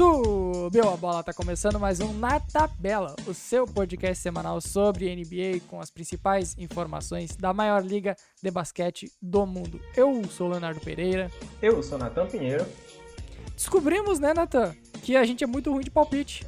Subiu 0.00 0.88
a 0.88 0.96
bola, 0.96 1.22
tá 1.22 1.30
começando 1.30 1.78
mais 1.78 2.00
um 2.00 2.14
Na 2.14 2.40
Tabela, 2.40 3.14
o 3.26 3.34
seu 3.34 3.66
podcast 3.66 4.22
semanal 4.22 4.58
sobre 4.58 5.14
NBA 5.14 5.60
com 5.68 5.78
as 5.78 5.90
principais 5.90 6.56
informações 6.56 7.36
da 7.36 7.52
maior 7.52 7.84
liga 7.84 8.16
de 8.42 8.50
basquete 8.50 9.12
do 9.20 9.44
mundo. 9.44 9.78
Eu 9.94 10.24
sou 10.24 10.46
o 10.46 10.50
Leonardo 10.52 10.80
Pereira. 10.80 11.30
Eu 11.60 11.82
sou 11.82 11.98
Natan 11.98 12.26
Pinheiro. 12.28 12.64
Descobrimos, 13.54 14.18
né, 14.18 14.32
Natan, 14.32 14.74
que 15.02 15.18
a 15.18 15.24
gente 15.26 15.44
é 15.44 15.46
muito 15.46 15.70
ruim 15.70 15.84
de 15.84 15.90
palpite. 15.90 16.46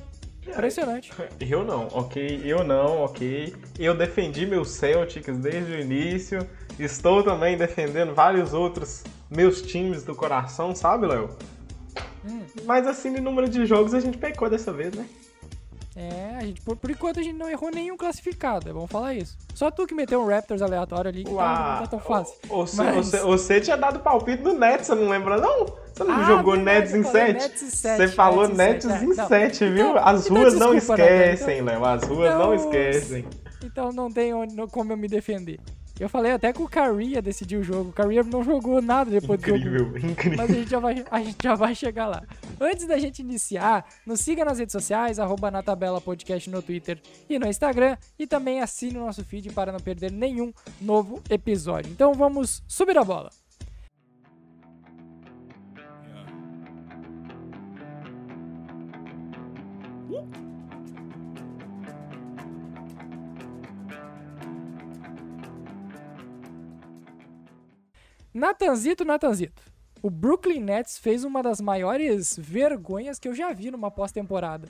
Impressionante. 0.48 1.12
Eu 1.38 1.62
não, 1.62 1.88
ok, 1.92 2.40
eu 2.46 2.64
não, 2.64 3.02
ok. 3.02 3.54
Eu 3.78 3.94
defendi 3.94 4.46
meus 4.46 4.70
Celtics 4.70 5.36
desde 5.36 5.72
o 5.72 5.78
início. 5.78 6.38
Estou 6.78 7.22
também 7.22 7.58
defendendo 7.58 8.14
vários 8.14 8.54
outros 8.54 9.04
meus 9.30 9.60
times 9.60 10.04
do 10.04 10.14
coração, 10.14 10.74
sabe, 10.74 11.06
Léo? 11.06 11.36
Hum. 12.24 12.42
Mas 12.64 12.86
assim, 12.86 13.10
no 13.10 13.20
número 13.20 13.48
de 13.48 13.66
jogos 13.66 13.94
a 13.94 14.00
gente 14.00 14.18
pecou 14.18 14.48
dessa 14.48 14.72
vez, 14.72 14.94
né? 14.94 15.06
É, 15.94 16.36
a 16.38 16.40
gente, 16.40 16.62
por, 16.62 16.74
por, 16.74 16.90
enquanto 16.90 17.20
a 17.20 17.22
gente 17.22 17.36
não 17.36 17.50
errou 17.50 17.70
nenhum 17.70 17.98
classificado, 17.98 18.68
é 18.68 18.72
bom 18.72 18.86
falar 18.86 19.12
isso. 19.12 19.36
Só 19.54 19.70
tu 19.70 19.86
que 19.86 19.94
meteu 19.94 20.22
um 20.22 20.26
Raptors 20.26 20.62
aleatório 20.62 21.10
ali, 21.10 21.22
que 21.22 21.34
tá, 21.34 21.74
não 21.74 21.82
tá 21.82 21.86
tão 21.86 22.00
fácil. 22.00 22.34
Você, 22.48 22.82
Mas... 22.82 22.94
você, 22.96 23.20
você, 23.20 23.60
tinha 23.60 23.76
dado 23.76 24.00
palpite 24.00 24.42
no 24.42 24.54
Nets, 24.54 24.86
você 24.86 24.94
não 24.94 25.08
lembra 25.10 25.36
não? 25.36 25.66
Você 25.92 26.04
não 26.04 26.14
ah, 26.14 26.24
jogou 26.24 26.56
Nets 26.56 26.94
em 26.94 27.02
7? 27.02 27.58
Você 27.58 28.08
falou 28.08 28.48
Nets 28.48 28.86
em 28.86 29.14
7, 29.14 29.68
viu? 29.68 29.90
Então, 29.90 29.98
As 30.02 30.24
então, 30.24 30.36
ruas 30.38 30.54
não 30.54 30.74
esquecem, 30.74 31.58
então, 31.58 31.66
Léo, 31.66 31.84
as 31.84 32.02
ruas 32.04 32.34
então, 32.34 32.38
não 32.38 32.54
esquecem. 32.54 33.26
Então 33.62 33.92
não 33.92 34.10
tem 34.10 34.32
onde, 34.32 34.56
como 34.68 34.92
eu 34.92 34.96
me 34.96 35.08
defender. 35.08 35.60
Eu 36.00 36.08
falei 36.08 36.32
até 36.32 36.52
que 36.52 36.62
o 36.62 36.68
Caria 36.68 37.20
decidiu 37.22 37.60
o 37.60 37.62
jogo. 37.62 37.90
O 37.90 37.92
Caria 37.92 38.22
não 38.22 38.42
jogou 38.42 38.80
nada 38.80 39.10
depois 39.10 39.40
incrível, 39.40 39.70
do 39.70 39.78
jogo. 39.78 39.98
Incrível, 39.98 40.38
Mas 40.38 40.50
a 40.50 40.54
gente, 40.54 40.70
já 40.70 40.78
vai, 40.78 41.04
a 41.10 41.20
gente 41.20 41.36
já 41.42 41.54
vai 41.54 41.74
chegar 41.74 42.06
lá. 42.06 42.22
Antes 42.60 42.86
da 42.86 42.98
gente 42.98 43.20
iniciar, 43.20 43.84
nos 44.06 44.20
siga 44.20 44.44
nas 44.44 44.58
redes 44.58 44.72
sociais, 44.72 45.18
arroba 45.18 45.50
na 45.50 45.62
tabela 45.62 46.00
podcast 46.00 46.48
no 46.50 46.62
Twitter 46.62 47.00
e 47.28 47.38
no 47.38 47.46
Instagram. 47.46 47.96
E 48.18 48.26
também 48.26 48.60
assine 48.60 48.98
o 48.98 49.04
nosso 49.04 49.24
feed 49.24 49.50
para 49.50 49.72
não 49.72 49.80
perder 49.80 50.10
nenhum 50.10 50.52
novo 50.80 51.22
episódio. 51.28 51.90
Então 51.90 52.14
vamos 52.14 52.62
subir 52.66 52.96
a 52.96 53.04
bola. 53.04 53.30
Natanzito, 68.34 69.04
Natanzito. 69.04 69.62
O 70.02 70.10
Brooklyn 70.10 70.60
Nets 70.60 70.98
fez 70.98 71.22
uma 71.22 71.42
das 71.42 71.60
maiores 71.60 72.36
vergonhas 72.36 73.18
que 73.18 73.28
eu 73.28 73.34
já 73.34 73.52
vi 73.52 73.70
numa 73.70 73.90
pós-temporada. 73.90 74.68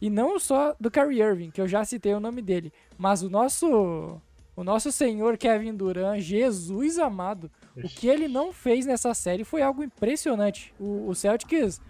E 0.00 0.10
não 0.10 0.38
só 0.38 0.74
do 0.80 0.90
Kyrie 0.90 1.22
Irving, 1.22 1.50
que 1.50 1.60
eu 1.60 1.68
já 1.68 1.84
citei 1.84 2.12
o 2.14 2.20
nome 2.20 2.42
dele, 2.42 2.72
mas 2.98 3.22
o 3.22 3.30
nosso 3.30 4.20
o 4.56 4.62
nosso 4.62 4.92
senhor 4.92 5.36
Kevin 5.36 5.74
Durant, 5.74 6.20
Jesus 6.20 6.98
amado, 6.98 7.50
o 7.76 7.88
que 7.88 8.06
ele 8.06 8.28
não 8.28 8.52
fez 8.52 8.86
nessa 8.86 9.12
série 9.12 9.42
foi 9.42 9.62
algo 9.62 9.82
impressionante. 9.82 10.72
O, 10.78 11.08
o 11.08 11.14
Celtics 11.14 11.80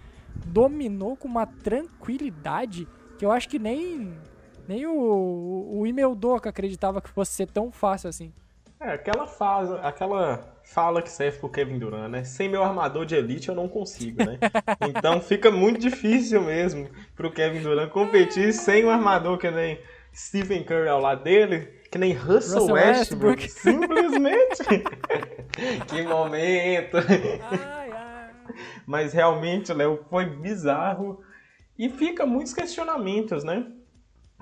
dominou 0.46 1.16
com 1.16 1.28
uma 1.28 1.46
tranquilidade 1.46 2.88
que 3.18 3.24
eu 3.24 3.30
acho 3.30 3.48
que 3.48 3.58
nem 3.58 4.14
nem 4.66 4.86
o, 4.86 5.70
o 5.72 5.86
Imel 5.86 6.14
Doca 6.14 6.48
acreditava 6.48 7.02
que 7.02 7.10
fosse 7.10 7.32
ser 7.32 7.50
tão 7.50 7.70
fácil 7.70 8.08
assim. 8.08 8.32
É, 8.80 8.92
aquela 8.92 9.26
fase, 9.26 9.74
aquela 9.82 10.54
fala 10.62 11.00
que 11.00 11.10
serve 11.10 11.38
pro 11.38 11.48
Kevin 11.48 11.78
Durant, 11.78 12.10
né? 12.10 12.24
Sem 12.24 12.48
meu 12.48 12.62
armador 12.62 13.06
de 13.06 13.14
elite 13.14 13.48
eu 13.48 13.54
não 13.54 13.68
consigo, 13.68 14.24
né? 14.24 14.38
Então 14.88 15.20
fica 15.20 15.50
muito 15.50 15.78
difícil 15.80 16.42
mesmo 16.42 16.88
pro 17.14 17.30
Kevin 17.30 17.62
Durant 17.62 17.90
competir 17.90 18.52
sem 18.52 18.84
um 18.84 18.90
armador 18.90 19.38
que 19.38 19.50
nem 19.50 19.78
Stephen 20.14 20.62
Curry 20.64 20.88
ao 20.88 21.00
lado 21.00 21.24
dele, 21.24 21.68
que 21.90 21.98
nem 21.98 22.12
Russell, 22.12 22.60
Russell 22.60 22.74
Westbrook. 22.74 23.42
Westbrook. 23.42 23.48
Simplesmente. 23.48 24.64
que 25.88 26.02
momento. 26.02 26.96
Ai, 26.98 27.90
ai. 27.90 28.30
Mas 28.86 29.12
realmente, 29.12 29.72
Léo, 29.72 30.04
foi 30.10 30.26
bizarro. 30.26 31.22
E 31.78 31.88
fica 31.88 32.24
muitos 32.24 32.54
questionamentos, 32.54 33.42
né? 33.42 33.66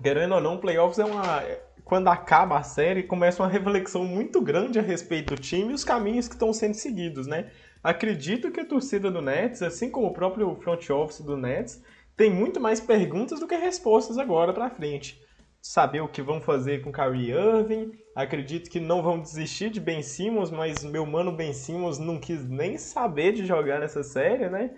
Querendo 0.03 0.35
ou 0.35 0.41
não, 0.41 0.59
playoffs 0.59 0.99
é 0.99 1.05
uma 1.05 1.43
quando 1.85 2.09
acaba 2.09 2.59
a 2.59 2.63
série, 2.63 3.03
começa 3.03 3.43
uma 3.43 3.49
reflexão 3.49 4.05
muito 4.05 4.41
grande 4.41 4.79
a 4.79 4.83
respeito 4.83 5.35
do 5.35 5.41
time 5.41 5.73
e 5.73 5.75
os 5.75 5.85
caminhos 5.85 6.29
que 6.29 6.35
estão 6.35 6.53
sendo 6.53 6.75
seguidos, 6.75 7.27
né? 7.27 7.51
Acredito 7.83 8.51
que 8.51 8.61
a 8.61 8.65
torcida 8.65 9.11
do 9.11 9.21
Nets, 9.21 9.63
assim 9.63 9.91
como 9.91 10.07
o 10.07 10.13
próprio 10.13 10.55
front 10.57 10.89
office 10.91 11.21
do 11.21 11.37
Nets, 11.37 11.83
tem 12.17 12.31
muito 12.31 12.61
mais 12.61 12.81
perguntas 12.81 13.41
do 13.41 13.47
que 13.47 13.57
respostas 13.57 14.19
agora 14.19 14.53
para 14.53 14.71
frente. 14.71 15.21
Saber 15.61 16.01
o 16.01 16.09
que 16.09 16.23
vão 16.23 16.41
fazer 16.41 16.83
com 16.83 16.93
Kyrie 16.93 17.31
Irving, 17.31 17.93
acredito 18.15 18.71
que 18.71 18.81
não 18.81 19.03
vão 19.03 19.21
desistir 19.21 19.71
de 19.71 19.81
Ben 19.81 20.03
Simmons, 20.03 20.51
mas 20.51 20.85
meu 20.85 21.07
mano 21.07 21.33
Ben 21.33 21.53
Simmons 21.53 21.99
não 21.99 22.19
quis 22.19 22.49
nem 22.49 22.79
saber 22.79 23.33
de 23.33 23.45
jogar 23.45 23.81
nessa 23.81 24.03
série, 24.03 24.49
né? 24.49 24.71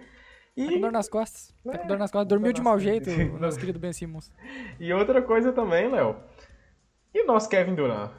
E... 0.56 0.66
Tá 0.66 0.72
com 0.72 0.80
dor 0.80 0.92
nas 0.92 1.08
costas. 1.08 1.54
Tá 1.64 1.78
com 1.78 1.86
dor 1.86 1.98
nas 1.98 2.10
costas. 2.10 2.28
Dormiu 2.28 2.52
de 2.52 2.62
mau 2.62 2.78
jeito, 2.78 3.10
nosso 3.38 3.58
querido 3.58 3.78
Ben 3.78 3.92
Simmons. 3.92 4.30
E 4.78 4.92
outra 4.92 5.20
coisa 5.20 5.52
também, 5.52 5.88
Léo. 5.90 6.16
E 7.14 7.22
o 7.22 7.26
nosso 7.26 7.48
Kevin 7.48 7.76
Durant? 7.76 8.10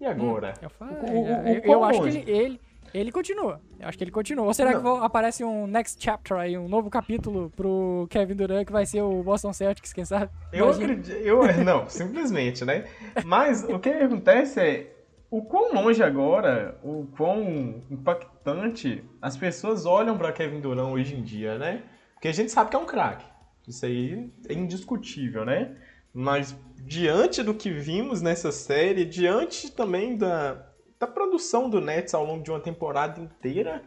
E 0.00 0.06
hum, 0.06 0.10
agora? 0.10 0.54
Hum, 0.58 0.62
eu, 0.62 0.70
falei, 0.70 0.96
o, 0.96 1.22
o, 1.22 1.48
eu, 1.48 1.62
eu 1.62 1.84
acho 1.84 2.02
que 2.02 2.08
ele, 2.08 2.30
ele, 2.30 2.60
ele 2.92 3.12
continua. 3.12 3.60
Eu 3.78 3.88
acho 3.88 3.96
que 3.96 4.04
ele 4.04 4.10
continua. 4.10 4.44
Ou 4.46 4.54
será 4.54 4.72
não. 4.72 4.98
que 4.98 5.04
aparece 5.04 5.44
um 5.44 5.66
next 5.66 6.02
chapter 6.02 6.36
aí, 6.36 6.58
um 6.58 6.68
novo 6.68 6.90
capítulo 6.90 7.50
pro 7.54 8.06
Kevin 8.10 8.34
Durant 8.34 8.66
que 8.66 8.72
vai 8.72 8.84
ser 8.84 9.02
o 9.02 9.22
Boston 9.22 9.52
Celtics, 9.52 9.92
quem 9.92 10.04
sabe? 10.04 10.30
Eu 10.52 10.68
acredito. 10.68 11.10
Eu, 11.10 11.42
não, 11.64 11.88
simplesmente, 11.88 12.64
né? 12.64 12.84
Mas 13.24 13.64
o 13.64 13.78
que 13.78 13.90
acontece 13.90 14.60
é. 14.60 14.94
O 15.30 15.42
quão 15.42 15.74
longe 15.74 16.02
agora, 16.02 16.78
o 16.82 17.06
quão 17.14 17.82
impactante 17.90 19.04
as 19.20 19.36
pessoas 19.36 19.84
olham 19.84 20.16
para 20.16 20.32
Kevin 20.32 20.58
Durant 20.58 20.90
hoje 20.90 21.14
em 21.14 21.22
dia, 21.22 21.58
né? 21.58 21.82
Porque 22.14 22.28
a 22.28 22.32
gente 22.32 22.50
sabe 22.50 22.70
que 22.70 22.76
é 22.76 22.78
um 22.78 22.86
craque. 22.86 23.26
Isso 23.68 23.84
aí 23.84 24.32
é 24.48 24.54
indiscutível, 24.54 25.44
né? 25.44 25.76
Mas 26.14 26.56
diante 26.88 27.42
do 27.42 27.52
que 27.52 27.70
vimos 27.70 28.22
nessa 28.22 28.50
série, 28.50 29.04
diante 29.04 29.70
também 29.70 30.16
da, 30.16 30.66
da 30.98 31.06
produção 31.06 31.68
do 31.68 31.82
Nets 31.82 32.14
ao 32.14 32.24
longo 32.24 32.42
de 32.42 32.50
uma 32.50 32.58
temporada 32.58 33.20
inteira, 33.20 33.84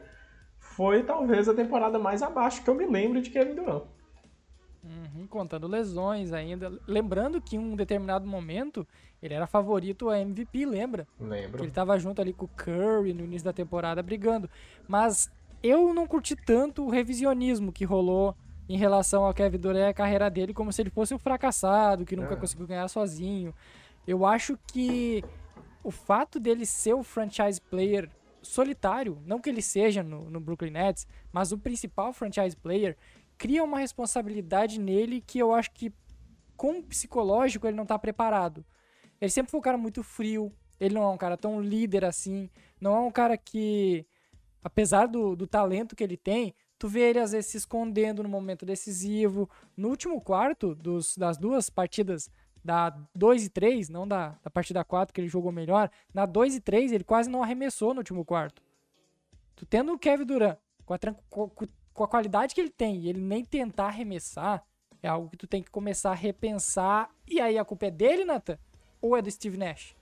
foi 0.60 1.02
talvez 1.02 1.50
a 1.50 1.54
temporada 1.54 1.98
mais 1.98 2.22
abaixo 2.22 2.64
que 2.64 2.70
eu 2.70 2.76
me 2.76 2.86
lembro 2.86 3.20
de 3.20 3.32
Kevin 3.32 3.56
Durant. 3.56 3.84
Uhum, 4.84 5.26
contando 5.28 5.68
lesões 5.68 6.32
ainda. 6.32 6.72
Lembrando 6.88 7.42
que 7.42 7.56
em 7.56 7.60
um 7.60 7.76
determinado 7.76 8.28
momento 8.28 8.88
ele 9.22 9.34
era 9.34 9.48
favorito 9.48 10.08
a 10.08 10.20
MVP, 10.20 10.64
lembra? 10.68 11.08
Lembro. 11.20 11.58
Que 11.58 11.64
ele 11.64 11.70
estava 11.70 11.98
junto 11.98 12.22
ali 12.22 12.34
com 12.34 12.46
o 12.46 12.50
Curry 12.50 13.14
no 13.14 13.24
início 13.24 13.46
da 13.46 13.54
temporada 13.54 14.04
brigando. 14.04 14.48
Mas 14.88 15.32
eu 15.64 15.92
não 15.92 16.06
curti 16.06 16.36
tanto 16.36 16.86
o 16.86 16.90
revisionismo 16.90 17.72
que 17.72 17.84
rolou 17.84 18.36
em 18.68 18.78
relação 18.78 19.26
ao 19.26 19.34
Kevin 19.34 19.58
Durant 19.58 19.82
e 19.82 19.90
a 19.90 19.94
carreira 19.94 20.30
dele 20.30 20.54
como 20.54 20.72
se 20.72 20.82
ele 20.82 20.90
fosse 20.90 21.14
um 21.14 21.20
fracassado, 21.20 22.06
que 22.06 22.16
nunca 22.16 22.34
é. 22.34 22.38
conseguiu 22.38 22.68
ganhar 22.68 22.88
sozinho. 22.88 23.54
Eu 24.08 24.26
acho 24.26 24.58
que 24.68 25.24
o 25.84 25.92
fato 25.92 26.40
dele 26.40 26.66
ser 26.66 26.94
o 26.94 27.04
franchise 27.04 27.60
player 27.60 28.10
solitário, 28.42 29.22
não 29.26 29.40
que 29.40 29.50
ele 29.50 29.62
seja 29.62 30.02
no, 30.02 30.30
no 30.30 30.40
Brooklyn 30.40 30.72
Nets, 30.72 31.08
mas 31.32 31.52
o 31.52 31.58
principal 31.58 32.12
franchise 32.12 32.56
player, 32.56 32.98
cria 33.38 33.64
uma 33.64 33.80
responsabilidade 33.80 34.80
nele 34.80 35.22
que 35.22 35.40
eu 35.40 35.54
acho 35.54 35.72
que 35.72 35.94
com 36.56 36.80
o 36.80 36.84
psicológico 36.84 37.68
ele 37.68 37.76
não 37.76 37.84
está 37.84 37.98
preparado. 37.98 38.64
Ele 39.20 39.32
sempre 39.32 39.52
foi 39.52 39.60
um 39.60 39.64
cara 39.64 39.78
muito 39.78 40.04
frio, 40.04 40.52
ele 40.80 40.96
não 40.96 41.04
é 41.04 41.10
um 41.10 41.18
cara 41.18 41.38
tão 41.38 41.62
líder 41.62 42.06
assim, 42.06 42.50
não 42.80 42.96
é 42.96 43.00
um 43.00 43.12
cara 43.12 43.38
que, 43.38 44.06
apesar 44.64 45.08
do, 45.08 45.36
do 45.36 45.46
talento 45.46 45.96
que 45.96 46.04
ele 46.04 46.18
tem, 46.18 46.54
tu 46.82 46.88
vê 46.88 47.12
ele 47.12 47.20
às 47.20 47.32
vezes 47.32 47.52
se 47.52 47.58
escondendo 47.58 48.24
no 48.24 48.28
momento 48.28 48.66
decisivo. 48.66 49.48
No 49.78 49.90
último 49.90 50.20
quarto 50.20 50.74
dos, 50.74 51.16
das 51.16 51.38
duas 51.38 51.70
partidas, 51.70 52.28
da 52.66 52.90
2 53.14 53.46
e 53.46 53.50
3, 53.52 53.88
não 53.90 54.08
da, 54.08 54.36
da 54.44 54.50
partida 54.50 54.84
4 54.84 55.14
que 55.14 55.22
ele 55.22 55.28
jogou 55.28 55.52
melhor, 55.52 55.92
na 56.12 56.26
2 56.26 56.56
e 56.56 56.60
3 56.60 56.92
ele 56.92 57.04
quase 57.04 57.30
não 57.30 57.44
arremessou 57.44 57.94
no 57.94 58.00
último 58.00 58.26
quarto. 58.26 58.64
Tu 59.56 59.64
tendo 59.64 59.94
o 59.94 60.00
Kevin 60.00 60.26
Durant 60.26 60.58
com 60.84 60.96
a, 60.96 61.00
com, 61.94 62.04
a 62.04 62.08
qualidade 62.08 62.56
que 62.56 62.62
ele 62.62 62.72
tem 62.72 63.02
e 63.02 63.10
ele 63.10 63.22
nem 63.22 63.46
tentar 63.46 63.86
arremessar, 63.86 64.66
é 65.04 65.08
algo 65.08 65.30
que 65.30 65.38
tu 65.38 65.46
tem 65.46 65.62
que 65.62 65.70
começar 65.70 66.10
a 66.10 66.16
repensar. 66.16 67.12
E 67.28 67.40
aí 67.40 67.60
a 67.60 67.66
culpa 67.66 67.86
é 67.86 67.92
dele, 67.92 68.26
Nathan? 68.26 68.58
Ou 69.00 69.16
é 69.16 69.22
do 69.22 69.30
Steve 69.30 69.56
Nash? 69.56 69.96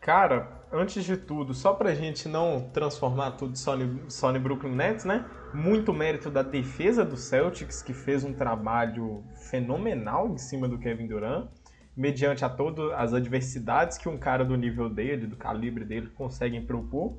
Cara, 0.00 0.48
antes 0.72 1.04
de 1.04 1.16
tudo, 1.16 1.52
só 1.54 1.72
pra 1.72 1.94
gente 1.94 2.28
não 2.28 2.70
transformar 2.72 3.32
tudo 3.32 3.56
só 3.56 3.72
só 4.08 4.32
no 4.32 4.40
Brooklyn 4.40 4.74
Nets, 4.74 5.04
né? 5.04 5.24
Muito 5.52 5.92
mérito 5.92 6.30
da 6.30 6.42
defesa 6.42 7.04
do 7.04 7.16
Celtics, 7.16 7.82
que 7.82 7.92
fez 7.92 8.22
um 8.22 8.32
trabalho 8.32 9.24
fenomenal 9.50 10.28
em 10.28 10.38
cima 10.38 10.68
do 10.68 10.78
Kevin 10.78 11.06
Durant, 11.06 11.48
mediante 11.96 12.44
a 12.44 12.48
todas 12.48 12.92
as 12.92 13.14
adversidades 13.14 13.98
que 13.98 14.08
um 14.08 14.18
cara 14.18 14.44
do 14.44 14.56
nível 14.56 14.88
dele, 14.88 15.26
do 15.26 15.36
calibre 15.36 15.84
dele, 15.84 16.08
consegue 16.14 16.60
propor. 16.60 17.16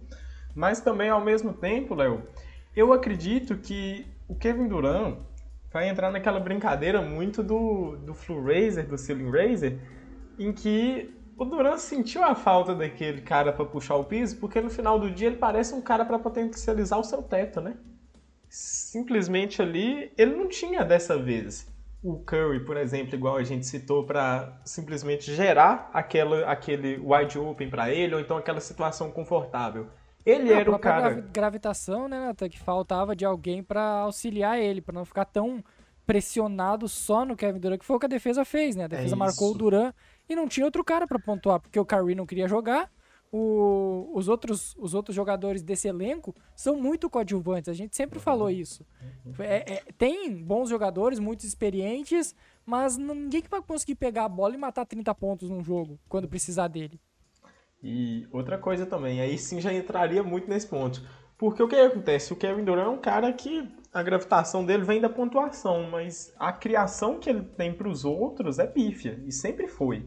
Mas 0.56 0.80
também, 0.80 1.10
ao 1.10 1.24
mesmo 1.24 1.54
tempo, 1.54 1.94
Léo, 1.94 2.24
eu 2.76 2.94
acredito 2.94 3.58
que 3.58 4.08
o 4.28 4.36
Kevin 4.36 4.68
Durant 4.68 5.18
vai 5.72 5.90
entrar 5.90 6.12
naquela 6.12 6.40
brincadeira 6.40 7.02
muito 7.02 7.44
do, 7.44 7.98
do 7.98 8.14
Flu 8.14 8.44
Razer, 8.44 8.88
do 8.88 8.98
Ceiling 8.98 9.30
Razer, 9.30 9.80
em 10.40 10.54
que 10.54 11.17
o 11.38 11.46
Duran 11.46 11.78
sentiu 11.78 12.24
a 12.24 12.36
falta 12.36 12.74
daquele 12.74 13.22
cara 13.22 13.54
para 13.54 13.66
puxar 13.66 13.96
o 13.96 14.04
piso, 14.04 14.38
porque 14.38 14.60
no 14.60 14.70
final 14.70 15.00
do 15.00 15.12
dia 15.12 15.28
ele 15.28 15.38
parece 15.38 15.74
um 15.74 15.82
cara 15.82 16.04
para 16.04 16.20
potencializar 16.20 16.98
o 16.98 17.04
seu 17.04 17.22
teto, 17.22 17.62
né? 17.62 17.78
Simplesmente 18.50 19.62
ali, 19.62 20.12
ele 20.18 20.36
não 20.36 20.48
tinha 20.48 20.84
dessa 20.84 21.18
vez 21.18 21.68
o 22.04 22.20
Curry, 22.20 22.64
por 22.64 22.78
exemplo, 22.78 23.16
igual 23.16 23.38
a 23.38 23.44
gente 23.44 23.66
citou, 23.66 24.04
para 24.06 24.62
simplesmente 24.64 25.34
gerar 25.34 25.90
aquela, 25.94 26.50
aquele 26.50 26.98
wide 26.98 27.38
open 27.38 27.70
para 27.70 27.92
ele, 27.92 28.16
ou 28.16 28.22
então 28.22 28.38
aquela 28.38 28.62
situação 28.62 29.12
confortável. 29.12 29.88
Ele 30.26 30.52
era 30.52 30.70
o 30.70 30.78
cara. 30.78 31.14
gravitação, 31.14 32.08
né, 32.08 32.28
Nathan, 32.28 32.50
que 32.50 32.60
faltava 32.60 33.16
de 33.16 33.26
alguém 33.26 33.64
para 33.64 33.82
auxiliar 33.82 34.60
ele, 34.60 34.82
para 34.82 34.94
não 34.94 35.06
ficar 35.06 35.26
tão 35.26 35.64
pressionado 36.06 36.88
só 36.88 37.26
no 37.26 37.36
Kevin 37.36 37.60
Durant, 37.60 37.80
que 37.80 37.86
foi 37.86 37.96
o 37.96 38.00
que 38.00 38.06
a 38.06 38.10
defesa 38.10 38.46
fez, 38.46 38.76
né? 38.76 38.86
A 38.86 38.88
defesa 38.88 39.16
é 39.16 39.18
marcou 39.18 39.52
o 39.52 39.58
Durant 39.58 39.94
e 40.28 40.36
não 40.36 40.48
tinha 40.48 40.66
outro 40.66 40.84
cara 40.84 41.08
para 41.08 41.20
pontuar, 41.20 41.60
porque 41.60 41.80
o 41.80 41.86
Curry 41.86 42.16
não 42.16 42.26
queria 42.26 42.48
jogar. 42.48 42.92
O, 43.30 44.10
os, 44.14 44.30
outros, 44.30 44.74
os 44.80 44.94
outros 44.94 45.14
jogadores 45.14 45.62
desse 45.62 45.88
elenco 45.88 46.34
são 46.56 46.78
muito 46.78 47.10
coadjuvantes. 47.10 47.68
A 47.68 47.74
gente 47.74 47.96
sempre 47.96 48.20
falou 48.20 48.50
isso. 48.50 48.86
É, 49.40 49.74
é, 49.74 49.84
tem 49.98 50.34
bons 50.34 50.70
jogadores, 50.70 51.20
muito 51.20 51.46
experientes, 51.46 52.34
mas 52.66 52.98
ninguém 52.98 53.42
que 53.42 53.50
vai 53.50 53.62
conseguir 53.62 53.96
pegar 53.96 54.26
a 54.26 54.30
bola 54.30 54.56
e 54.56 54.58
matar 54.58 54.86
30 54.86 55.14
pontos 55.14 55.50
num 55.50 55.64
jogo 55.64 56.00
quando 56.08 56.28
precisar 56.28 56.70
dele. 56.70 57.00
E 57.84 58.26
outra 58.32 58.58
coisa 58.58 58.86
também, 58.86 59.22
aí 59.22 59.38
sim 59.38 59.60
já 59.62 59.74
entraria 59.74 60.24
muito 60.24 60.50
nesse 60.50 60.68
ponto. 60.68 61.02
Porque 61.38 61.62
o 61.62 61.68
que 61.68 61.76
acontece? 61.76 62.34
O 62.34 62.36
Kevin 62.36 62.64
Durant 62.64 62.88
é 62.88 62.90
um 62.90 62.98
cara 62.98 63.32
que 63.32 63.70
a 63.98 64.04
gravitação 64.04 64.64
dele 64.64 64.84
vem 64.84 65.02
da 65.02 65.10
pontuação, 65.10 65.90
mas 65.90 66.32
a 66.38 66.54
criação 66.54 67.18
que 67.18 67.28
ele 67.28 67.42
tem 67.42 67.74
para 67.74 67.90
os 67.90 68.06
outros 68.06 68.60
é 68.60 68.68
pífia, 68.68 69.20
e 69.26 69.32
sempre 69.32 69.68
foi. 69.68 70.06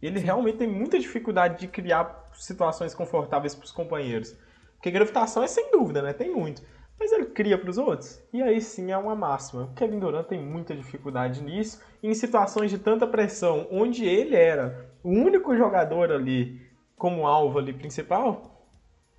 Ele 0.00 0.20
sim. 0.20 0.26
realmente 0.26 0.58
tem 0.58 0.68
muita 0.68 0.96
dificuldade 0.96 1.58
de 1.58 1.66
criar 1.66 2.30
situações 2.34 2.94
confortáveis 2.94 3.52
para 3.52 3.64
os 3.64 3.72
companheiros. 3.72 4.36
Porque 4.76 4.92
gravitação 4.92 5.42
é 5.42 5.48
sem 5.48 5.72
dúvida, 5.72 6.00
né? 6.02 6.12
Tem 6.12 6.32
muito. 6.32 6.62
Mas 6.96 7.10
ele 7.10 7.26
cria 7.26 7.58
para 7.58 7.68
os 7.68 7.78
outros. 7.78 8.22
E 8.32 8.40
aí 8.40 8.60
sim 8.60 8.92
é 8.92 8.96
uma 8.96 9.16
máxima. 9.16 9.64
O 9.64 9.74
Kevin 9.74 9.98
Durant 9.98 10.28
tem 10.28 10.40
muita 10.40 10.76
dificuldade 10.76 11.42
nisso. 11.42 11.82
E 12.00 12.08
em 12.08 12.14
situações 12.14 12.70
de 12.70 12.78
tanta 12.78 13.08
pressão, 13.08 13.66
onde 13.72 14.04
ele 14.04 14.36
era 14.36 14.88
o 15.02 15.10
único 15.10 15.56
jogador 15.56 16.12
ali 16.12 16.60
como 16.96 17.26
alvo 17.26 17.58
ali 17.58 17.72
principal, 17.72 18.68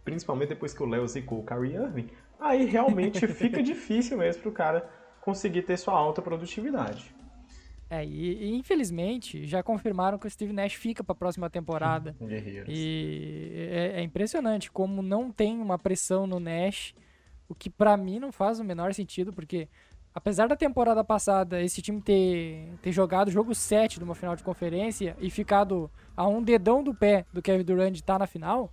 principalmente 0.05 0.49
depois 0.49 0.73
que 0.73 0.81
o 0.81 0.85
Léo 0.85 1.05
zicou 1.09 1.39
o 1.39 1.45
Kyrie 1.45 1.75
Irving, 1.75 2.09
aí 2.43 2.65
realmente 2.65 3.25
fica 3.27 3.61
difícil 3.61 4.17
mesmo 4.17 4.41
para 4.41 4.49
o 4.49 4.53
cara 4.53 4.89
conseguir 5.21 5.63
ter 5.63 5.77
sua 5.77 5.93
alta 5.93 6.21
produtividade. 6.21 7.13
É, 7.89 8.03
e, 8.03 8.45
e, 8.45 8.55
infelizmente 8.55 9.45
já 9.45 9.61
confirmaram 9.61 10.17
que 10.17 10.25
o 10.25 10.29
Steve 10.29 10.51
Nash 10.51 10.73
fica 10.73 11.03
para 11.03 11.13
a 11.13 11.15
próxima 11.15 11.49
temporada. 11.49 12.15
Guerreiros. 12.19 12.67
E 12.67 13.69
é, 13.71 13.99
é, 13.99 14.01
impressionante 14.01 14.71
como 14.71 15.01
não 15.01 15.31
tem 15.31 15.59
uma 15.59 15.77
pressão 15.77 16.25
no 16.25 16.39
Nash, 16.39 16.95
o 17.47 17.53
que 17.53 17.69
para 17.69 17.95
mim 17.95 18.19
não 18.19 18.31
faz 18.31 18.59
o 18.59 18.63
menor 18.63 18.93
sentido, 18.93 19.31
porque 19.31 19.67
apesar 20.13 20.47
da 20.47 20.55
temporada 20.55 21.03
passada 21.03 21.61
esse 21.61 21.81
time 21.81 22.01
ter, 22.01 22.67
ter 22.81 22.91
jogado 22.91 23.27
o 23.27 23.31
jogo 23.31 23.53
7 23.53 23.99
de 23.99 24.03
uma 24.03 24.15
final 24.15 24.35
de 24.35 24.43
conferência 24.43 25.15
e 25.19 25.29
ficado 25.29 25.89
a 26.17 26.27
um 26.27 26.41
dedão 26.41 26.83
do 26.83 26.95
pé 26.95 27.25
do 27.31 27.41
Kevin 27.41 27.63
Durant 27.63 27.95
estar 27.95 28.13
tá 28.13 28.19
na 28.19 28.27
final, 28.27 28.71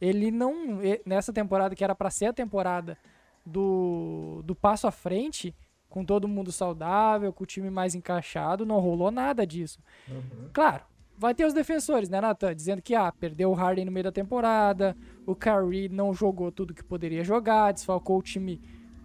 ele 0.00 0.30
não. 0.30 0.80
Nessa 1.04 1.32
temporada, 1.32 1.74
que 1.74 1.84
era 1.84 1.94
para 1.94 2.10
ser 2.10 2.26
a 2.26 2.32
temporada 2.32 2.98
do, 3.44 4.42
do 4.44 4.54
passo 4.54 4.86
à 4.86 4.90
frente, 4.90 5.54
com 5.88 6.04
todo 6.04 6.28
mundo 6.28 6.50
saudável, 6.50 7.32
com 7.32 7.44
o 7.44 7.46
time 7.46 7.70
mais 7.70 7.94
encaixado, 7.94 8.64
não 8.64 8.80
rolou 8.80 9.10
nada 9.10 9.46
disso. 9.46 9.78
Uhum. 10.08 10.48
Claro, 10.52 10.84
vai 11.18 11.34
ter 11.34 11.44
os 11.44 11.52
defensores, 11.52 12.08
né, 12.08 12.20
Nathan? 12.20 12.54
Dizendo 12.54 12.80
que, 12.82 12.94
ah, 12.94 13.12
perdeu 13.12 13.50
o 13.50 13.54
Harden 13.54 13.84
no 13.84 13.92
meio 13.92 14.04
da 14.04 14.12
temporada, 14.12 14.96
o 15.26 15.34
Curry 15.34 15.88
não 15.88 16.14
jogou 16.14 16.50
tudo 16.50 16.74
que 16.74 16.82
poderia 16.82 17.22
jogar, 17.22 17.72
desfalcou 17.72 18.18
o 18.18 18.22
time 18.22 18.60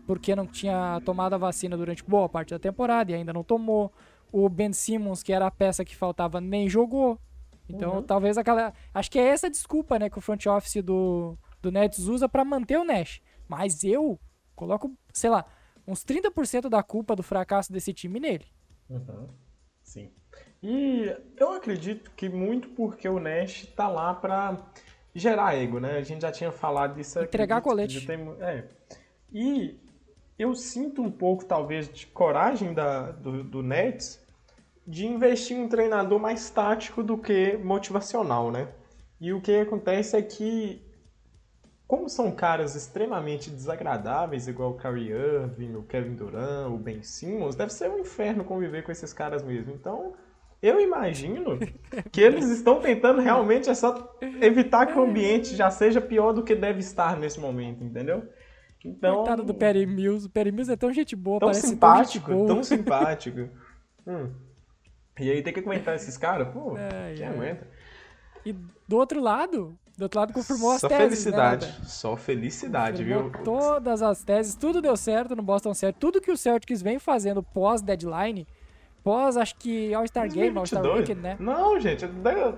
porque 0.06 0.34
não 0.34 0.48
tinha 0.48 1.02
tomado 1.04 1.34
a 1.34 1.38
vacina 1.38 1.76
durante 1.76 2.04
boa 2.04 2.30
parte 2.30 2.52
da 2.52 2.60
temporada 2.60 3.12
e 3.12 3.16
ainda 3.16 3.34
não 3.34 3.44
tomou. 3.44 3.92
O 4.32 4.48
Ben 4.48 4.72
Simmons, 4.72 5.22
que 5.22 5.34
era 5.34 5.48
a 5.48 5.52
peça 5.52 5.84
que 5.84 5.96
faltava, 5.96 6.40
nem 6.40 6.70
jogou. 6.70 7.20
Então, 7.70 7.98
uhum. 7.98 8.04
talvez 8.04 8.38
aquela. 8.38 8.74
Acho 8.94 9.12
que 9.12 9.20
é 9.20 9.28
essa 9.28 9.50
desculpa, 9.50 10.00
né, 10.00 10.10
que 10.10 10.18
o 10.18 10.22
front 10.22 10.46
office 10.46 10.82
do, 10.82 11.38
do 11.62 11.72
Nets 11.72 12.08
usa 12.08 12.30
para 12.30 12.46
manter 12.46 12.78
o 12.78 12.86
Nash. 12.86 13.22
Mas 13.48 13.84
eu 13.84 14.18
coloco, 14.58 14.92
sei 15.14 15.30
lá, 15.30 15.46
uns 15.88 16.04
30% 16.04 16.68
da 16.68 16.84
culpa 16.84 17.16
do 17.16 17.24
fracasso 17.24 17.72
desse 17.72 17.94
time 17.94 18.20
nele. 18.20 18.46
Uhum. 18.90 19.30
Sim. 19.84 20.12
E 20.62 21.16
eu 21.38 21.54
acredito 21.54 22.12
que 22.12 22.28
muito 22.28 22.68
porque 22.70 23.08
o 23.08 23.20
Nash 23.20 23.68
tá 23.76 23.88
lá 23.88 24.14
para 24.14 24.58
gerar 25.14 25.56
ego, 25.56 25.80
né? 25.80 25.98
A 25.98 26.04
gente 26.04 26.22
já 26.22 26.32
tinha 26.32 26.52
falado 26.52 26.96
disso 26.96 27.20
aqui. 27.20 27.28
Entregar 27.28 27.62
colete. 27.62 28.06
Tem, 28.06 28.20
é. 28.40 28.66
E 29.32 29.80
eu 30.38 30.54
sinto 30.56 31.02
um 31.02 31.12
pouco, 31.12 31.46
talvez, 31.46 31.88
de 31.88 32.08
coragem 32.08 32.74
da, 32.74 33.12
do, 33.12 33.44
do 33.44 33.64
Nets 33.64 34.20
de 34.86 35.06
investir 35.06 35.58
em 35.58 35.62
um 35.62 35.68
treinador 35.68 36.20
mais 36.20 36.50
tático 36.50 37.04
do 37.04 37.18
que 37.18 37.58
motivacional, 37.58 38.52
né? 38.52 38.70
E 39.20 39.34
o 39.34 39.42
que 39.42 39.60
acontece 39.60 40.16
é 40.16 40.22
que, 40.22 40.82
como 41.88 42.10
são 42.10 42.32
caras 42.32 42.76
extremamente 42.76 43.50
desagradáveis, 43.50 44.48
igual 44.48 44.72
o 44.72 44.78
Kyrie 44.78 45.10
Irving, 45.10 45.76
o 45.76 45.84
Kevin 45.84 46.16
Durant, 46.16 46.70
o 46.72 46.78
Ben 46.78 47.02
Simmons, 47.02 47.56
deve 47.56 47.72
ser 47.72 47.90
um 47.90 48.00
inferno 48.00 48.44
conviver 48.44 48.84
com 48.84 48.92
esses 48.92 49.14
caras 49.14 49.42
mesmo. 49.42 49.74
Então, 49.74 50.14
eu 50.62 50.82
imagino 50.82 51.58
que 52.12 52.20
eles 52.20 52.50
estão 52.50 52.82
tentando 52.82 53.22
realmente 53.22 53.70
é 53.70 53.74
só 53.74 54.18
evitar 54.42 54.88
que 54.88 55.00
o 55.00 55.04
ambiente 55.04 55.56
já 55.56 55.70
seja 55.70 56.02
pior 56.02 56.34
do 56.34 56.44
que 56.44 56.56
deve 56.56 56.80
estar 56.80 57.18
nesse 57.18 57.40
momento, 57.40 57.84
entendeu? 57.84 58.28
Então, 58.84 59.18
Coitado 59.18 59.44
do 59.44 59.54
Perry 59.54 59.86
Mills. 59.86 60.28
O 60.28 60.30
Perry 60.30 60.52
Mills 60.52 60.72
é 60.72 60.76
tão 60.76 60.92
gente 60.92 61.16
boa, 61.16 61.40
tão 61.40 61.50
parece 61.50 61.68
simpático, 61.68 62.32
tão, 62.32 62.46
tão 62.46 62.64
simpático. 62.64 63.50
hum. 64.06 64.30
E 65.20 65.32
aí 65.32 65.42
tem 65.42 65.52
que 65.52 65.60
aguentar 65.60 65.96
esses 65.96 66.16
caras, 66.16 66.50
pô, 66.50 66.78
é, 66.78 67.16
quem 67.16 67.26
é. 67.26 67.30
aguenta? 67.30 67.68
E 68.46 68.54
do 68.88 68.98
outro 68.98 69.20
lado, 69.20 69.78
do 69.98 70.04
outro 70.04 70.20
lado 70.20 70.34
confirmou 70.34 70.78
Só 70.78 70.88
as 70.88 70.94
teses, 70.94 71.00
né, 71.00 71.00
felicidade. 71.00 71.66
Né, 71.66 71.74
Só 71.86 72.16
felicidade, 72.16 73.04
confirmou 73.04 73.32
viu? 73.32 73.44
Todas 73.44 74.02
as 74.02 74.24
teses, 74.24 74.56
tudo 74.56 74.82
deu 74.82 74.96
certo 74.96 75.36
no 75.36 75.42
Boston 75.42 75.74
Celtics. 75.74 76.00
Tudo 76.00 76.22
que 76.22 76.32
o 76.32 76.38
Celtics 76.38 76.82
vem 76.82 77.00
fazendo 77.00 77.42
pós-deadline, 77.42 78.48
pós, 79.04 79.38
acho 79.38 79.56
que 79.56 79.94
All-Star 79.94 80.30
Game, 80.30 80.58
All-Star 80.58 80.84
Weekend, 80.84 81.22
né? 81.22 81.38
Não, 81.40 81.80
gente, 81.80 82.06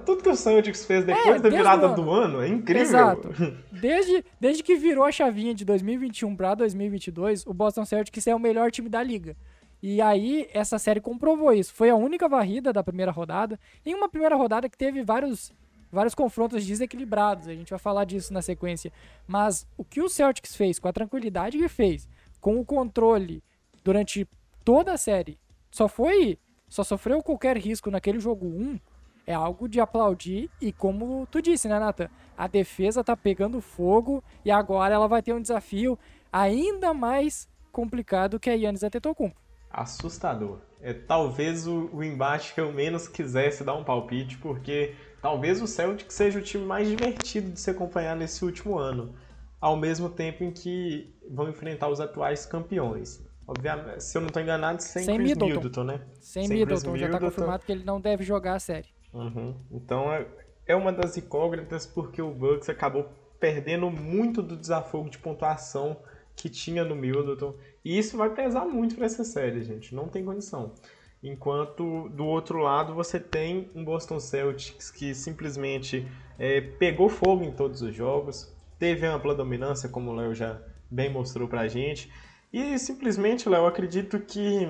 tudo 0.05 0.23
que 0.23 0.29
o 0.29 0.35
Celtics 0.35 0.83
fez 0.83 1.05
depois 1.05 1.35
é, 1.35 1.39
da 1.39 1.49
virada 1.49 1.87
do 1.89 1.93
ano. 1.93 2.03
do 2.03 2.11
ano 2.11 2.41
é 2.41 2.47
incrível. 2.47 2.81
Exato. 2.81 3.29
Desde, 3.71 4.25
desde 4.39 4.61
que 4.61 4.75
virou 4.75 5.05
a 5.05 5.11
chavinha 5.11 5.53
de 5.53 5.63
2021 5.63 6.35
para 6.35 6.55
2022, 6.55 7.45
o 7.45 7.53
Boston 7.53 7.85
Celtics 7.85 8.27
é 8.27 8.35
o 8.35 8.39
melhor 8.39 8.71
time 8.71 8.89
da 8.89 9.01
liga. 9.01 9.37
E 9.81 10.01
aí, 10.01 10.49
essa 10.53 10.77
série 10.77 10.99
comprovou 10.99 11.53
isso. 11.53 11.73
Foi 11.73 11.89
a 11.89 11.95
única 11.95 12.27
varrida 12.27 12.73
da 12.73 12.83
primeira 12.83 13.11
rodada. 13.11 13.57
Em 13.85 13.95
uma 13.95 14.09
primeira 14.09 14.35
rodada 14.35 14.67
que 14.67 14.77
teve 14.77 15.03
vários, 15.03 15.53
vários 15.91 16.15
confrontos 16.15 16.65
desequilibrados. 16.65 17.47
A 17.47 17.53
gente 17.53 17.69
vai 17.69 17.79
falar 17.79 18.05
disso 18.05 18.33
na 18.33 18.41
sequência. 18.41 18.91
Mas 19.27 19.67
o 19.77 19.83
que 19.83 20.01
o 20.01 20.09
Celtics 20.09 20.55
fez, 20.55 20.79
com 20.79 20.87
a 20.87 20.93
tranquilidade 20.93 21.57
que 21.57 21.67
fez, 21.67 22.07
com 22.39 22.59
o 22.59 22.65
controle 22.65 23.43
durante 23.83 24.27
toda 24.63 24.93
a 24.93 24.97
série, 24.97 25.37
só 25.71 25.87
foi. 25.87 26.37
Só 26.67 26.83
sofreu 26.83 27.23
qualquer 27.23 27.57
risco 27.57 27.89
naquele 27.89 28.19
jogo 28.19 28.45
1. 28.45 28.79
É 29.25 29.33
algo 29.33 29.67
de 29.67 29.79
aplaudir. 29.79 30.49
E 30.61 30.71
como 30.71 31.27
tu 31.31 31.41
disse, 31.41 31.67
né, 31.67 31.79
Nathan? 31.79 32.09
A 32.37 32.47
defesa 32.47 33.03
tá 33.03 33.17
pegando 33.17 33.59
fogo. 33.59 34.23
E 34.45 34.51
agora 34.51 34.93
ela 34.93 35.07
vai 35.07 35.23
ter 35.23 35.33
um 35.33 35.41
desafio 35.41 35.97
ainda 36.31 36.93
mais 36.93 37.49
complicado 37.71 38.39
que 38.39 38.49
a 38.49 38.53
Yannis 38.53 38.83
Antetokounmpo 38.83 39.49
assustador. 39.69 40.59
É 40.81 40.93
talvez 40.93 41.67
o, 41.67 41.89
o 41.93 42.03
embate 42.03 42.53
que 42.53 42.61
eu 42.61 42.71
menos 42.71 43.07
quisesse 43.07 43.63
dar 43.63 43.75
um 43.75 43.83
palpite, 43.83 44.37
porque 44.37 44.95
talvez 45.21 45.61
o 45.61 45.67
Celtic 45.67 46.11
seja 46.11 46.39
o 46.39 46.41
time 46.41 46.65
mais 46.65 46.87
divertido 46.87 47.51
de 47.51 47.59
se 47.59 47.69
acompanhar 47.69 48.15
nesse 48.15 48.43
último 48.43 48.77
ano, 48.77 49.13
ao 49.59 49.75
mesmo 49.75 50.09
tempo 50.09 50.43
em 50.43 50.51
que 50.51 51.13
vão 51.29 51.49
enfrentar 51.49 51.89
os 51.89 51.99
atuais 51.99 52.45
campeões. 52.45 53.23
Obviamente, 53.47 54.03
se 54.03 54.15
eu 54.15 54.21
não 54.21 54.27
estou 54.27 54.41
enganado, 54.41 54.81
sem, 54.81 55.03
sem 55.03 55.15
Chris 55.17 55.29
Middleton. 55.29 55.55
Middleton, 55.55 55.83
né? 55.83 56.01
Sem, 56.21 56.47
sem 56.47 56.57
Middleton, 56.57 56.97
já 56.97 57.07
está 57.07 57.19
confirmado 57.19 57.65
que 57.65 57.71
ele 57.71 57.83
não 57.83 57.99
deve 57.99 58.23
jogar 58.23 58.55
a 58.55 58.59
série. 58.59 58.87
Uhum. 59.11 59.55
Então 59.71 60.13
é, 60.13 60.27
é 60.67 60.75
uma 60.75 60.93
das 60.93 61.17
incógnitas 61.17 61.85
porque 61.87 62.21
o 62.21 62.31
Bucks 62.31 62.69
acabou 62.69 63.09
perdendo 63.39 63.89
muito 63.89 64.41
do 64.43 64.55
desafogo 64.55 65.09
de 65.09 65.17
pontuação 65.17 65.97
que 66.35 66.49
tinha 66.49 66.83
no 66.83 66.95
Middleton. 66.95 67.55
E 67.83 67.97
isso 67.97 68.17
vai 68.17 68.29
pesar 68.29 68.65
muito 68.65 68.95
para 68.95 69.05
essa 69.05 69.23
série, 69.23 69.63
gente. 69.63 69.95
Não 69.95 70.07
tem 70.07 70.23
condição. 70.23 70.73
Enquanto 71.21 72.07
do 72.09 72.25
outro 72.25 72.59
lado 72.59 72.93
você 72.93 73.19
tem 73.19 73.69
um 73.75 73.83
Boston 73.83 74.19
Celtics 74.19 74.89
que 74.89 75.13
simplesmente 75.13 76.07
é, 76.37 76.61
pegou 76.61 77.09
fogo 77.09 77.43
em 77.43 77.51
todos 77.51 77.81
os 77.81 77.93
jogos, 77.93 78.53
teve 78.77 79.05
ampla 79.05 79.35
dominância, 79.35 79.89
como 79.89 80.11
o 80.11 80.15
Léo 80.15 80.33
já 80.33 80.61
bem 80.89 81.11
mostrou 81.11 81.47
pra 81.47 81.67
gente. 81.67 82.09
E 82.51 82.79
simplesmente, 82.79 83.49
Léo, 83.49 83.65
acredito 83.65 84.19
que 84.19 84.69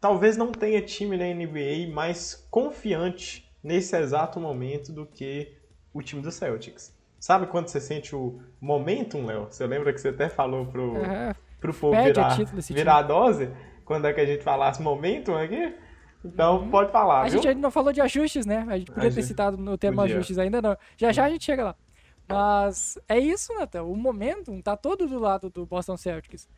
talvez 0.00 0.36
não 0.36 0.50
tenha 0.50 0.80
time 0.80 1.16
na 1.16 1.26
NBA 1.26 1.92
mais 1.94 2.46
confiante 2.50 3.48
nesse 3.62 3.94
exato 3.96 4.40
momento 4.40 4.90
do 4.92 5.06
que 5.06 5.52
o 5.92 6.02
time 6.02 6.22
do 6.22 6.32
Celtics. 6.32 6.92
Sabe 7.20 7.46
quando 7.46 7.68
você 7.68 7.80
sente 7.80 8.14
o 8.16 8.40
momentum, 8.60 9.24
Léo? 9.26 9.46
Você 9.50 9.66
lembra 9.66 9.92
que 9.92 10.00
você 10.00 10.08
até 10.08 10.28
falou 10.28 10.66
pro, 10.66 10.94
Uhum. 10.94 11.32
pro 11.60 11.72
povo 11.72 11.96
Pede 11.96 12.20
virar, 12.20 12.36
virar 12.70 12.96
a 12.96 13.02
dose? 13.02 13.50
Quando 13.84 14.06
é 14.06 14.12
que 14.12 14.20
a 14.20 14.26
gente 14.26 14.42
falasse 14.42 14.80
momentum 14.82 15.34
aqui? 15.36 15.74
Então 16.24 16.62
Uhum. 16.62 16.70
pode 16.70 16.90
falar, 16.90 17.20
A 17.20 17.24
viu? 17.24 17.32
gente 17.32 17.48
ainda 17.48 17.60
não 17.60 17.70
falou 17.70 17.92
de 17.92 18.00
ajustes, 18.00 18.46
né? 18.46 18.64
A 18.68 18.78
gente 18.78 18.90
podia 18.90 19.08
A 19.08 19.12
ter 19.12 19.20
gente 19.20 19.26
citado 19.26 19.56
no 19.58 19.76
termo 19.76 19.98
podia. 20.00 20.14
ajustes 20.16 20.38
ainda 20.38 20.62
não. 20.62 20.76
Já 20.96 21.12
já 21.12 21.24
a 21.24 21.30
gente 21.30 21.44
chega 21.44 21.64
lá. 21.64 21.76
Mas 22.26 22.98
é 23.06 23.18
isso, 23.18 23.52
Nathan. 23.54 23.82
O 23.82 23.94
momentum 23.94 24.60
tá 24.62 24.76
todo 24.76 25.06
do 25.06 25.18
lado 25.18 25.50
do 25.50 25.66
Boston 25.66 25.96
Celtics. 25.98 26.48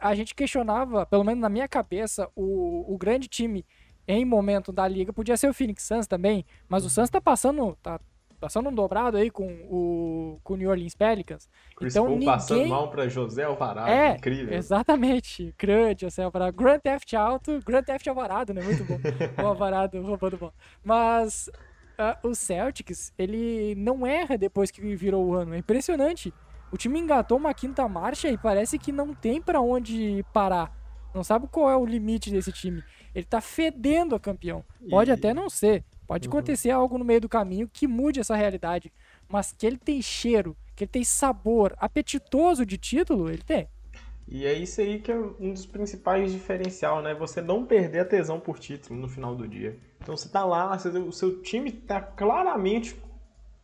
A 0.00 0.14
gente 0.14 0.34
questionava, 0.34 1.06
pelo 1.06 1.24
menos 1.24 1.40
na 1.40 1.48
minha 1.48 1.66
cabeça, 1.66 2.28
o, 2.36 2.92
o 2.94 2.98
grande 2.98 3.26
time 3.28 3.64
em 4.06 4.24
momento 4.26 4.70
da 4.70 4.86
liga 4.86 5.12
podia 5.12 5.36
ser 5.38 5.48
o 5.48 5.54
Phoenix 5.54 5.82
Suns 5.84 6.06
também, 6.06 6.44
mas 6.68 6.84
o 6.84 6.90
Suns 6.90 7.08
tá 7.08 7.20
passando, 7.22 7.74
tá 7.82 7.98
passando 8.44 8.68
um 8.68 8.74
dobrado 8.74 9.16
aí 9.16 9.30
com 9.30 9.46
o, 9.70 10.38
com 10.44 10.52
o 10.52 10.56
New 10.58 10.68
Orleans 10.68 10.94
Pelicans. 10.94 11.48
Chris 11.74 11.94
então 11.94 12.04
Paul 12.04 12.18
ninguém... 12.18 12.28
passando 12.28 12.66
mal 12.66 12.90
pra 12.90 13.08
José 13.08 13.44
Alvarado, 13.44 13.88
É, 13.88 14.16
incrível. 14.16 14.52
Exatamente. 14.52 15.54
Grande, 15.58 16.04
assim, 16.04 16.20
Alvarado. 16.20 16.54
Grand 16.54 16.78
Theft 16.78 17.14
Auto, 17.14 17.58
Grand 17.64 17.82
Theft 17.82 18.06
Alvarado, 18.06 18.52
né? 18.52 18.60
Muito 18.60 18.84
bom. 18.84 18.98
o 19.42 19.46
Alvarado 19.46 19.98
roubando 20.02 20.36
bom. 20.36 20.52
Mas 20.84 21.48
ah, 21.96 22.18
o 22.22 22.34
Celtics, 22.34 23.14
ele 23.16 23.74
não 23.76 24.06
erra 24.06 24.36
depois 24.36 24.70
que 24.70 24.94
virou 24.94 25.24
o 25.24 25.32
ano. 25.34 25.54
É 25.54 25.58
impressionante. 25.58 26.30
O 26.70 26.76
time 26.76 27.00
engatou 27.00 27.38
uma 27.38 27.54
quinta 27.54 27.88
marcha 27.88 28.28
e 28.28 28.36
parece 28.36 28.78
que 28.78 28.92
não 28.92 29.14
tem 29.14 29.40
pra 29.40 29.58
onde 29.62 30.22
parar. 30.34 30.70
Não 31.14 31.24
sabe 31.24 31.48
qual 31.50 31.70
é 31.70 31.76
o 31.78 31.86
limite 31.86 32.30
desse 32.30 32.52
time. 32.52 32.84
Ele 33.14 33.24
tá 33.24 33.40
fedendo 33.40 34.14
a 34.14 34.20
campeão. 34.20 34.62
Pode 34.90 35.10
E- 35.10 35.14
até 35.14 35.32
não 35.32 35.48
ser. 35.48 35.82
Pode 36.06 36.28
Uhum. 36.28 36.34
acontecer 36.34 36.70
algo 36.70 36.98
no 36.98 37.04
meio 37.04 37.20
do 37.20 37.28
caminho 37.28 37.68
que 37.72 37.86
mude 37.86 38.20
essa 38.20 38.36
realidade. 38.36 38.92
Mas 39.28 39.52
que 39.52 39.66
ele 39.66 39.78
tem 39.78 40.00
cheiro, 40.02 40.56
que 40.76 40.84
ele 40.84 40.90
tem 40.90 41.04
sabor 41.04 41.74
apetitoso 41.78 42.64
de 42.66 42.76
título, 42.78 43.28
ele 43.28 43.42
tem. 43.42 43.68
E 44.26 44.46
é 44.46 44.54
isso 44.54 44.80
aí 44.80 45.00
que 45.00 45.12
é 45.12 45.16
um 45.16 45.52
dos 45.52 45.66
principais 45.66 46.32
diferencial, 46.32 47.02
né? 47.02 47.14
Você 47.14 47.42
não 47.42 47.64
perder 47.66 48.00
a 48.00 48.04
tesão 48.04 48.40
por 48.40 48.58
título 48.58 48.98
no 48.98 49.08
final 49.08 49.34
do 49.34 49.46
dia. 49.46 49.78
Então 50.00 50.16
você 50.16 50.28
tá 50.28 50.44
lá, 50.44 50.76
você- 50.76 50.88
o 50.98 51.12
seu 51.12 51.42
time 51.42 51.70
tá 51.70 52.00
claramente 52.00 52.96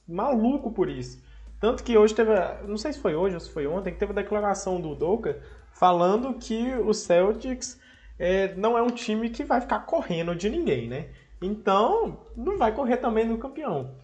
maluco 0.07 0.71
por 0.71 0.89
isso. 0.89 1.23
Tanto 1.59 1.85
que 1.85 1.97
hoje 1.97 2.15
teve, 2.15 2.31
não 2.67 2.77
sei 2.77 2.93
se 2.93 2.99
foi 3.01 3.15
hoje 3.15 3.35
ou 3.35 3.41
se 3.41 3.51
foi 3.51 3.67
ontem, 3.67 3.93
que 3.93 3.99
teve 3.99 4.13
a 4.13 4.15
declaração 4.15 4.81
do 4.81 4.95
Doka 4.95 5.41
falando 5.73 6.35
que 6.35 6.75
o 6.75 6.93
Celtics 6.93 7.79
é, 8.19 8.55
não 8.55 8.77
é 8.77 8.83
um 8.83 8.91
time 8.91 9.31
que 9.31 9.45
vai 9.45 9.61
ficar 9.63 9.81
correndo 9.81 10.35
de 10.35 10.51
ninguém, 10.51 10.89
né? 10.89 11.09
Então, 11.43 12.27
não 12.37 12.59
vai 12.59 12.75
correr 12.75 12.99
também 12.99 13.27
no 13.27 13.39
campeão. 13.39 13.95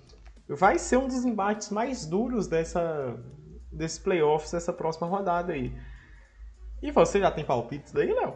Vai 0.48 0.78
ser 0.78 0.96
um 0.96 1.06
dos 1.06 1.24
embates 1.24 1.70
mais 1.70 2.06
duros 2.06 2.46
dessa, 2.46 3.16
desse 3.70 4.00
playoffs, 4.00 4.54
essa 4.54 4.72
próxima 4.72 5.06
rodada 5.06 5.52
aí. 5.52 5.72
E 6.82 6.90
você 6.90 7.20
já 7.20 7.30
tem 7.30 7.44
palpites 7.44 7.92
daí, 7.92 8.12
Léo? 8.12 8.34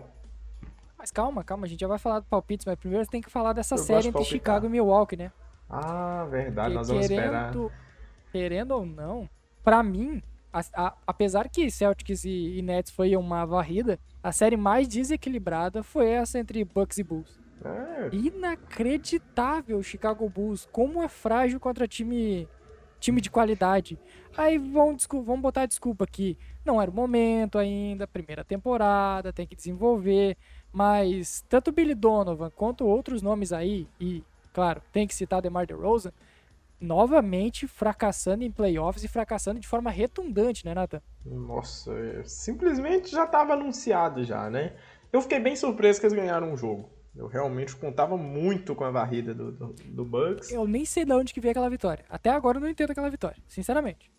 Mas 0.98 1.10
calma, 1.10 1.42
calma, 1.42 1.64
a 1.64 1.68
gente 1.68 1.80
já 1.80 1.86
vai 1.88 1.98
falar 1.98 2.20
do 2.20 2.26
palpites, 2.26 2.66
mas 2.66 2.76
primeiro 2.76 3.06
tem 3.06 3.22
que 3.22 3.30
falar 3.30 3.52
dessa 3.54 3.74
Eu 3.74 3.78
série 3.78 4.02
de 4.02 4.08
entre 4.08 4.18
palpitar. 4.20 4.38
Chicago 4.38 4.66
e 4.66 4.68
Milwaukee, 4.68 5.16
né? 5.16 5.32
Ah, 5.68 6.26
verdade, 6.28 6.74
Porque 6.74 6.74
nós 6.74 6.88
vamos 6.88 7.04
esperar. 7.04 7.50
querendo, 7.52 7.72
querendo 8.32 8.70
ou 8.72 8.84
não, 8.84 9.30
pra 9.62 9.82
mim, 9.82 10.20
a- 10.52 10.60
a- 10.74 10.94
apesar 11.06 11.48
que 11.48 11.70
Celtics 11.70 12.24
e, 12.24 12.58
e 12.58 12.62
Nets 12.62 12.90
foi 12.92 13.16
uma 13.16 13.46
varrida, 13.46 13.98
a 14.22 14.30
série 14.32 14.56
mais 14.58 14.86
desequilibrada 14.88 15.82
foi 15.82 16.08
essa 16.10 16.38
entre 16.38 16.62
Bucks 16.64 16.98
e 16.98 17.04
Bulls. 17.04 17.39
É, 17.64 18.08
Inacreditável 18.14 19.82
Chicago 19.82 20.28
Bulls, 20.28 20.68
como 20.72 21.02
é 21.02 21.08
frágil 21.08 21.60
contra 21.60 21.86
time 21.86 22.48
time 23.00 23.20
de 23.20 23.30
qualidade. 23.30 23.98
Aí 24.36 24.58
vão, 24.58 24.96
vão 25.24 25.40
botar 25.40 25.66
desculpa 25.66 26.06
que 26.06 26.36
não 26.64 26.80
era 26.80 26.90
o 26.90 26.94
momento 26.94 27.58
ainda, 27.58 28.06
primeira 28.06 28.44
temporada, 28.44 29.32
tem 29.32 29.46
que 29.46 29.56
desenvolver, 29.56 30.36
mas 30.70 31.42
tanto 31.48 31.72
Billy 31.72 31.94
Donovan 31.94 32.50
quanto 32.50 32.86
outros 32.86 33.22
nomes 33.22 33.52
aí, 33.52 33.88
e 33.98 34.22
claro, 34.52 34.82
tem 34.92 35.06
que 35.06 35.14
citar 35.14 35.40
DeMar 35.40 35.66
DeRozan, 35.66 36.12
novamente 36.80 37.66
fracassando 37.66 38.44
em 38.44 38.50
playoffs 38.50 39.02
e 39.02 39.08
fracassando 39.08 39.60
de 39.60 39.66
forma 39.66 39.90
retundante, 39.90 40.64
né, 40.64 40.74
Nathan? 40.74 41.02
Nossa, 41.24 41.92
é, 41.92 42.22
simplesmente 42.24 43.10
já 43.10 43.24
estava 43.24 43.54
anunciado 43.54 44.24
já, 44.24 44.48
né? 44.48 44.74
Eu 45.12 45.20
fiquei 45.20 45.40
bem 45.40 45.56
surpreso 45.56 46.00
que 46.00 46.06
eles 46.06 46.16
ganharam 46.16 46.52
um 46.52 46.56
jogo. 46.56 46.88
Eu 47.14 47.26
realmente 47.26 47.74
contava 47.76 48.16
muito 48.16 48.74
com 48.74 48.84
a 48.84 48.90
varrida 48.90 49.34
do, 49.34 49.50
do, 49.50 49.66
do 49.72 50.04
Bucks. 50.04 50.50
Eu 50.50 50.66
nem 50.66 50.84
sei 50.84 51.04
de 51.04 51.12
onde 51.12 51.34
que 51.34 51.40
veio 51.40 51.50
aquela 51.50 51.68
vitória. 51.68 52.04
Até 52.08 52.30
agora 52.30 52.58
eu 52.58 52.60
não 52.60 52.68
entendo 52.68 52.92
aquela 52.92 53.10
vitória, 53.10 53.36
sinceramente. 53.48 54.10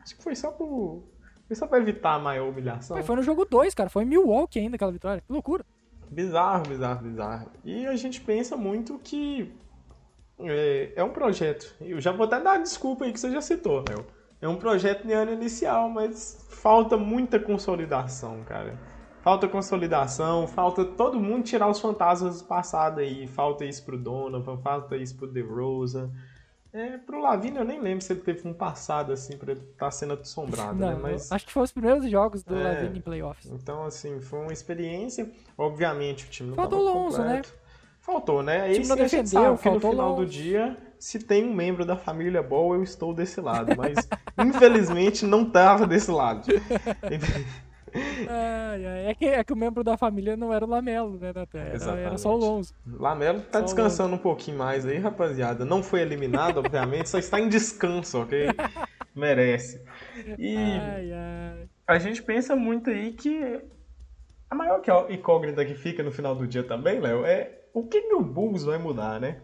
Acho 0.00 0.16
que 0.16 0.22
foi 0.22 0.34
só 0.34 0.50
por... 0.50 1.04
Foi 1.46 1.54
só 1.54 1.66
pra 1.66 1.78
evitar 1.78 2.14
a 2.14 2.18
maior 2.18 2.48
humilhação. 2.48 2.96
Mas 2.96 3.06
foi 3.06 3.16
no 3.16 3.22
jogo 3.22 3.44
2, 3.44 3.72
cara. 3.74 3.88
Foi 3.88 4.02
em 4.02 4.06
Milwaukee 4.06 4.58
ainda 4.58 4.74
aquela 4.74 4.90
vitória. 4.90 5.22
Que 5.24 5.32
loucura. 5.32 5.64
Bizarro, 6.10 6.68
bizarro, 6.68 7.02
bizarro. 7.02 7.50
E 7.64 7.86
a 7.86 7.94
gente 7.94 8.20
pensa 8.20 8.56
muito 8.56 8.98
que 8.98 9.54
é, 10.40 10.92
é 10.96 11.04
um 11.04 11.10
projeto. 11.10 11.74
Eu 11.80 12.00
já 12.00 12.12
vou 12.12 12.26
até 12.26 12.40
dar 12.40 12.58
desculpa 12.58 13.04
aí 13.04 13.12
que 13.12 13.20
você 13.20 13.30
já 13.30 13.40
citou, 13.40 13.84
Léo. 13.88 14.04
É 14.40 14.48
um 14.48 14.56
projeto 14.56 15.06
de 15.06 15.12
ano 15.12 15.32
inicial, 15.32 15.88
mas 15.88 16.44
falta 16.50 16.96
muita 16.96 17.38
consolidação, 17.38 18.42
cara. 18.44 18.78
Falta 19.26 19.48
consolidação, 19.48 20.46
falta 20.46 20.84
todo 20.84 21.18
mundo 21.18 21.42
tirar 21.42 21.68
os 21.68 21.80
fantasmas 21.80 22.40
do 22.40 22.46
passado 22.46 23.00
aí. 23.00 23.26
Falta 23.26 23.64
isso 23.64 23.84
pro 23.84 23.98
Donovan, 23.98 24.56
falta 24.58 24.96
isso 24.96 25.16
pro 25.16 25.26
DeRozan. 25.26 26.12
É, 26.72 26.96
pro 26.98 27.20
Lavigne 27.20 27.58
eu 27.58 27.64
nem 27.64 27.80
lembro 27.80 28.04
se 28.04 28.12
ele 28.12 28.20
teve 28.20 28.46
um 28.46 28.52
passado 28.52 29.12
assim 29.12 29.36
pra 29.36 29.50
ele 29.50 29.62
estar 29.62 29.90
sendo 29.90 30.12
assombrado, 30.12 30.78
Não, 30.78 30.92
né? 30.92 30.98
Mas... 31.02 31.32
acho 31.32 31.44
que 31.44 31.52
foi 31.52 31.64
os 31.64 31.72
primeiros 31.72 32.08
jogos 32.08 32.44
do 32.44 32.54
É. 32.54 32.62
Lavine 32.62 32.98
em 32.98 33.00
playoffs. 33.00 33.50
Então, 33.50 33.84
assim, 33.84 34.20
foi 34.20 34.38
uma 34.38 34.52
experiência. 34.52 35.28
Obviamente, 35.58 36.24
o 36.24 36.28
time 36.28 36.50
não 36.50 36.54
Faltou 36.54 36.84
tava 36.84 36.96
Lonzo, 36.96 37.22
né? 37.24 37.42
Faltou, 37.98 38.44
né? 38.44 38.70
time 38.70 38.78
Esse 38.78 38.88
não 38.88 38.96
defendeu, 38.96 39.26
sabe 39.26 39.58
que 39.58 39.70
no 39.70 39.80
final 39.80 40.14
do 40.14 40.24
dia, 40.24 40.78
se 41.00 41.18
tem 41.18 41.44
um 41.44 41.52
membro 41.52 41.84
da 41.84 41.96
família 41.96 42.44
boa, 42.44 42.76
eu 42.76 42.82
estou 42.84 43.12
desse 43.12 43.40
lado. 43.40 43.74
Mas, 43.76 44.08
infelizmente, 44.38 45.26
não 45.26 45.50
tava 45.50 45.84
desse 45.84 46.12
lado. 46.12 46.46
Ai, 48.28 48.84
É, 49.10 49.14
que, 49.14 49.24
é 49.26 49.44
que 49.44 49.52
o 49.52 49.56
membro 49.56 49.82
da 49.84 49.96
família 49.96 50.36
não 50.36 50.52
era 50.52 50.64
o 50.64 50.68
Lamelo, 50.68 51.18
né, 51.18 51.32
Nathan? 51.34 51.58
Era, 51.60 52.00
era 52.00 52.18
só 52.18 52.34
o. 52.34 52.36
Lonzo. 52.36 52.74
Lamelo 52.86 53.40
tá 53.42 53.60
Só 53.60 53.64
descansando 53.66 54.14
um 54.14 54.18
pouquinho 54.18 54.58
mais 54.58 54.86
aí, 54.86 54.98
rapaziada. 54.98 55.64
Não 55.64 55.82
foi 55.82 56.00
eliminado, 56.00 56.58
obviamente, 56.58 57.08
só 57.08 57.18
está 57.18 57.40
em 57.40 57.48
descanso, 57.48 58.22
ok? 58.22 58.48
Merece. 59.14 59.82
E 60.38 60.56
Ai, 60.56 61.12
ai. 61.12 61.68
a 61.86 61.98
gente 61.98 62.22
pensa 62.22 62.54
muito 62.54 62.90
aí 62.90 63.12
que 63.12 63.60
a 64.50 64.54
maior 64.54 64.82
incógnita 65.10 65.64
que 65.64 65.74
fica 65.74 66.02
no 66.02 66.12
final 66.12 66.34
do 66.34 66.46
dia 66.46 66.62
também, 66.62 67.00
Léo, 67.00 67.24
é 67.24 67.62
o 67.72 67.86
que, 67.86 68.02
que 68.02 68.14
o 68.14 68.22
Bulls 68.22 68.64
vai 68.64 68.78
mudar, 68.78 69.20
né? 69.20 69.40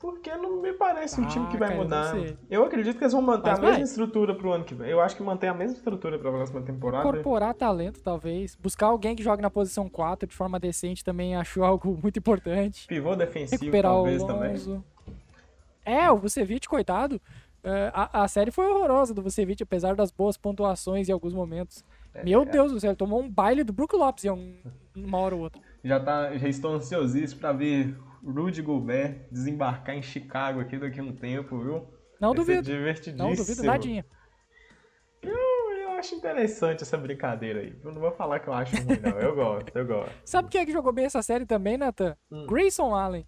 Porque 0.00 0.34
não 0.34 0.62
me 0.62 0.72
parece 0.72 1.20
um 1.20 1.26
time 1.28 1.46
que 1.48 1.56
Ah, 1.56 1.58
vai 1.58 1.68
cara, 1.68 1.82
mudar. 1.82 2.14
Eu 2.50 2.64
acredito 2.64 2.96
que 2.96 3.04
eles 3.04 3.12
vão 3.12 3.20
manter 3.20 3.50
Mas 3.50 3.58
a 3.58 3.62
mesma 3.62 3.74
vai. 3.76 3.82
estrutura 3.82 4.34
pro 4.34 4.50
ano 4.50 4.64
que 4.64 4.74
vem. 4.74 4.88
Eu 4.88 4.98
acho 4.98 5.14
que 5.14 5.22
mantém 5.22 5.50
a 5.50 5.54
mesma 5.54 5.76
estrutura 5.76 6.18
pra 6.18 6.30
próxima 6.30 6.62
temporada. 6.62 7.06
Incorporar 7.06 7.52
talento, 7.54 8.00
talvez. 8.02 8.56
Buscar 8.56 8.86
alguém 8.86 9.14
que 9.14 9.22
jogue 9.22 9.42
na 9.42 9.50
posição 9.50 9.90
4 9.90 10.26
de 10.26 10.34
forma 10.34 10.58
decente 10.58 11.04
também 11.04 11.36
acho 11.36 11.62
algo 11.64 11.98
muito 12.02 12.18
importante. 12.18 12.86
Pivô 12.86 13.14
defensivo, 13.14 13.60
Recuperar 13.60 13.92
o 13.92 13.96
talvez 13.96 14.24
também. 14.24 14.50
Lonzo. 14.52 14.84
É, 15.84 16.10
o 16.10 16.16
Vucevic, 16.16 16.66
coitado. 16.66 17.20
é, 17.62 17.90
a, 17.92 18.22
a 18.22 18.28
série 18.28 18.50
foi 18.50 18.66
horrorosa 18.66 19.12
do 19.12 19.20
Vucevic, 19.22 19.62
apesar 19.62 19.94
das 19.94 20.10
boas 20.10 20.36
pontuações 20.38 21.10
em 21.10 21.12
alguns 21.12 21.34
momentos. 21.34 21.84
É, 22.14 22.24
Meu 22.24 22.46
Deus 22.46 22.72
do 22.72 22.80
céu, 22.80 22.90
ele 22.90 22.96
tomou 22.96 23.20
um 23.20 23.28
baile 23.28 23.62
do 23.62 23.72
Brook 23.72 23.94
Lopes 23.96 24.24
em 24.24 24.30
um- 24.30 24.54
uma 24.96 25.18
hora 25.18 25.34
ou 25.34 25.42
outra. 25.42 25.60
Já, 25.84 26.00
tá, 26.00 26.36
já 26.38 26.48
estou 26.48 26.72
ansiosíssimo 26.74 27.38
pra 27.40 27.52
ver 27.52 27.94
Rudy 28.24 28.62
Gobert 28.62 29.26
desembarcar 29.30 29.94
em 29.96 30.02
Chicago 30.02 30.60
aqui 30.60 30.78
daqui 30.78 31.00
a 31.00 31.02
um 31.02 31.14
tempo, 31.14 31.58
viu? 31.58 31.86
Não 32.20 32.34
Vai 32.34 32.44
ser 32.44 32.56
duvido. 32.62 32.62
divertidíssimo. 32.62 33.28
Não 33.28 33.34
duvido 33.34 33.62
nadinha. 33.62 34.04
Eu, 35.22 35.32
eu 35.78 35.90
acho 35.92 36.14
interessante 36.14 36.82
essa 36.82 36.96
brincadeira 36.96 37.60
aí. 37.60 37.74
Eu 37.82 37.92
não 37.92 38.00
vou 38.00 38.12
falar 38.12 38.40
que 38.40 38.48
eu 38.48 38.52
acho 38.52 38.76
ruim, 38.82 38.98
não. 39.00 39.10
Eu 39.18 39.34
gosto, 39.34 39.76
eu 39.76 39.86
gosto. 39.86 40.14
Sabe 40.24 40.48
quem 40.48 40.60
é 40.60 40.66
que 40.66 40.72
jogou 40.72 40.92
bem 40.92 41.04
essa 41.06 41.22
série 41.22 41.46
também, 41.46 41.76
Nathan? 41.76 42.16
Hum. 42.30 42.46
Grayson 42.46 42.94
Allen. 42.94 43.26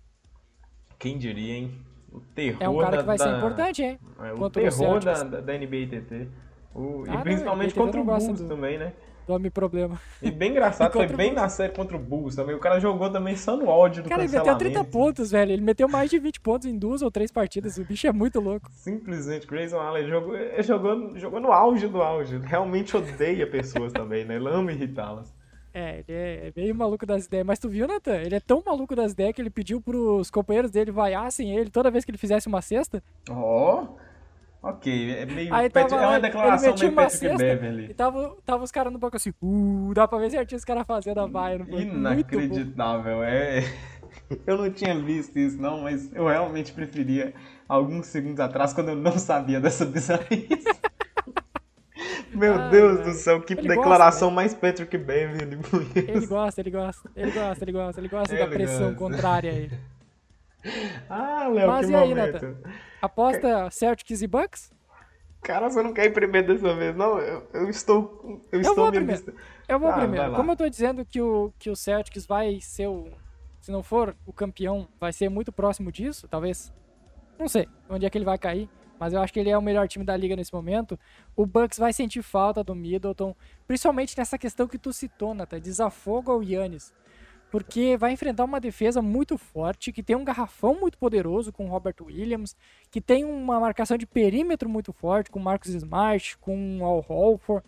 Quem 0.99 1.19
diria, 1.19 1.55
hein? 1.55 1.79
O 2.13 2.21
terror 2.21 2.63
É 2.63 2.69
um 2.69 2.79
cara 2.79 2.97
da, 2.97 3.03
que 3.03 3.07
vai 3.07 3.19
ser 3.19 3.25
da- 3.31 3.37
importante, 3.39 3.83
hein? 3.83 3.99
É, 4.21 4.33
o 4.33 4.37
contra 4.37 4.63
o 4.63 4.71
terror 4.71 5.01
da, 5.03 5.23
da, 5.25 5.55
NBA 5.59 5.87
TT. 5.89 6.29
O- 6.75 7.05
Ah, 7.09 7.13
e 7.13 7.17
não, 7.17 7.23
principalmente 7.23 7.75
contra 7.75 8.01
o 8.01 8.05
Bulls 8.05 8.41
do- 8.41 8.49
também, 8.49 8.79
né? 8.79 8.93
Homem 9.29 9.51
problema. 9.51 10.01
E 10.21 10.31
bem 10.31 10.51
engraçado, 10.51 10.93
foi 10.93 11.07
bem 11.07 11.33
na 11.33 11.49
série 11.49 11.73
contra 11.73 11.97
o 11.97 12.01
Bulls 12.01 12.35
também. 12.35 12.55
O 12.55 12.59
cara 12.59 12.81
jogou 12.81 13.11
também 13.11 13.37
só 13.37 13.57
no 13.57 13.69
ódio 13.69 14.03
do 14.03 14.09
Cara, 14.09 14.23
ele 14.23 14.33
meteu 14.33 14.45
cancelamento. 14.45 14.73
30 14.73 14.91
pontos, 14.91 15.31
velho. 15.31 15.53
Ele 15.53 15.63
meteu 15.63 15.89
mais 15.89 16.11
de 16.11 16.19
20 16.19 16.41
pontos 16.41 16.67
em 16.67 16.77
duas 16.77 17.03
ou 17.03 17.11
três 17.11 17.31
partidas. 17.31 17.77
O 17.79 17.85
bicho 17.85 18.07
é 18.07 18.13
muito 18.13 18.41
louco. 18.41 18.69
Simplesmente, 18.73 19.47
Grayson 19.47 19.79
Allen 19.79 20.09
jogou, 20.09 20.37
jogou, 20.61 21.19
jogou 21.19 21.41
no 21.41 21.53
auge 21.53 21.87
do 21.87 22.03
auge. 22.03 22.39
Realmente 22.39 22.97
odeia 22.97 23.47
pessoas 23.47 23.93
também, 23.93 24.25
né? 24.25 24.37
Ele 24.37 24.49
ama 24.49 24.73
irritá-las. 24.73 25.33
É, 25.75 26.05
ele 26.07 26.07
é 26.09 26.53
meio 26.55 26.75
maluco 26.75 27.07
das 27.07 27.25
ideias. 27.27 27.47
Mas 27.47 27.59
tu 27.59 27.69
viu, 27.69 27.87
Nathan? 27.87 28.17
Ele 28.17 28.35
é 28.35 28.41
tão 28.41 28.63
maluco 28.65 28.95
das 28.95 29.13
ideias 29.13 29.35
que 29.35 29.41
ele 29.41 29.51
pediu 29.51 29.81
pros 29.81 30.31
companheiros 30.31 30.71
dele 30.71 30.91
vaiassem 30.91 31.57
ele 31.57 31.71
toda 31.71 31.91
vez 31.91 32.05
que 32.05 32.11
ele 32.11 32.19
fizesse 32.19 32.47
uma 32.47 32.61
cesta. 32.61 33.03
Ó. 33.31 33.85
Oh. 33.85 34.12
Ok, 34.63 35.11
é 35.17 35.27
meio. 35.27 35.53
Aí 35.53 35.69
tava, 35.69 35.97
é 35.97 36.07
uma 36.07 36.21
declaração 36.21 36.75
meio 36.79 36.93
Patrick 36.93 37.37
Beverly. 37.37 37.91
E 37.91 37.95
tava, 37.95 38.37
tava 38.47 38.63
os 38.63 38.71
caras 38.71 38.93
no 38.93 38.99
banco 38.99 39.17
assim, 39.17 39.33
uh, 39.43 39.93
dá 39.93 40.07
pra 40.07 40.19
ver 40.19 40.31
certinho 40.31 40.57
os 40.57 40.65
caras 40.65 40.87
fazendo 40.87 41.19
a 41.19 41.27
vaia 41.27 41.59
no 41.59 41.65
banco. 41.65 41.81
Inacreditável, 41.81 43.25
é. 43.25 43.65
Eu 44.47 44.59
não 44.59 44.71
tinha 44.71 44.99
visto 44.99 45.39
isso, 45.39 45.61
não, 45.61 45.83
mas 45.83 46.13
eu 46.15 46.27
realmente 46.27 46.73
preferia 46.73 47.35
alguns 47.69 48.07
segundos 48.07 48.41
atrás, 48.41 48.73
quando 48.73 48.91
eu 48.91 48.97
não 48.97 49.19
sabia 49.19 49.61
dessa 49.61 49.85
bizarrice. 49.85 50.65
Meu 52.33 52.71
Deus 52.71 53.05
do 53.05 53.13
céu, 53.13 53.43
que 53.43 53.55
declaração 53.55 54.29
gosta, 54.29 54.31
né? 54.31 54.35
mais 54.35 54.55
Patrick 54.55 54.97
Beverly. 54.97 55.59
Ele 55.95 56.27
gosta, 56.27 56.61
ele 56.63 56.71
gosta, 56.71 57.11
ele 57.15 57.31
gosta, 57.31 57.65
ele 57.65 57.73
gosta, 57.73 58.01
ele 58.01 58.09
gosta 58.09 58.35
ele 58.35 58.45
da 58.45 58.51
pressão 58.51 58.95
gosta. 58.95 58.97
contrária 58.97 59.51
aí. 59.51 59.71
Ah, 61.09 61.49
Léo, 61.49 61.67
Mas 61.67 61.87
que 61.87 61.93
e 61.93 61.95
aí, 61.95 62.09
momento. 62.09 62.33
Nathan? 62.33 62.57
Aposta 63.01 63.71
Celtics 63.71 64.23
e 64.23 64.27
Bucks? 64.27 64.73
Cara, 65.43 65.69
você 65.69 65.83
não 65.83 65.93
quer 65.93 66.07
ir 66.07 66.13
primeiro 66.13 66.55
dessa 66.55 66.75
vez, 66.75 66.95
não? 66.95 67.19
Eu, 67.19 67.49
eu 67.53 67.69
estou. 67.69 68.45
Eu, 68.53 68.59
eu 68.59 68.61
estou 68.61 68.77
vou 68.77 68.93
primeiro. 68.93 69.35
Eu 69.69 69.79
vou 69.79 69.91
ah, 69.91 69.95
primeiro. 69.95 70.35
Como 70.35 70.53
eu 70.53 70.57
tô 70.57 70.69
dizendo 70.69 71.05
que 71.05 71.21
o, 71.21 71.53
que 71.59 71.69
o 71.69 71.75
Celtics 71.75 72.27
vai 72.27 72.61
ser 72.61 72.87
o. 72.87 73.09
Se 73.61 73.73
não 73.73 73.83
for 73.83 74.17
o 74.25 74.33
campeão, 74.33 74.89
vai 75.01 75.13
ser 75.13 75.29
muito 75.29 75.53
próximo 75.53 75.91
disso, 75.91 76.29
talvez. 76.29 76.73
Não 77.39 77.49
sei 77.49 77.69
onde 77.89 78.07
é 78.07 78.11
que 78.11 78.17
ele 78.17 78.25
vai 78.25 78.39
cair. 78.39 78.69
Mas 79.01 79.13
eu 79.13 79.21
acho 79.21 79.33
que 79.33 79.41
ele 79.41 79.51
é 79.51 79.59
o 79.59 79.63
melhor 79.63 79.89
time 79.89 80.05
da 80.05 80.17
liga 80.17 80.37
nesse 80.37 80.55
momento. 80.55 80.97
O 81.35 81.45
Bucks 81.45 81.77
vai 81.77 81.93
sentir 81.93 82.23
falta 82.23 82.63
do 82.63 82.73
Middleton, 82.73 83.35
principalmente 83.67 84.17
nessa 84.17 84.39
questão 84.39 84.69
que 84.69 84.79
tu 84.79 84.93
citou, 84.93 85.35
Nathan, 85.35 85.61
desafogo 85.61 86.31
ao 86.31 86.41
Yannis 86.41 86.93
porque 87.53 87.99
vai 87.99 88.13
enfrentar 88.13 88.45
uma 88.45 88.59
defesa 88.59 89.03
muito 89.03 89.37
forte, 89.37 89.93
que 89.93 90.03
tem 90.03 90.17
um 90.17 90.25
garrafão 90.25 90.75
muito 90.75 90.97
poderoso 90.97 91.53
com 91.53 91.67
o 91.67 91.69
Robert 91.69 91.97
Williams, 92.01 92.57
que 92.91 92.99
tem 92.99 93.27
uma 93.27 93.61
marcação 93.61 93.99
de 93.99 94.07
perímetro 94.07 94.71
muito 94.71 94.91
forte 94.91 95.31
com 95.31 95.39
o 95.39 95.43
Marcus 95.43 95.75
Smart, 95.75 96.39
com 96.39 96.79
o 96.81 96.85
Al 96.85 97.01
Holford, 97.01 97.63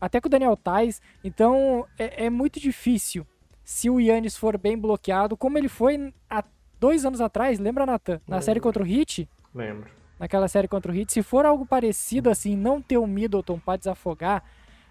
até 0.00 0.20
com 0.20 0.28
o 0.28 0.30
Daniel 0.30 0.56
Tais. 0.56 1.02
Então 1.24 1.84
é, 1.98 2.26
é, 2.26 2.30
muito 2.30 2.60
difícil 2.60 3.26
se 3.64 3.90
o 3.90 3.98
Yannis 3.98 4.36
for 4.36 4.56
bem 4.56 4.78
bloqueado, 4.78 5.36
como 5.36 5.58
ele 5.58 5.68
foi 5.68 6.14
há 6.30 6.44
dois 6.78 7.04
anos 7.04 7.20
atrás, 7.20 7.58
lembra, 7.58 7.84
Nathan? 7.84 8.20
Na 8.28 8.36
Lembro. 8.36 8.44
série 8.44 8.60
contra 8.60 8.84
o 8.84 8.86
Heat? 8.86 9.28
Lembro. 9.52 9.90
Naquela 10.20 10.46
série 10.46 10.68
contra 10.68 10.92
o 10.92 10.94
Heat. 10.94 11.12
Se 11.12 11.24
for 11.24 11.44
algo 11.44 11.66
parecido 11.66 12.30
assim, 12.30 12.54
não 12.54 12.80
ter 12.80 12.96
o 12.96 13.08
Middleton 13.08 13.58
para 13.58 13.76
desafogar, 13.76 14.44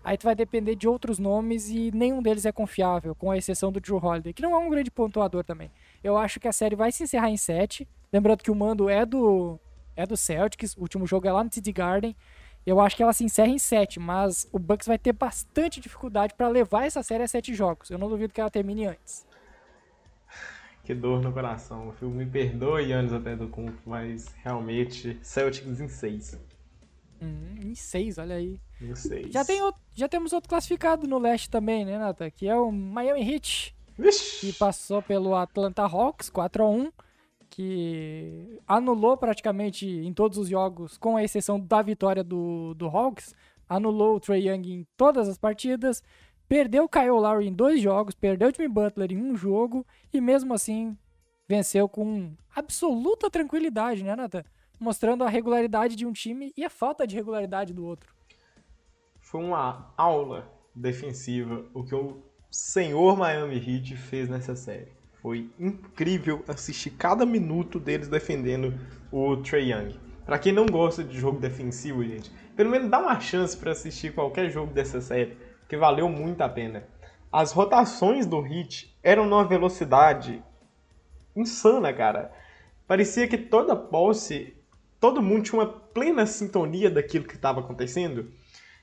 Aí 0.05 0.19
tu 0.19 0.25
vai 0.25 0.35
depender 0.35 0.75
de 0.75 0.88
outros 0.88 1.17
nomes 1.17 1.67
e 1.67 1.89
nenhum 1.91 2.21
deles 2.21 2.45
é 2.45 2.51
confiável, 2.51 3.15
com 3.15 3.31
a 3.31 3.38
exceção 3.38 3.71
do 3.71 3.81
Drew 3.81 3.97
Holiday, 3.97 4.33
que 4.33 4.41
não 4.43 4.53
é 4.53 4.57
um 4.59 4.69
grande 4.69 4.91
pontuador 4.91 5.43
também. 5.43 5.71
Eu 6.03 6.15
acho 6.15 6.39
que 6.39 6.47
a 6.47 6.53
série 6.53 6.75
vai 6.75 6.91
se 6.91 7.01
encerrar 7.01 7.31
em 7.31 7.38
7. 7.38 7.88
Lembrando 8.13 8.43
que 8.43 8.51
o 8.51 8.55
mando 8.55 8.88
é 8.88 9.03
do 9.03 9.59
é 9.95 10.05
do 10.05 10.15
Celtics, 10.15 10.77
o 10.77 10.81
último 10.81 11.07
jogo 11.07 11.27
é 11.27 11.31
lá 11.31 11.43
no 11.43 11.50
TD 11.50 11.71
Garden. 11.71 12.15
Eu 12.63 12.79
acho 12.79 12.95
que 12.95 13.01
ela 13.01 13.13
se 13.13 13.24
encerra 13.24 13.50
em 13.50 13.57
7, 13.57 14.00
mas 14.00 14.47
o 14.51 14.59
Bucks 14.59 14.85
vai 14.85 15.00
ter 15.00 15.12
bastante 15.12 15.79
dificuldade 15.79 16.35
para 16.35 16.50
levar 16.50 16.85
essa 16.85 17.01
série 17.01 17.24
a 17.24 17.27
7 17.27 17.55
jogos. 17.55 17.89
Eu 17.89 17.97
não 17.97 18.07
duvido 18.07 18.31
que 18.31 18.39
ela 18.39 18.51
termine 18.51 18.85
antes. 18.85 19.25
Que 20.83 20.93
dor 20.93 21.19
no 21.19 21.33
coração. 21.33 21.91
Me 22.00 22.27
perdoe 22.27 22.91
anos 22.91 23.12
até 23.12 23.35
do 23.35 23.47
Kump, 23.47 23.75
mas 23.88 24.27
realmente 24.43 25.17
Celtics 25.24 25.79
em 25.81 25.88
6. 25.88 26.39
Hum, 27.19 27.55
em 27.63 27.74
6, 27.74 28.19
olha 28.19 28.35
aí. 28.35 28.59
6. 28.79 29.32
Já, 29.32 29.46
tem 29.46 29.62
outro, 29.62 29.82
já 29.94 30.08
temos 30.08 30.34
outro 30.34 30.50
classificado 30.50 31.08
no 31.08 31.17
leste 31.17 31.50
também, 31.50 31.86
né, 31.86 31.98
Nata? 31.98 32.30
Que 32.30 32.47
é 32.47 32.56
o 32.56 32.71
Miami 32.71 33.21
Heat. 33.21 33.76
Vixe. 33.97 34.41
Que 34.41 34.54
passou 34.54 35.02
pelo 35.02 35.36
Atlanta 35.36 35.84
Hawks 35.84 36.30
4x1. 36.30 36.91
Que 37.49 38.60
anulou 38.67 39.15
praticamente 39.15 39.88
em 39.88 40.13
todos 40.13 40.38
os 40.38 40.49
jogos, 40.49 40.97
com 40.97 41.15
a 41.15 41.23
exceção 41.23 41.60
da 41.60 41.82
vitória 41.82 42.23
do, 42.23 42.73
do 42.73 42.88
Hawks. 42.88 43.34
Anulou 43.67 44.15
o 44.15 44.19
Trey 44.19 44.47
Young 44.47 44.67
em 44.67 44.88
todas 44.97 45.30
as 45.30 45.38
partidas. 45.38 46.04
Perdeu 46.47 46.84
o 46.84 46.89
Kyle 46.89 47.10
Lowry 47.10 47.47
em 47.47 47.54
dois 47.54 47.82
jogos. 47.82 48.13
Perdeu 48.13 48.49
o 48.49 48.54
Jimmy 48.54 48.67
Butler 48.67 49.12
em 49.12 49.21
um 49.21 49.36
jogo. 49.36 49.86
E 50.12 50.19
mesmo 50.19 50.54
assim, 50.54 50.97
venceu 51.47 51.88
com 51.88 52.34
absoluta 52.54 53.30
tranquilidade, 53.30 54.04
né, 54.04 54.15
Nathan? 54.15 54.43
mostrando 54.80 55.23
a 55.23 55.30
regularidade 55.30 55.95
de 55.95 56.06
um 56.06 56.13
time 56.13 56.54
e 56.56 56.63
a 56.63 56.69
falta 56.69 57.06
de 57.08 57.15
regularidade 57.15 57.73
do 57.73 57.86
outro. 57.86 58.14
Foi 59.25 59.41
uma 59.41 59.91
aula 59.97 60.47
defensiva 60.73 61.65
o 61.73 61.83
que 61.83 61.95
o 61.95 62.21
senhor 62.51 63.17
Miami 63.17 63.55
Heat 63.55 63.97
fez 63.97 64.29
nessa 64.29 64.55
série. 64.55 64.93
Foi 65.19 65.49
incrível 65.59 66.43
assistir 66.47 66.91
cada 66.91 67.25
minuto 67.25 67.79
deles 67.79 68.07
defendendo 68.07 68.79
o 69.11 69.38
Trey 69.38 69.71
Young. 69.71 69.99
Para 70.27 70.38
quem 70.38 70.53
não 70.53 70.67
gosta 70.67 71.03
de 71.03 71.19
jogo 71.19 71.39
defensivo, 71.39 72.03
gente, 72.05 72.31
pelo 72.55 72.69
menos 72.69 72.88
dá 72.88 72.99
uma 72.99 73.19
chance 73.19 73.57
para 73.57 73.71
assistir 73.71 74.13
qualquer 74.13 74.51
jogo 74.51 74.71
dessa 74.71 75.01
série, 75.01 75.35
que 75.67 75.75
valeu 75.75 76.07
muito 76.07 76.41
a 76.41 76.47
pena. 76.47 76.88
As 77.31 77.51
rotações 77.51 78.27
do 78.27 78.45
Heat 78.45 78.95
eram 79.01 79.25
numa 79.25 79.43
velocidade 79.43 80.43
insana, 81.35 81.91
cara. 81.91 82.31
Parecia 82.88 83.27
que 83.27 83.39
toda 83.39 83.75
posse 83.75 84.55
todo 84.99 85.21
mundo 85.21 85.43
tinha 85.43 85.61
uma 85.61 85.67
plena 85.67 86.25
sintonia 86.25 86.89
daquilo 86.89 87.25
que 87.25 87.35
estava 87.35 87.59
acontecendo. 87.59 88.31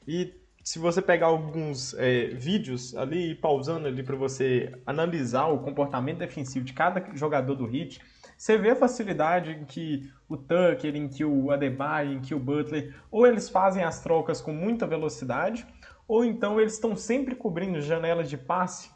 E 0.06 0.34
se 0.62 0.78
você 0.78 1.02
pegar 1.02 1.26
alguns 1.26 1.94
é, 1.94 2.26
vídeos 2.26 2.94
ali, 2.96 3.34
pausando 3.34 3.88
ali 3.88 4.02
para 4.02 4.16
você 4.16 4.72
analisar 4.86 5.46
o 5.46 5.58
comportamento 5.58 6.18
defensivo 6.18 6.64
de 6.64 6.72
cada 6.72 7.04
jogador 7.14 7.54
do 7.54 7.66
Heat, 7.66 8.00
você 8.36 8.56
vê 8.56 8.70
a 8.70 8.76
facilidade 8.76 9.50
em 9.50 9.64
que 9.64 10.10
o 10.28 10.36
Tucker, 10.36 10.94
em 10.94 11.08
que 11.08 11.24
o 11.24 11.50
Adebayo, 11.50 12.14
em 12.14 12.20
que 12.20 12.34
o 12.34 12.38
Butler, 12.38 12.94
ou 13.10 13.26
eles 13.26 13.48
fazem 13.48 13.84
as 13.84 14.00
trocas 14.02 14.40
com 14.40 14.52
muita 14.52 14.86
velocidade, 14.86 15.66
ou 16.06 16.24
então 16.24 16.60
eles 16.60 16.74
estão 16.74 16.96
sempre 16.96 17.34
cobrindo 17.34 17.80
janelas 17.80 18.28
de 18.28 18.36
passe 18.36 18.90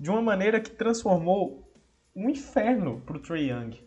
de 0.00 0.10
uma 0.10 0.22
maneira 0.22 0.60
que 0.60 0.70
transformou 0.70 1.68
um 2.14 2.28
inferno 2.28 3.00
para 3.04 3.16
o 3.16 3.20
Trey 3.20 3.50
Young. 3.50 3.80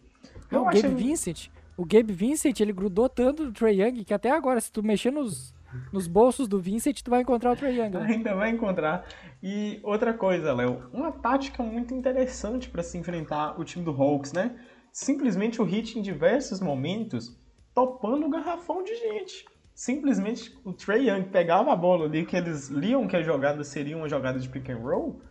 Eu 0.49 0.63
o 0.63 0.67
achei... 0.67 0.81
Gabe 0.81 0.95
Vincent 0.95 1.49
o 1.81 1.85
Gabe 1.85 2.13
Vincent, 2.13 2.59
ele 2.59 2.73
grudou 2.73 3.09
tanto 3.09 3.45
do 3.45 3.51
Trey 3.51 3.81
Young 3.81 4.03
que 4.03 4.13
até 4.13 4.29
agora, 4.29 4.61
se 4.61 4.71
tu 4.71 4.83
mexer 4.83 5.09
nos, 5.09 5.51
nos 5.91 6.07
bolsos 6.07 6.47
do 6.47 6.59
Vincent, 6.59 7.01
tu 7.01 7.09
vai 7.09 7.21
encontrar 7.21 7.51
o 7.51 7.55
Trey 7.55 7.79
Young. 7.79 7.91
Né? 7.91 8.05
Ainda 8.09 8.35
vai 8.35 8.49
encontrar. 8.49 9.05
E 9.41 9.79
outra 9.83 10.13
coisa, 10.13 10.53
Léo, 10.53 10.89
uma 10.93 11.11
tática 11.11 11.63
muito 11.63 11.93
interessante 11.93 12.69
para 12.69 12.83
se 12.83 12.97
enfrentar 12.97 13.59
o 13.59 13.63
time 13.63 13.83
do 13.83 13.91
Hawks, 13.91 14.33
né? 14.33 14.55
Simplesmente 14.91 15.61
o 15.61 15.65
Hit 15.65 15.97
em 15.97 16.01
diversos 16.01 16.59
momentos 16.59 17.37
topando 17.73 18.25
o 18.25 18.29
garrafão 18.29 18.83
de 18.83 18.95
gente. 18.95 19.45
Simplesmente 19.73 20.55
o 20.65 20.73
Trey 20.73 21.09
Young 21.09 21.23
pegava 21.23 21.71
a 21.71 21.75
bola 21.75 22.05
ali 22.05 22.25
que 22.25 22.35
eles 22.35 22.67
liam 22.67 23.07
que 23.07 23.15
a 23.15 23.23
jogada 23.23 23.63
seria 23.63 23.97
uma 23.97 24.09
jogada 24.09 24.39
de 24.39 24.49
pick 24.49 24.69
and 24.69 24.77
roll. 24.77 25.21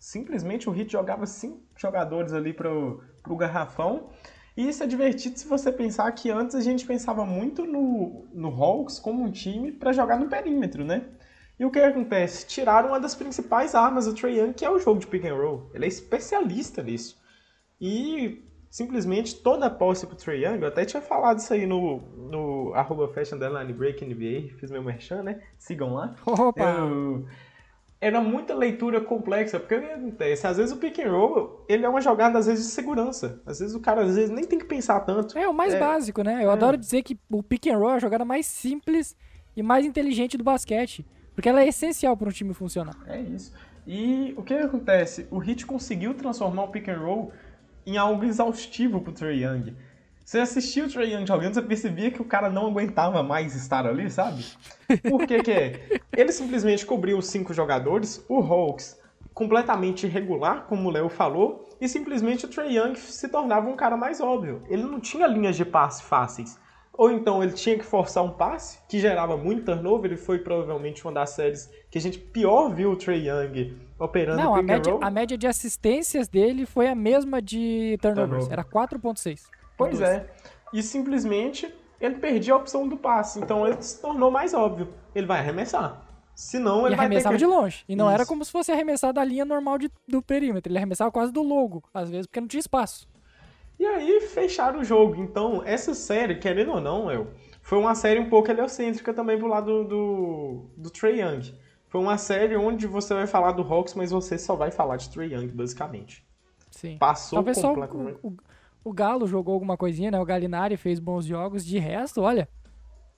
Simplesmente 0.00 0.68
o 0.68 0.72
Hit 0.72 0.90
jogava 0.90 1.26
cinco 1.26 1.62
jogadores 1.76 2.32
ali 2.32 2.52
pro, 2.52 3.02
pro 3.22 3.36
garrafão 3.36 4.10
e 4.56 4.68
isso 4.68 4.82
é 4.82 4.86
divertido 4.86 5.38
se 5.38 5.48
você 5.48 5.72
pensar 5.72 6.10
que 6.12 6.30
antes 6.30 6.54
a 6.54 6.60
gente 6.60 6.86
pensava 6.86 7.24
muito 7.24 7.64
no, 7.64 8.26
no 8.32 8.48
Hawks 8.48 8.98
como 8.98 9.22
um 9.22 9.30
time 9.30 9.72
para 9.72 9.92
jogar 9.92 10.18
no 10.18 10.28
perímetro, 10.28 10.84
né? 10.84 11.04
E 11.58 11.64
o 11.64 11.70
que 11.70 11.78
acontece? 11.78 12.46
Tiraram 12.46 12.88
uma 12.88 13.00
das 13.00 13.14
principais 13.14 13.74
armas 13.74 14.06
do 14.06 14.14
Trae 14.14 14.38
Young, 14.38 14.52
que 14.52 14.64
é 14.64 14.70
o 14.70 14.78
jogo 14.78 15.00
de 15.00 15.06
pick 15.06 15.24
and 15.24 15.34
roll. 15.34 15.70
Ele 15.72 15.84
é 15.84 15.88
especialista 15.88 16.82
nisso. 16.82 17.20
E 17.80 18.44
simplesmente 18.70 19.36
toda 19.36 19.66
a 19.66 19.70
posse 19.70 20.06
pro 20.06 20.16
Trae 20.16 20.44
Young, 20.44 20.62
eu 20.62 20.68
até 20.68 20.84
tinha 20.84 21.00
falado 21.00 21.38
isso 21.38 21.52
aí 21.52 21.64
no, 21.64 22.00
no 22.16 22.74
arroba 22.74 23.06
fashion 23.08 23.38
break 23.76 24.04
NBA, 24.04 24.56
fiz 24.58 24.70
meu 24.70 24.82
merchan, 24.82 25.22
né? 25.22 25.40
Sigam 25.56 25.94
lá. 25.94 26.16
Opa! 26.26 26.60
Eu, 26.60 27.26
era 28.04 28.20
muita 28.20 28.54
leitura 28.54 29.00
complexa, 29.00 29.58
porque 29.58 29.76
o 29.76 29.80
que 29.80 29.86
acontece? 29.86 30.46
Às 30.46 30.58
vezes 30.58 30.72
o 30.72 30.76
pick 30.76 30.98
and 30.98 31.10
roll, 31.10 31.64
ele 31.66 31.86
é 31.86 31.88
uma 31.88 32.02
jogada, 32.02 32.38
às 32.38 32.44
vezes, 32.44 32.66
de 32.66 32.72
segurança. 32.72 33.40
Às 33.46 33.60
vezes 33.60 33.74
o 33.74 33.80
cara, 33.80 34.02
às 34.02 34.14
vezes, 34.14 34.28
nem 34.28 34.44
tem 34.44 34.58
que 34.58 34.66
pensar 34.66 35.00
tanto. 35.00 35.38
É 35.38 35.48
o 35.48 35.54
mais 35.54 35.72
é, 35.72 35.80
básico, 35.80 36.22
né? 36.22 36.44
Eu 36.44 36.50
é. 36.50 36.52
adoro 36.52 36.76
dizer 36.76 37.02
que 37.02 37.18
o 37.30 37.42
pick 37.42 37.66
and 37.68 37.78
roll 37.78 37.92
é 37.92 37.94
a 37.94 37.98
jogada 37.98 38.22
mais 38.22 38.44
simples 38.44 39.16
e 39.56 39.62
mais 39.62 39.86
inteligente 39.86 40.36
do 40.36 40.44
basquete. 40.44 41.06
Porque 41.34 41.48
ela 41.48 41.62
é 41.62 41.68
essencial 41.68 42.14
para 42.14 42.28
um 42.28 42.32
time 42.32 42.52
funcionar. 42.52 42.94
É 43.06 43.18
isso. 43.18 43.54
E 43.86 44.34
o 44.36 44.42
que 44.42 44.52
acontece? 44.52 45.26
O 45.30 45.42
Heat 45.42 45.64
conseguiu 45.64 46.12
transformar 46.12 46.64
o 46.64 46.68
pick 46.68 46.86
and 46.90 46.98
roll 46.98 47.32
em 47.86 47.96
algo 47.96 48.22
exaustivo 48.22 49.00
pro 49.00 49.14
Trey 49.14 49.44
Young. 49.44 49.74
Você 50.24 50.38
assistiu 50.40 50.86
o 50.86 50.88
Trae 50.88 51.12
Young 51.12 51.26
jogando, 51.26 51.52
você 51.54 51.62
percebia 51.62 52.10
que 52.10 52.22
o 52.22 52.24
cara 52.24 52.48
não 52.48 52.66
aguentava 52.66 53.22
mais 53.22 53.54
estar 53.54 53.86
ali, 53.86 54.10
sabe? 54.10 54.44
Por 55.08 55.26
que 55.26 55.42
que 55.42 55.50
é? 55.50 56.00
Ele 56.16 56.32
simplesmente 56.32 56.86
cobriu 56.86 57.18
os 57.18 57.26
cinco 57.26 57.52
jogadores, 57.52 58.24
o 58.28 58.38
Hawks 58.40 58.98
completamente 59.34 60.06
irregular, 60.06 60.64
como 60.66 60.88
o 60.88 60.92
Léo 60.92 61.08
falou, 61.08 61.68
e 61.80 61.88
simplesmente 61.88 62.46
o 62.46 62.48
Trae 62.48 62.76
Young 62.76 62.94
se 62.94 63.28
tornava 63.28 63.68
um 63.68 63.76
cara 63.76 63.96
mais 63.96 64.20
óbvio. 64.20 64.62
Ele 64.68 64.82
não 64.82 64.98
tinha 64.98 65.26
linhas 65.26 65.56
de 65.56 65.64
passe 65.64 66.02
fáceis. 66.04 66.58
ou 66.96 67.10
então 67.10 67.42
ele 67.42 67.52
tinha 67.52 67.76
que 67.76 67.84
forçar 67.84 68.22
um 68.24 68.30
passe, 68.30 68.78
que 68.88 69.00
gerava 69.00 69.36
muito 69.36 69.64
turnover, 69.64 70.12
ele 70.12 70.16
foi 70.16 70.38
provavelmente 70.38 71.04
uma 71.04 71.12
das 71.12 71.30
séries 71.30 71.68
que 71.90 71.98
a 71.98 72.00
gente 72.00 72.18
pior 72.18 72.72
viu 72.72 72.92
o 72.92 72.96
Trey 72.96 73.28
Young 73.28 73.76
operando 73.98 74.40
Não, 74.40 74.54
a 74.54 74.62
média, 74.62 74.96
a 75.00 75.10
média 75.10 75.36
de 75.36 75.46
assistências 75.46 76.28
dele 76.28 76.64
foi 76.64 76.86
a 76.88 76.94
mesma 76.94 77.42
de 77.42 77.98
turnovers. 78.00 78.46
Turnover. 78.46 78.52
Era 78.52 78.64
4.6. 78.64 79.42
Pois 79.76 80.00
é. 80.00 80.30
E 80.72 80.82
simplesmente 80.82 81.72
ele 82.00 82.16
perdia 82.16 82.54
a 82.54 82.56
opção 82.56 82.86
do 82.88 82.96
passe. 82.96 83.38
Então 83.40 83.66
ele 83.66 83.80
se 83.82 84.00
tornou 84.00 84.30
mais 84.30 84.54
óbvio. 84.54 84.92
Ele 85.14 85.26
vai 85.26 85.38
arremessar. 85.38 86.02
Senão 86.34 86.82
E 86.82 86.86
ele 86.86 86.96
vai 86.96 87.06
ter 87.06 87.14
arremessava 87.14 87.34
que... 87.34 87.38
de 87.38 87.46
longe. 87.46 87.84
E 87.88 87.94
não 87.94 88.10
era 88.10 88.22
Isso. 88.22 88.28
como 88.28 88.44
se 88.44 88.50
fosse 88.50 88.72
arremessar 88.72 89.12
da 89.12 89.22
linha 89.24 89.44
normal 89.44 89.78
de- 89.78 89.90
do 90.08 90.20
perímetro. 90.20 90.70
Ele 90.70 90.78
arremessava 90.78 91.10
quase 91.12 91.32
do 91.32 91.42
logo, 91.42 91.82
às 91.94 92.10
vezes, 92.10 92.26
porque 92.26 92.40
não 92.40 92.48
tinha 92.48 92.58
espaço. 92.60 93.06
E 93.78 93.86
aí 93.86 94.20
fecharam 94.20 94.80
o 94.80 94.84
jogo. 94.84 95.14
Então, 95.22 95.62
essa 95.64 95.94
série, 95.94 96.36
querendo 96.36 96.72
ou 96.72 96.80
não, 96.80 97.10
El, 97.10 97.28
foi 97.62 97.78
uma 97.78 97.94
série 97.94 98.18
um 98.20 98.28
pouco 98.28 98.50
heliocêntrica 98.50 99.14
também 99.14 99.38
pro 99.38 99.46
lado 99.46 99.84
do, 99.84 100.70
do 100.76 100.90
Trey 100.90 101.20
Young. 101.20 101.54
Foi 101.88 102.00
uma 102.00 102.18
série 102.18 102.56
onde 102.56 102.86
você 102.88 103.14
vai 103.14 103.26
falar 103.28 103.52
do 103.52 103.62
Hawks, 103.62 103.94
mas 103.94 104.10
você 104.10 104.36
só 104.36 104.56
vai 104.56 104.72
falar 104.72 104.96
de 104.96 105.08
Trey 105.10 105.32
Young, 105.34 105.48
basicamente. 105.48 106.26
Sim. 106.70 106.98
Passou 106.98 107.36
Talvez 107.36 107.58
só 107.58 107.70
o, 107.72 107.74
completamente. 107.74 108.18
o, 108.24 108.36
o 108.84 108.92
Galo 108.92 109.26
jogou 109.26 109.54
alguma 109.54 109.78
coisinha, 109.78 110.10
né? 110.10 110.20
O 110.20 110.24
Galinari 110.26 110.76
fez 110.76 111.00
bons 111.00 111.24
jogos. 111.24 111.64
De 111.64 111.78
resto, 111.78 112.20
olha, 112.20 112.46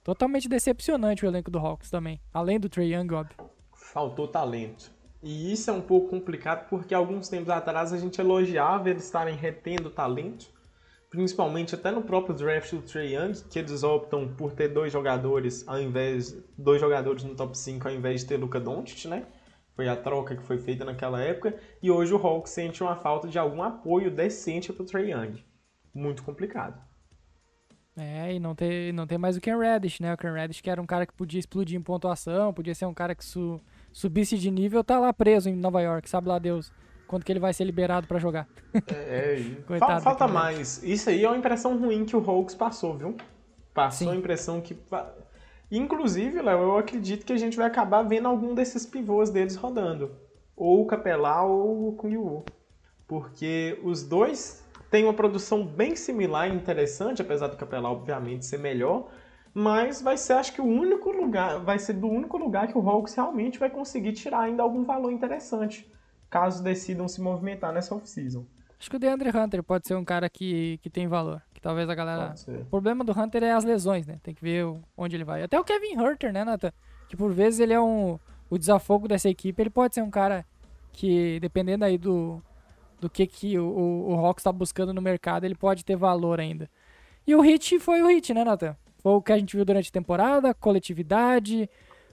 totalmente 0.05 0.49
decepcionante 0.49 1.27
o 1.27 1.29
elenco 1.29 1.51
do 1.51 1.59
Hawks 1.59 1.91
também. 1.91 2.21
Além 2.33 2.61
do 2.61 2.69
Trey 2.69 2.95
Young, 2.95 3.13
óbvio. 3.13 3.37
Faltou 3.75 4.29
talento. 4.29 4.93
E 5.21 5.53
isso 5.53 5.69
é 5.69 5.73
um 5.73 5.81
pouco 5.81 6.09
complicado 6.09 6.69
porque 6.69 6.95
alguns 6.95 7.29
tempos 7.29 7.51
atrás 7.51 7.93
a 7.93 7.99
gente 7.99 8.21
elogiava 8.21 8.89
eles 8.89 9.05
estarem 9.05 9.35
retendo 9.35 9.91
talento, 9.91 10.47
principalmente 11.11 11.75
até 11.75 11.91
no 11.91 12.03
próprio 12.03 12.37
draft 12.37 12.73
do 12.73 12.83
Trey 12.83 13.17
Young, 13.17 13.33
que 13.51 13.59
eles 13.59 13.83
optam 13.83 14.29
por 14.37 14.53
ter 14.53 14.69
dois 14.69 14.93
jogadores 14.93 15.67
ao 15.67 15.81
invés 15.81 16.37
dois 16.57 16.81
jogadores 16.81 17.25
no 17.25 17.35
top 17.35 17.59
5 17.59 17.89
ao 17.89 17.95
invés 17.95 18.21
de 18.21 18.29
ter 18.29 18.37
Luca 18.37 18.61
Doncic, 18.61 19.09
né? 19.09 19.27
Foi 19.75 19.89
a 19.89 19.97
troca 19.97 20.37
que 20.37 20.43
foi 20.43 20.59
feita 20.59 20.85
naquela 20.85 21.21
época 21.21 21.59
e 21.83 21.91
hoje 21.91 22.15
o 22.15 22.17
Hawks 22.17 22.53
sente 22.53 22.83
uma 22.85 22.95
falta 22.95 23.27
de 23.27 23.39
algum 23.39 23.63
apoio 23.63 24.13
decente 24.13 24.73
pro 24.73 24.85
Trey 24.85 25.11
Young. 25.11 25.45
Muito 25.97 26.23
complicado. 26.23 26.79
É, 27.97 28.35
e 28.35 28.39
não 28.39 28.55
tem, 28.55 28.93
não 28.93 29.07
tem 29.07 29.17
mais 29.17 29.37
o 29.39 29.41
Ken 29.41 29.57
Reddish, 29.59 30.01
né? 30.01 30.13
O 30.13 30.19
Ken 30.19 30.31
Reddish 30.33 30.61
que 30.61 30.69
era 30.69 30.81
um 30.83 30.87
cara 30.87 31.07
que 31.07 31.15
podia 31.15 31.41
explodir 31.41 31.79
em 31.79 31.83
pontuação, 31.83 32.53
podia 32.53 32.75
ser 32.75 32.85
um 32.85 32.93
cara 32.93 33.15
que 33.15 33.25
su- 33.25 33.59
subisse 33.91 34.37
de 34.37 34.51
nível, 34.51 34.85
tá 34.85 34.99
lá 34.99 35.11
preso 35.15 35.49
em 35.49 35.57
Nova 35.57 35.81
York, 35.81 36.09
sabe 36.09 36.29
lá 36.29 36.39
Deus 36.39 36.71
quando 37.07 37.25
que 37.25 37.33
ele 37.33 37.41
vai 37.41 37.55
ser 37.55 37.65
liberado 37.65 38.07
pra 38.07 38.19
jogar. 38.19 38.47
É, 38.89 39.37
e 39.41 39.55
Coitado 39.63 39.93
fal- 40.03 40.17
falta 40.17 40.29
mais. 40.29 40.83
Isso 40.83 41.09
aí 41.09 41.25
é 41.25 41.29
uma 41.29 41.39
impressão 41.39 41.79
ruim 41.79 42.05
que 42.05 42.15
o 42.15 42.21
Hawks 42.31 42.55
passou, 42.55 42.99
viu? 42.99 43.17
Passou 43.73 44.09
Sim. 44.09 44.15
a 44.15 44.17
impressão 44.17 44.61
que. 44.61 44.77
Inclusive, 45.71 46.43
Léo, 46.43 46.59
eu 46.61 46.79
acredito 46.79 47.25
que 47.25 47.33
a 47.33 47.37
gente 47.37 47.57
vai 47.57 47.67
acabar 47.67 48.03
vendo 48.03 48.29
algum 48.29 48.55
desses 48.55 48.85
pivôs 48.85 49.31
deles 49.31 49.57
rodando. 49.57 50.11
Ou 50.55 50.83
o 50.83 50.87
Capelá 50.87 51.43
ou 51.45 51.89
o 51.89 51.93
Kung 51.97 52.17
Wu. 52.17 52.45
Porque 53.07 53.79
os 53.83 54.03
dois 54.03 54.65
têm 54.97 55.05
uma 55.05 55.13
produção 55.13 55.63
bem 55.63 55.95
similar 55.95 56.49
e 56.49 56.55
interessante, 56.55 57.21
apesar 57.21 57.49
do 57.49 57.57
Capelá, 57.59 57.91
obviamente, 57.91 58.47
ser 58.47 58.59
melhor. 58.59 59.11
Mas 59.53 60.01
vai 60.01 60.17
ser, 60.17 60.33
acho 60.35 60.55
que, 60.55 60.61
o 60.63 60.65
único 60.65 61.11
lugar. 61.11 61.61
Vai 61.61 61.79
ser 61.79 61.93
do 61.93 62.09
único 62.09 62.39
lugar 62.39 62.67
que 62.67 62.79
o 62.79 62.89
Hawks 62.89 63.15
realmente 63.15 63.59
vai 63.59 63.69
conseguir 63.69 64.13
tirar 64.13 64.41
ainda 64.41 64.63
algum 64.63 64.85
valor 64.85 65.13
interessante. 65.13 65.87
Caso 66.31 66.65
decidam 66.65 67.07
se 67.09 67.21
movimentar 67.21 67.75
nessa 67.75 67.95
off-season. 67.95 68.47
Acho 68.81 68.89
que 68.89 68.97
o 68.97 68.99
DeAndre 68.99 69.29
Hunter 69.37 69.63
pode 69.63 69.87
ser 69.87 69.97
um 69.97 70.05
cara 70.05 70.31
que, 70.31 70.79
que 70.83 70.89
tem 70.89 71.07
valor, 71.07 71.43
que 71.53 71.61
talvez 71.61 71.89
a 71.91 71.95
galera... 71.95 72.35
O 72.63 72.65
problema 72.65 73.05
do 73.05 73.13
Hunter 73.13 73.43
é 73.43 73.53
as 73.53 73.65
lesões, 73.65 74.07
né? 74.07 74.19
Tem 74.23 74.35
que 74.35 74.43
ver 74.43 74.65
onde 74.97 75.15
ele 75.15 75.25
vai. 75.25 75.43
Até 75.43 75.61
o 75.61 75.65
Kevin 75.65 75.99
Hunter, 75.99 76.33
né, 76.33 76.43
Nathan? 76.43 76.73
Que 77.07 77.17
por 77.17 77.33
vezes 77.33 77.61
ele 77.61 77.75
é 77.75 77.81
um... 77.81 78.19
O 78.49 78.57
desafogo 78.57 79.09
dessa 79.09 79.29
equipe, 79.29 79.61
ele 79.63 79.71
pode 79.71 79.95
ser 79.95 80.03
um 80.03 80.11
cara 80.11 80.47
que, 80.93 81.39
dependendo 81.41 81.85
aí 81.85 81.99
do, 81.99 82.41
do 83.01 83.11
que, 83.11 83.27
que 83.27 83.59
o, 83.59 83.67
o, 83.67 84.13
o 84.13 84.15
Hawks 84.15 84.45
tá 84.45 84.53
buscando 84.53 84.93
no 84.93 85.03
mercado, 85.03 85.45
ele 85.45 85.55
pode 85.55 85.85
ter 85.85 85.97
valor 85.97 86.41
ainda. 86.41 86.71
E 87.27 87.35
o 87.35 87.41
hit 87.41 87.79
foi 87.79 88.03
o 88.03 88.09
hit, 88.09 88.33
né, 88.33 88.45
Nathan? 88.45 88.77
Foi 88.99 89.13
o 89.13 89.23
que 89.23 89.33
a 89.33 89.39
gente 89.39 89.55
viu 89.55 89.65
durante 89.65 89.89
a 89.89 89.93
temporada, 89.93 90.55
coletividade, 90.55 91.69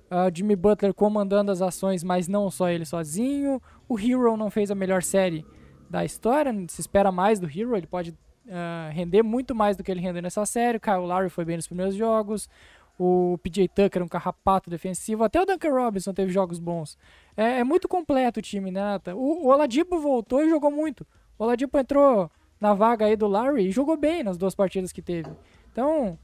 ah, 0.09 0.29
Jimmy 0.33 0.55
Butler 0.55 0.93
comandando 0.93 1.51
as 1.51 1.61
ações, 1.61 2.03
mas 2.03 2.27
não 2.27 2.51
só 2.51 2.69
ele 2.69 2.85
sozinho. 2.85 3.61
O 3.87 3.99
Hero 3.99 4.37
não 4.37 4.51
fez 4.51 4.69
a 4.69 4.75
melhor 4.75 5.01
série 5.01 5.45
da 5.89 6.05
história, 6.05 6.53
se 6.67 6.81
espera 6.81 7.11
mais 7.11 7.39
do 7.39 7.47
Hero, 7.47 7.75
ele 7.75 7.87
pode 7.87 8.15
ah, 8.49 8.89
render 8.91 9.23
muito 9.23 9.55
mais 9.55 9.77
do 9.77 9.83
que 9.83 9.91
ele 9.91 10.01
rendeu 10.01 10.21
nessa 10.21 10.45
série. 10.45 10.77
O 10.77 10.81
Kyle 10.81 10.97
Lowry 10.97 11.29
foi 11.29 11.45
bem 11.45 11.55
nos 11.55 11.67
primeiros 11.67 11.95
jogos. 11.95 12.49
O 12.97 13.37
PJ 13.41 13.67
Tucker, 13.69 14.03
um 14.03 14.07
carrapato 14.07 14.69
defensivo. 14.69 15.23
Até 15.23 15.41
o 15.41 15.45
Duncan 15.45 15.71
Robinson 15.71 16.13
teve 16.13 16.31
jogos 16.31 16.59
bons. 16.59 16.97
É, 17.35 17.59
é 17.59 17.63
muito 17.63 17.87
completo 17.87 18.39
o 18.39 18.43
time, 18.43 18.69
né, 18.71 18.81
Nathan? 18.81 19.15
O, 19.15 19.45
o 19.45 19.47
Oladipo 19.47 19.99
voltou 19.99 20.43
e 20.43 20.49
jogou 20.49 20.69
muito. 20.69 21.05
O 21.37 21.43
Oladipo 21.43 21.77
entrou 21.77 22.29
na 22.59 22.73
vaga 22.73 23.05
aí 23.05 23.15
do 23.15 23.27
Lowry 23.27 23.67
e 23.67 23.71
jogou 23.71 23.97
bem 23.97 24.23
nas 24.23 24.37
duas 24.37 24.55
partidas 24.55 24.91
que 24.91 25.01
teve. 25.01 25.29
Então, 25.71 26.17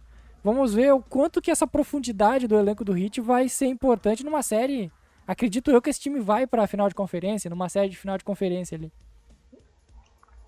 vamos 0.44 0.74
ver 0.74 0.94
o 0.94 1.02
quanto 1.02 1.42
que 1.42 1.52
essa 1.52 1.68
profundidade 1.68 2.48
do 2.48 2.58
elenco 2.58 2.86
do 2.86 2.98
Heat 2.98 3.20
vai 3.20 3.50
ser 3.50 3.66
importante 3.66 4.24
numa 4.24 4.42
série. 4.42 4.92
Acredito 5.28 5.70
eu 5.70 5.82
que 5.82 5.90
esse 5.90 6.00
time 6.00 6.20
vai 6.20 6.48
para 6.48 6.64
a 6.64 6.68
final 6.68 6.88
de 6.88 6.96
conferência, 6.96 7.50
numa 7.50 7.68
série 7.68 7.90
de 7.90 7.98
final 7.98 8.18
de 8.18 8.24
conferência 8.24 8.78
ali. 8.78 8.92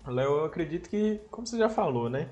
Léo, 0.06 0.38
eu 0.38 0.44
acredito 0.44 0.88
que, 0.88 1.20
como 1.30 1.46
você 1.46 1.58
já 1.58 1.68
falou, 1.68 2.08
né? 2.08 2.28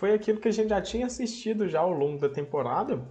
Foi 0.00 0.14
aquilo 0.14 0.40
que 0.40 0.48
a 0.48 0.50
gente 0.50 0.70
já 0.70 0.80
tinha 0.80 1.04
assistido 1.04 1.68
já 1.68 1.80
ao 1.80 1.92
longo 1.92 2.18
da 2.18 2.30
temporada, 2.30 3.06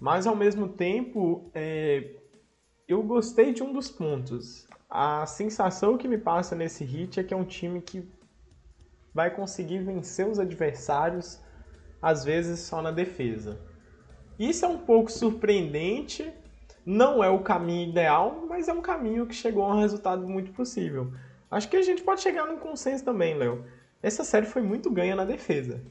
mas 0.00 0.26
ao 0.26 0.34
mesmo 0.34 0.66
tempo, 0.66 1.50
é, 1.54 2.12
eu 2.88 3.02
gostei 3.02 3.52
de 3.52 3.62
um 3.62 3.74
dos 3.74 3.90
pontos. 3.90 4.66
A 4.88 5.26
sensação 5.26 5.98
que 5.98 6.08
me 6.08 6.16
passa 6.16 6.56
nesse 6.56 6.82
hit 6.82 7.20
é 7.20 7.22
que 7.22 7.34
é 7.34 7.36
um 7.36 7.44
time 7.44 7.82
que 7.82 8.08
vai 9.12 9.34
conseguir 9.34 9.80
vencer 9.80 10.26
os 10.26 10.38
adversários, 10.38 11.42
às 12.00 12.24
vezes 12.24 12.60
só 12.60 12.80
na 12.80 12.90
defesa. 12.90 13.60
Isso 14.38 14.64
é 14.64 14.68
um 14.68 14.78
pouco 14.78 15.12
surpreendente, 15.12 16.32
não 16.86 17.22
é 17.22 17.28
o 17.28 17.42
caminho 17.42 17.90
ideal, 17.90 18.46
mas 18.48 18.66
é 18.66 18.72
um 18.72 18.80
caminho 18.80 19.26
que 19.26 19.34
chegou 19.34 19.62
a 19.64 19.76
um 19.76 19.80
resultado 19.80 20.26
muito 20.26 20.52
possível. 20.52 21.12
Acho 21.50 21.68
que 21.68 21.76
a 21.76 21.82
gente 21.82 22.02
pode 22.02 22.22
chegar 22.22 22.46
num 22.46 22.56
consenso 22.56 23.04
também, 23.04 23.34
Léo. 23.34 23.62
Essa 24.02 24.24
série 24.24 24.46
foi 24.46 24.62
muito 24.62 24.90
ganha 24.90 25.14
na 25.14 25.26
defesa. 25.26 25.82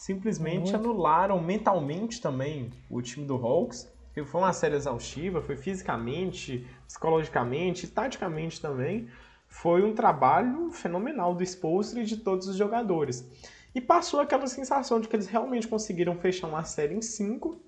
Simplesmente 0.00 0.72
Muito. 0.72 0.76
anularam 0.76 1.38
mentalmente 1.42 2.22
também 2.22 2.70
o 2.88 3.02
time 3.02 3.26
do 3.26 3.34
Hawks. 3.34 3.86
que 4.14 4.24
Foi 4.24 4.40
uma 4.40 4.52
série 4.54 4.74
exaustiva, 4.74 5.42
foi 5.42 5.56
fisicamente, 5.56 6.66
psicologicamente, 6.86 7.86
taticamente 7.86 8.62
também. 8.62 9.10
Foi 9.46 9.82
um 9.84 9.94
trabalho 9.94 10.70
fenomenal 10.70 11.34
do 11.34 11.42
Spolstra 11.42 12.00
e 12.00 12.06
de 12.06 12.16
todos 12.16 12.48
os 12.48 12.56
jogadores. 12.56 13.30
E 13.74 13.80
passou 13.80 14.20
aquela 14.20 14.46
sensação 14.46 15.02
de 15.02 15.06
que 15.06 15.14
eles 15.14 15.26
realmente 15.26 15.68
conseguiram 15.68 16.16
fechar 16.16 16.46
uma 16.46 16.64
série 16.64 16.94
em 16.94 17.02
cinco, 17.02 17.60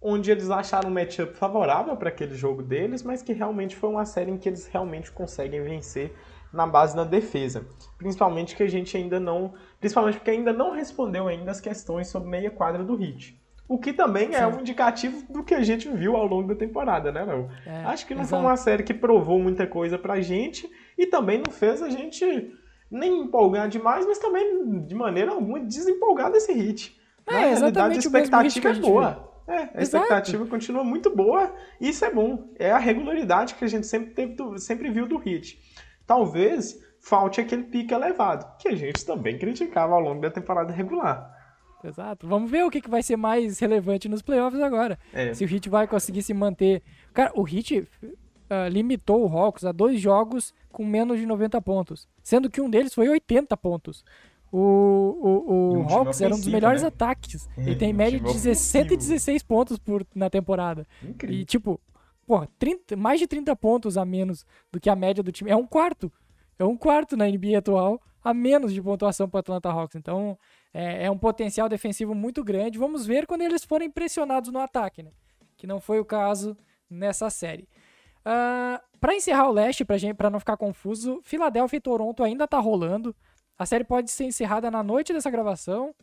onde 0.00 0.30
eles 0.30 0.50
acharam 0.50 0.88
um 0.88 0.94
matchup 0.94 1.36
favorável 1.36 1.96
para 1.96 2.08
aquele 2.08 2.36
jogo 2.36 2.62
deles, 2.62 3.02
mas 3.02 3.20
que 3.20 3.32
realmente 3.32 3.74
foi 3.74 3.90
uma 3.90 4.04
série 4.04 4.30
em 4.30 4.38
que 4.38 4.48
eles 4.48 4.68
realmente 4.68 5.10
conseguem 5.10 5.60
vencer 5.60 6.14
na 6.54 6.66
base 6.66 6.94
da 6.96 7.04
defesa. 7.04 7.66
Principalmente 7.98 8.54
que 8.56 8.62
a 8.62 8.68
gente 8.68 8.96
ainda 8.96 9.18
não. 9.20 9.54
Principalmente 9.80 10.16
porque 10.18 10.30
ainda 10.30 10.52
não 10.52 10.72
respondeu 10.72 11.28
ainda 11.28 11.50
as 11.50 11.60
questões 11.60 12.08
sobre 12.08 12.28
meia 12.28 12.50
quadra 12.50 12.82
do 12.84 12.94
Hit. 12.96 13.40
O 13.68 13.78
que 13.78 13.92
também 13.92 14.34
é 14.34 14.38
Sim. 14.38 14.56
um 14.56 14.60
indicativo 14.60 15.24
do 15.32 15.42
que 15.42 15.54
a 15.54 15.62
gente 15.62 15.88
viu 15.88 16.16
ao 16.16 16.26
longo 16.26 16.48
da 16.48 16.54
temporada, 16.54 17.10
né, 17.10 17.24
Léo? 17.24 17.48
É, 17.66 17.84
Acho 17.84 18.06
que 18.06 18.14
não 18.14 18.22
exato. 18.22 18.42
foi 18.42 18.50
uma 18.50 18.56
série 18.58 18.82
que 18.82 18.92
provou 18.92 19.38
muita 19.38 19.66
coisa 19.66 19.98
pra 19.98 20.20
gente 20.20 20.70
e 20.98 21.06
também 21.06 21.38
não 21.44 21.50
fez 21.52 21.80
a 21.82 21.88
gente 21.88 22.24
nem 22.90 23.22
empolgar 23.22 23.68
demais, 23.68 24.06
mas 24.06 24.18
também 24.18 24.82
de 24.84 24.94
maneira 24.94 25.32
alguma 25.32 25.58
desempolgar 25.60 26.30
desse 26.30 26.52
hit. 26.52 26.94
É, 27.26 27.32
Na 27.32 27.38
realidade, 27.38 27.94
a 27.94 27.98
expectativa 27.98 28.68
é 28.68 28.74
boa. 28.74 29.30
É, 29.46 29.52
a 29.56 29.62
Exato. 29.62 29.80
expectativa 29.82 30.46
continua 30.46 30.84
muito 30.84 31.14
boa 31.14 31.52
e 31.80 31.88
isso 31.88 32.04
é 32.04 32.10
bom. 32.10 32.50
É 32.58 32.70
a 32.70 32.78
regularidade 32.78 33.54
que 33.54 33.64
a 33.64 33.68
gente 33.68 33.86
sempre, 33.86 34.10
teve 34.14 34.34
do- 34.34 34.58
sempre 34.58 34.90
viu 34.90 35.06
do 35.06 35.16
hit. 35.18 35.58
Talvez 36.06 36.78
falte 37.00 37.40
aquele 37.40 37.64
pique 37.64 37.92
elevado, 37.92 38.46
que 38.58 38.68
a 38.68 38.74
gente 38.74 39.04
também 39.04 39.38
criticava 39.38 39.94
ao 39.94 40.00
longo 40.00 40.20
da 40.20 40.30
temporada 40.30 40.72
regular. 40.72 41.32
Exato. 41.82 42.26
Vamos 42.26 42.50
ver 42.50 42.64
o 42.64 42.70
que, 42.70 42.80
que 42.80 42.88
vai 42.88 43.02
ser 43.02 43.16
mais 43.16 43.58
relevante 43.58 44.08
nos 44.08 44.22
playoffs 44.22 44.60
agora. 44.60 44.98
É. 45.12 45.34
Se 45.34 45.44
o 45.44 45.48
Heat 45.48 45.68
vai 45.68 45.86
conseguir 45.86 46.22
se 46.22 46.32
manter. 46.32 46.82
Cara, 47.12 47.30
o 47.34 47.46
Heat 47.46 47.86
ah, 48.48 48.68
limitou 48.68 49.22
o 49.22 49.28
Hawks 49.28 49.64
a 49.64 49.72
dois 49.72 50.00
jogos 50.00 50.54
com 50.72 50.84
menos 50.84 51.18
de 51.18 51.26
90 51.26 51.60
pontos. 51.60 52.08
Sendo 52.22 52.48
que 52.48 52.60
um 52.60 52.70
deles 52.70 52.94
foi 52.94 53.08
80 53.08 53.56
pontos. 53.56 54.04
O, 54.50 54.58
o, 54.58 55.52
o 55.52 55.76
um 55.78 55.88
Hawks 55.88 56.20
era 56.20 56.34
um 56.34 56.38
dos 56.38 56.46
melhores 56.46 56.82
né? 56.82 56.88
ataques. 56.88 57.48
É, 57.56 57.62
Ele 57.62 57.76
tem 57.76 57.92
média 57.92 58.18
de 58.18 58.24
16 58.24 58.46
ofensivo. 58.46 58.88
116 58.88 59.42
pontos 59.42 59.78
por, 59.78 60.06
na 60.14 60.30
temporada. 60.30 60.86
Incrível. 61.02 61.40
E, 61.40 61.44
tipo, 61.44 61.80
porra, 62.26 62.48
30, 62.58 62.96
mais 62.96 63.20
de 63.20 63.26
30 63.26 63.54
pontos 63.56 63.96
a 63.96 64.04
menos 64.04 64.44
do 64.72 64.80
que 64.80 64.90
a 64.90 64.96
média 64.96 65.22
do 65.22 65.32
time. 65.32 65.50
É 65.50 65.56
um 65.56 65.66
quarto. 65.66 66.12
É 66.58 66.64
um 66.64 66.76
quarto 66.76 67.16
na 67.16 67.26
NBA 67.26 67.58
atual 67.58 68.00
a 68.24 68.32
menos 68.32 68.72
de 68.72 68.80
pontuação 68.80 69.28
para 69.28 69.40
Atlanta 69.40 69.68
Hawks. 69.68 69.96
Então, 69.96 70.38
é, 70.72 71.04
é, 71.04 71.10
um 71.10 71.18
potencial 71.18 71.68
defensivo 71.68 72.14
muito 72.14 72.42
grande. 72.42 72.78
Vamos 72.78 73.04
ver 73.04 73.26
quando 73.26 73.42
eles 73.42 73.62
forem 73.62 73.90
pressionados 73.90 74.50
no 74.50 74.58
ataque, 74.58 75.02
né? 75.02 75.10
Que 75.58 75.66
não 75.66 75.78
foi 75.78 76.00
o 76.00 76.04
caso 76.04 76.56
nessa 76.88 77.28
série. 77.28 77.64
Uh, 78.24 78.24
ah, 78.24 78.82
para 78.98 79.14
encerrar 79.14 79.50
o 79.50 79.52
leste, 79.52 79.84
para 79.84 80.30
não 80.30 80.40
ficar 80.40 80.56
confuso, 80.56 81.20
Filadélfia 81.22 81.76
e 81.76 81.80
Toronto 81.80 82.24
ainda 82.24 82.48
tá 82.48 82.58
rolando. 82.58 83.14
A 83.58 83.66
série 83.66 83.84
pode 83.84 84.10
ser 84.10 84.24
encerrada 84.24 84.70
na 84.70 84.82
noite 84.82 85.12
dessa 85.12 85.30
gravação. 85.30 85.94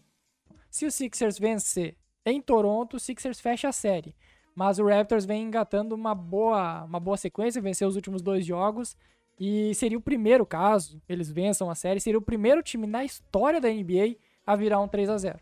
Se 0.69 0.85
o 0.85 0.91
Sixers 0.91 1.39
vencer 1.39 1.97
em 2.23 2.39
Toronto, 2.39 2.97
o 2.97 2.99
Sixers 2.99 3.39
fecha 3.41 3.69
a 3.69 3.71
série. 3.71 4.15
Mas 4.55 4.79
o 4.79 4.87
Raptors 4.87 5.25
vem 5.25 5.43
engatando 5.43 5.95
uma 5.95 6.13
boa, 6.13 6.83
uma 6.83 6.99
boa 6.99 7.17
sequência, 7.17 7.61
venceu 7.61 7.87
os 7.87 7.95
últimos 7.95 8.21
dois 8.21 8.45
jogos. 8.45 8.97
E 9.39 9.73
seria 9.73 9.97
o 9.97 10.01
primeiro 10.01 10.45
caso, 10.45 11.01
eles 11.09 11.31
vençam 11.31 11.69
a 11.69 11.75
série, 11.75 11.99
seria 11.99 12.19
o 12.19 12.21
primeiro 12.21 12.61
time 12.61 12.85
na 12.85 13.03
história 13.03 13.59
da 13.59 13.69
NBA 13.69 14.17
a 14.45 14.55
virar 14.55 14.79
um 14.79 14.87
3 14.87 15.09
a 15.09 15.17
0 15.17 15.39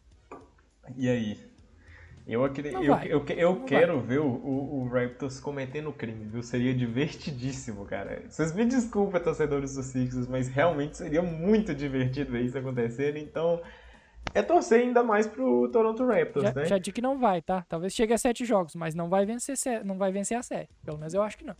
E 0.96 1.10
aí? 1.10 1.50
Eu, 2.30 2.46
eu, 2.46 2.84
eu, 2.84 2.96
eu, 3.06 3.26
eu 3.28 3.64
quero 3.66 3.98
vai. 3.98 4.08
ver 4.08 4.20
o, 4.20 4.28
o, 4.28 4.82
o, 4.84 4.88
Raptors 4.88 5.40
cometendo 5.40 5.92
crime, 5.92 6.26
viu? 6.26 6.44
Seria 6.44 6.76
divertidíssimo, 6.76 7.86
cara. 7.86 8.22
Vocês 8.30 8.54
me 8.54 8.66
desculpem, 8.66 9.20
torcedores 9.20 9.74
do 9.74 9.82
Sixers, 9.82 10.28
mas 10.28 10.48
realmente 10.48 10.96
seria 10.96 11.24
muito 11.24 11.74
divertido 11.74 12.32
ver 12.32 12.44
isso 12.44 12.56
acontecer. 12.56 13.18
Então, 13.18 13.60
é 14.34 14.42
torcer 14.42 14.82
ainda 14.82 15.04
mais 15.04 15.28
pro 15.28 15.70
Toronto 15.70 16.06
Raptors, 16.06 16.46
já, 16.46 16.54
né? 16.54 16.66
Já 16.66 16.78
disse 16.78 16.92
que 16.92 17.02
não 17.02 17.18
vai, 17.18 17.42
tá? 17.42 17.66
Talvez 17.68 17.94
chegue 17.94 18.14
a 18.14 18.18
sete 18.18 18.46
jogos, 18.46 18.76
mas 18.76 18.94
não 18.94 19.10
vai 19.10 19.26
vencer, 19.26 19.58
não 19.84 19.98
vai 19.98 20.12
vencer 20.12 20.38
a 20.38 20.44
série. 20.44 20.70
Pelo 20.84 20.98
menos 20.98 21.14
eu 21.14 21.22
acho 21.22 21.38
que 21.38 21.46
não. 21.46 21.56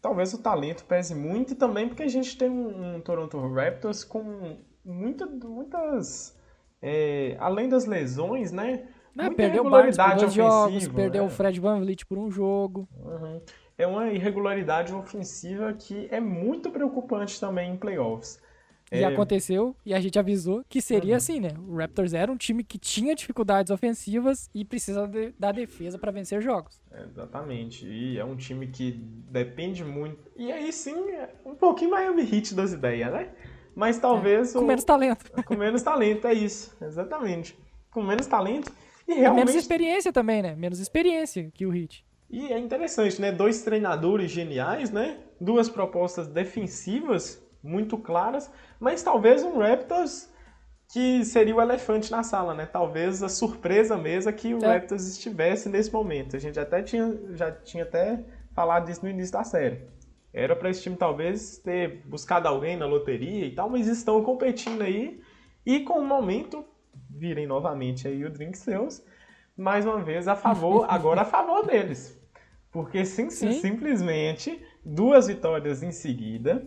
Talvez 0.00 0.32
o 0.32 0.38
talento 0.38 0.84
pese 0.84 1.14
muito 1.14 1.54
também 1.54 1.88
porque 1.88 2.02
a 2.02 2.08
gente 2.08 2.36
tem 2.36 2.48
um, 2.48 2.96
um 2.96 3.00
Toronto 3.00 3.38
Raptors 3.52 4.02
com 4.02 4.56
muita, 4.84 5.26
muitas. 5.26 6.38
É, 6.80 7.36
além 7.38 7.68
das 7.68 7.84
lesões, 7.84 8.50
né? 8.50 8.88
Não, 9.14 9.24
muita 9.24 9.36
perdeu 9.36 9.62
irregularidade 9.62 10.20
dois 10.20 10.32
jogos, 10.32 10.88
perdeu 10.88 11.24
o 11.24 11.26
né? 11.26 11.32
Fred 11.32 11.60
Van 11.60 11.80
Vliet 11.80 12.06
por 12.06 12.16
um 12.16 12.30
jogo. 12.30 12.88
Uhum. 12.96 13.40
É 13.76 13.86
uma 13.86 14.10
irregularidade 14.10 14.94
ofensiva 14.94 15.72
que 15.74 16.08
é 16.10 16.20
muito 16.20 16.70
preocupante 16.70 17.38
também 17.38 17.72
em 17.72 17.76
playoffs. 17.76 18.40
E 18.92 18.98
é... 18.98 19.04
aconteceu, 19.04 19.76
e 19.86 19.94
a 19.94 20.00
gente 20.00 20.18
avisou 20.18 20.64
que 20.68 20.80
seria 20.80 21.12
uhum. 21.12 21.16
assim, 21.16 21.40
né? 21.40 21.50
O 21.68 21.76
Raptors 21.76 22.12
era 22.12 22.30
um 22.30 22.36
time 22.36 22.64
que 22.64 22.78
tinha 22.78 23.14
dificuldades 23.14 23.70
ofensivas 23.70 24.50
e 24.52 24.64
precisa 24.64 25.06
de, 25.06 25.32
da 25.38 25.52
defesa 25.52 25.98
para 25.98 26.10
vencer 26.10 26.42
jogos. 26.42 26.80
exatamente. 26.92 27.86
E 27.86 28.18
é 28.18 28.24
um 28.24 28.36
time 28.36 28.66
que 28.66 28.92
depende 29.30 29.84
muito. 29.84 30.18
E 30.36 30.50
aí 30.50 30.72
sim, 30.72 31.10
é 31.10 31.30
um 31.44 31.54
pouquinho 31.54 31.92
Miami 31.92 32.22
Heat 32.22 32.54
das 32.54 32.72
ideias, 32.72 33.12
né? 33.12 33.28
Mas 33.74 33.98
talvez. 33.98 34.50
É, 34.50 34.58
com 34.58 34.64
o... 34.64 34.66
menos 34.66 34.84
talento. 34.84 35.30
Com 35.46 35.56
menos 35.56 35.82
talento, 35.82 36.26
é 36.26 36.34
isso. 36.34 36.76
Exatamente. 36.82 37.56
Com 37.90 38.02
menos 38.02 38.26
talento. 38.26 38.72
E 39.06 39.14
realmente. 39.14 39.42
E 39.42 39.46
menos 39.46 39.54
experiência 39.54 40.12
também, 40.12 40.42
né? 40.42 40.56
Menos 40.56 40.80
experiência 40.80 41.50
que 41.54 41.64
o 41.64 41.74
Heat. 41.74 42.04
E 42.28 42.52
é 42.52 42.58
interessante, 42.58 43.20
né? 43.20 43.32
Dois 43.32 43.62
treinadores 43.62 44.30
geniais, 44.30 44.90
né? 44.90 45.18
Duas 45.40 45.68
propostas 45.68 46.26
defensivas 46.26 47.42
muito 47.62 47.98
claras, 47.98 48.50
mas 48.80 49.02
talvez 49.02 49.44
um 49.44 49.58
Raptors 49.58 50.30
que 50.92 51.24
seria 51.24 51.54
o 51.54 51.60
elefante 51.60 52.10
na 52.10 52.22
sala, 52.24 52.52
né? 52.52 52.66
Talvez 52.66 53.22
a 53.22 53.28
surpresa 53.28 53.96
mesmo 53.96 54.30
é 54.30 54.32
que 54.32 54.52
o 54.54 54.64
é. 54.64 54.66
Raptors 54.66 55.06
estivesse 55.06 55.68
nesse 55.68 55.92
momento. 55.92 56.34
A 56.34 56.38
gente 56.38 56.58
até 56.58 56.82
tinha, 56.82 57.16
já 57.34 57.52
tinha 57.52 57.84
até 57.84 58.24
falado 58.52 58.86
disso 58.86 59.04
no 59.04 59.10
início 59.10 59.32
da 59.32 59.44
série. 59.44 59.82
Era 60.32 60.56
para 60.56 60.70
esse 60.70 60.82
time 60.82 60.96
talvez 60.96 61.58
ter 61.58 62.02
buscado 62.06 62.48
alguém 62.48 62.76
na 62.76 62.86
loteria 62.86 63.46
e 63.46 63.54
tal, 63.54 63.68
mas 63.68 63.86
estão 63.86 64.22
competindo 64.24 64.82
aí 64.82 65.20
e 65.64 65.80
com 65.80 65.98
o 66.00 66.06
momento 66.06 66.64
virem 67.08 67.46
novamente 67.46 68.08
aí 68.08 68.24
o 68.24 68.30
Drink 68.30 68.56
Seus, 68.56 69.02
mais 69.56 69.84
uma 69.84 70.02
vez 70.02 70.26
a 70.26 70.34
favor, 70.34 70.86
agora 70.90 71.22
a 71.22 71.24
favor 71.24 71.66
deles. 71.66 72.18
Porque 72.72 73.04
sim, 73.04 73.30
sim. 73.30 73.52
simplesmente 73.52 74.64
duas 74.84 75.26
vitórias 75.26 75.82
em 75.82 75.90
seguida 75.90 76.64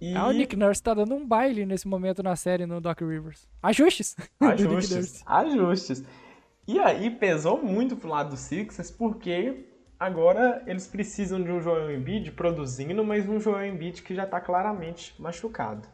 e... 0.00 0.14
Ah, 0.14 0.26
o 0.26 0.32
Nick 0.32 0.56
Nurse 0.56 0.82
tá 0.82 0.94
dando 0.94 1.14
um 1.14 1.26
baile 1.26 1.64
nesse 1.64 1.86
momento 1.86 2.22
na 2.22 2.36
série 2.36 2.66
no 2.66 2.80
Doc 2.80 3.00
Rivers. 3.00 3.48
Ajustes! 3.62 4.16
Ajustes, 4.40 5.22
ajustes. 5.26 6.04
E 6.66 6.78
aí 6.78 7.10
pesou 7.10 7.62
muito 7.62 7.96
pro 7.96 8.08
lado 8.08 8.30
do 8.30 8.36
Sixers, 8.36 8.90
porque 8.90 9.66
agora 9.98 10.62
eles 10.66 10.86
precisam 10.86 11.42
de 11.42 11.50
um 11.50 11.60
Joel 11.60 11.94
Embiid 11.94 12.32
produzindo, 12.32 13.04
mas 13.04 13.28
um 13.28 13.38
Joel 13.38 13.66
Embiid 13.66 14.02
que 14.02 14.14
já 14.14 14.26
tá 14.26 14.40
claramente 14.40 15.14
machucado. 15.18 15.86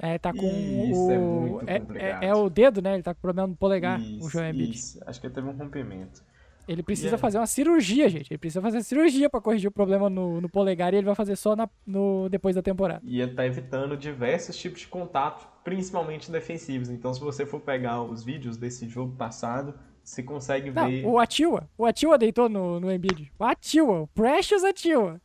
É, 0.00 0.18
tá 0.18 0.32
com 0.32 0.46
isso 0.46 1.06
o... 1.06 1.12
é 1.12 1.18
muito 1.18 1.66
complicado. 1.66 1.96
É, 1.96 2.26
é, 2.26 2.28
é, 2.28 2.34
o 2.34 2.48
dedo, 2.48 2.82
né? 2.82 2.94
Ele 2.94 3.02
tá 3.02 3.14
com 3.14 3.20
problema 3.20 3.48
no 3.48 3.56
polegar, 3.56 4.00
isso, 4.00 4.26
o 4.26 4.30
Joel 4.30 4.50
Embiid. 4.50 4.76
Isso, 4.76 5.00
acho 5.06 5.20
que 5.20 5.26
ele 5.26 5.34
teve 5.34 5.48
um 5.48 5.52
rompimento. 5.52 6.22
Ele 6.66 6.82
precisa 6.82 7.08
yeah. 7.08 7.20
fazer 7.20 7.38
uma 7.38 7.46
cirurgia, 7.46 8.08
gente. 8.08 8.32
Ele 8.32 8.38
precisa 8.38 8.60
fazer 8.60 8.82
cirurgia 8.82 9.28
para 9.28 9.40
corrigir 9.40 9.68
o 9.68 9.72
problema 9.72 10.08
no, 10.08 10.40
no, 10.40 10.48
polegar 10.48 10.94
e 10.94 10.96
ele 10.96 11.06
vai 11.06 11.14
fazer 11.14 11.36
só 11.36 11.54
na, 11.54 11.68
no, 11.86 12.28
depois 12.28 12.54
da 12.54 12.62
temporada. 12.62 13.02
E 13.04 13.20
ele 13.20 13.34
tá 13.34 13.46
evitando 13.46 13.96
diversos 13.96 14.56
tipos 14.56 14.80
de 14.80 14.88
contato, 14.88 15.46
principalmente 15.62 16.30
defensivos. 16.30 16.90
Então, 16.90 17.12
se 17.12 17.20
você 17.20 17.44
for 17.44 17.60
pegar 17.60 18.02
os 18.02 18.24
vídeos 18.24 18.56
desse 18.56 18.88
jogo 18.88 19.14
passado, 19.16 19.74
você 20.02 20.22
consegue 20.22 20.70
Não, 20.70 20.88
ver. 20.88 21.04
O 21.06 21.18
Atiwa. 21.18 21.68
O 21.76 21.86
Atiwa 21.86 22.18
deitou 22.18 22.48
no, 22.48 22.78
no 22.80 22.92
Embiid. 22.92 23.32
O 23.38 23.44
Atiwa. 23.44 24.02
O 24.02 24.06
Precious 24.08 24.64
Atiwa. 24.64 25.20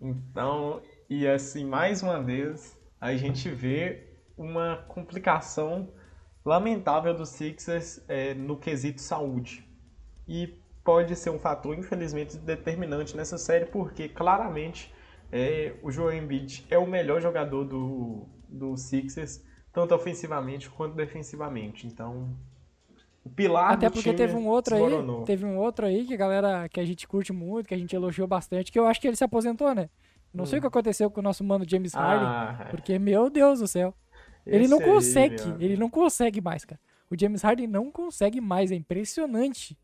Então, 0.00 0.80
e 1.08 1.26
assim, 1.26 1.64
mais 1.64 2.02
uma 2.02 2.22
vez, 2.22 2.78
a 3.00 3.14
gente 3.16 3.48
vê 3.48 4.06
uma 4.36 4.76
complicação 4.88 5.88
lamentável 6.44 7.14
do 7.14 7.26
Sixers 7.26 8.02
é, 8.08 8.34
no 8.34 8.56
quesito 8.56 9.00
saúde. 9.00 9.66
E 10.26 10.59
pode 10.90 11.14
ser 11.14 11.30
um 11.30 11.38
fator, 11.38 11.78
infelizmente, 11.78 12.36
determinante 12.36 13.16
nessa 13.16 13.38
série, 13.38 13.64
porque 13.64 14.08
claramente 14.08 14.92
é, 15.30 15.74
o 15.84 15.90
Joel 15.92 16.18
Embiid 16.18 16.66
é 16.68 16.76
o 16.76 16.84
melhor 16.84 17.20
jogador 17.20 17.64
do, 17.64 18.26
do 18.48 18.76
Sixers, 18.76 19.40
tanto 19.72 19.94
ofensivamente 19.94 20.68
quanto 20.68 20.96
defensivamente. 20.96 21.86
Então, 21.86 22.36
o 23.24 23.30
pilar 23.30 23.74
Até 23.74 23.88
porque 23.88 24.12
teve 24.12 24.34
um 24.34 24.48
outro 24.48 24.74
aí, 24.74 25.24
teve 25.24 25.44
um 25.44 25.58
outro 25.58 25.86
aí 25.86 26.04
que 26.04 26.14
a 26.14 26.16
galera 26.16 26.68
que 26.68 26.80
a 26.80 26.84
gente 26.84 27.06
curte 27.06 27.32
muito, 27.32 27.68
que 27.68 27.74
a 27.74 27.78
gente 27.78 27.94
elogiou 27.94 28.26
bastante, 28.26 28.72
que 28.72 28.78
eu 28.78 28.84
acho 28.88 29.00
que 29.00 29.06
ele 29.06 29.16
se 29.16 29.22
aposentou, 29.22 29.72
né? 29.72 29.88
Não 30.34 30.42
hum. 30.42 30.46
sei 30.46 30.58
o 30.58 30.60
que 30.60 30.66
aconteceu 30.66 31.08
com 31.08 31.20
o 31.20 31.22
nosso 31.22 31.44
mano 31.44 31.64
James 31.68 31.94
Harden, 31.94 32.26
ah, 32.26 32.56
é. 32.62 32.64
porque 32.64 32.98
meu 32.98 33.30
Deus 33.30 33.60
do 33.60 33.68
céu. 33.68 33.94
ele 34.44 34.66
não 34.66 34.80
consegue, 34.80 35.40
aí, 35.40 35.64
ele 35.66 35.76
não 35.76 35.88
consegue 35.88 36.40
mais, 36.40 36.64
cara. 36.64 36.80
O 37.08 37.16
James 37.16 37.42
Harden 37.42 37.68
não 37.68 37.92
consegue 37.92 38.40
mais, 38.40 38.72
é 38.72 38.74
impressionante. 38.74 39.78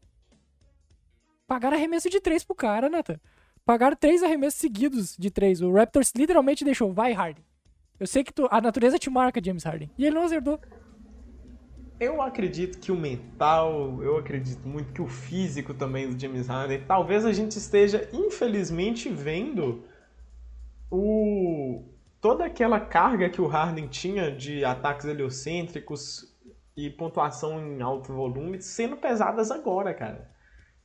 Pagaram 1.46 1.76
arremesso 1.76 2.10
de 2.10 2.20
três 2.20 2.42
pro 2.42 2.56
cara, 2.56 2.88
Nathan. 2.88 3.20
Pagaram 3.64 3.96
três 3.96 4.22
arremessos 4.22 4.60
seguidos 4.60 5.16
de 5.16 5.30
três. 5.30 5.60
O 5.60 5.72
Raptors 5.72 6.12
literalmente 6.14 6.64
deixou, 6.64 6.92
vai, 6.92 7.12
Harden. 7.12 7.44
Eu 7.98 8.06
sei 8.06 8.24
que 8.24 8.32
tu, 8.32 8.48
a 8.50 8.60
natureza 8.60 8.98
te 8.98 9.08
marca, 9.08 9.42
James 9.42 9.64
Harden. 9.64 9.90
E 9.96 10.04
ele 10.04 10.16
não 10.16 10.24
acertou. 10.24 10.58
Eu 11.98 12.20
acredito 12.20 12.78
que 12.78 12.92
o 12.92 12.96
mental, 12.96 14.02
eu 14.02 14.18
acredito 14.18 14.68
muito 14.68 14.92
que 14.92 15.00
o 15.00 15.08
físico 15.08 15.72
também 15.72 16.10
do 16.10 16.20
James 16.20 16.48
Harden, 16.48 16.84
talvez 16.86 17.24
a 17.24 17.32
gente 17.32 17.56
esteja, 17.56 18.08
infelizmente, 18.12 19.08
vendo 19.08 19.84
o 20.90 21.82
toda 22.20 22.44
aquela 22.44 22.80
carga 22.80 23.30
que 23.30 23.40
o 23.40 23.46
Harden 23.46 23.86
tinha 23.86 24.30
de 24.30 24.64
ataques 24.64 25.06
heliocêntricos 25.06 26.36
e 26.76 26.90
pontuação 26.90 27.60
em 27.60 27.80
alto 27.80 28.12
volume 28.12 28.60
sendo 28.60 28.96
pesadas 28.96 29.50
agora, 29.50 29.94
cara 29.94 30.35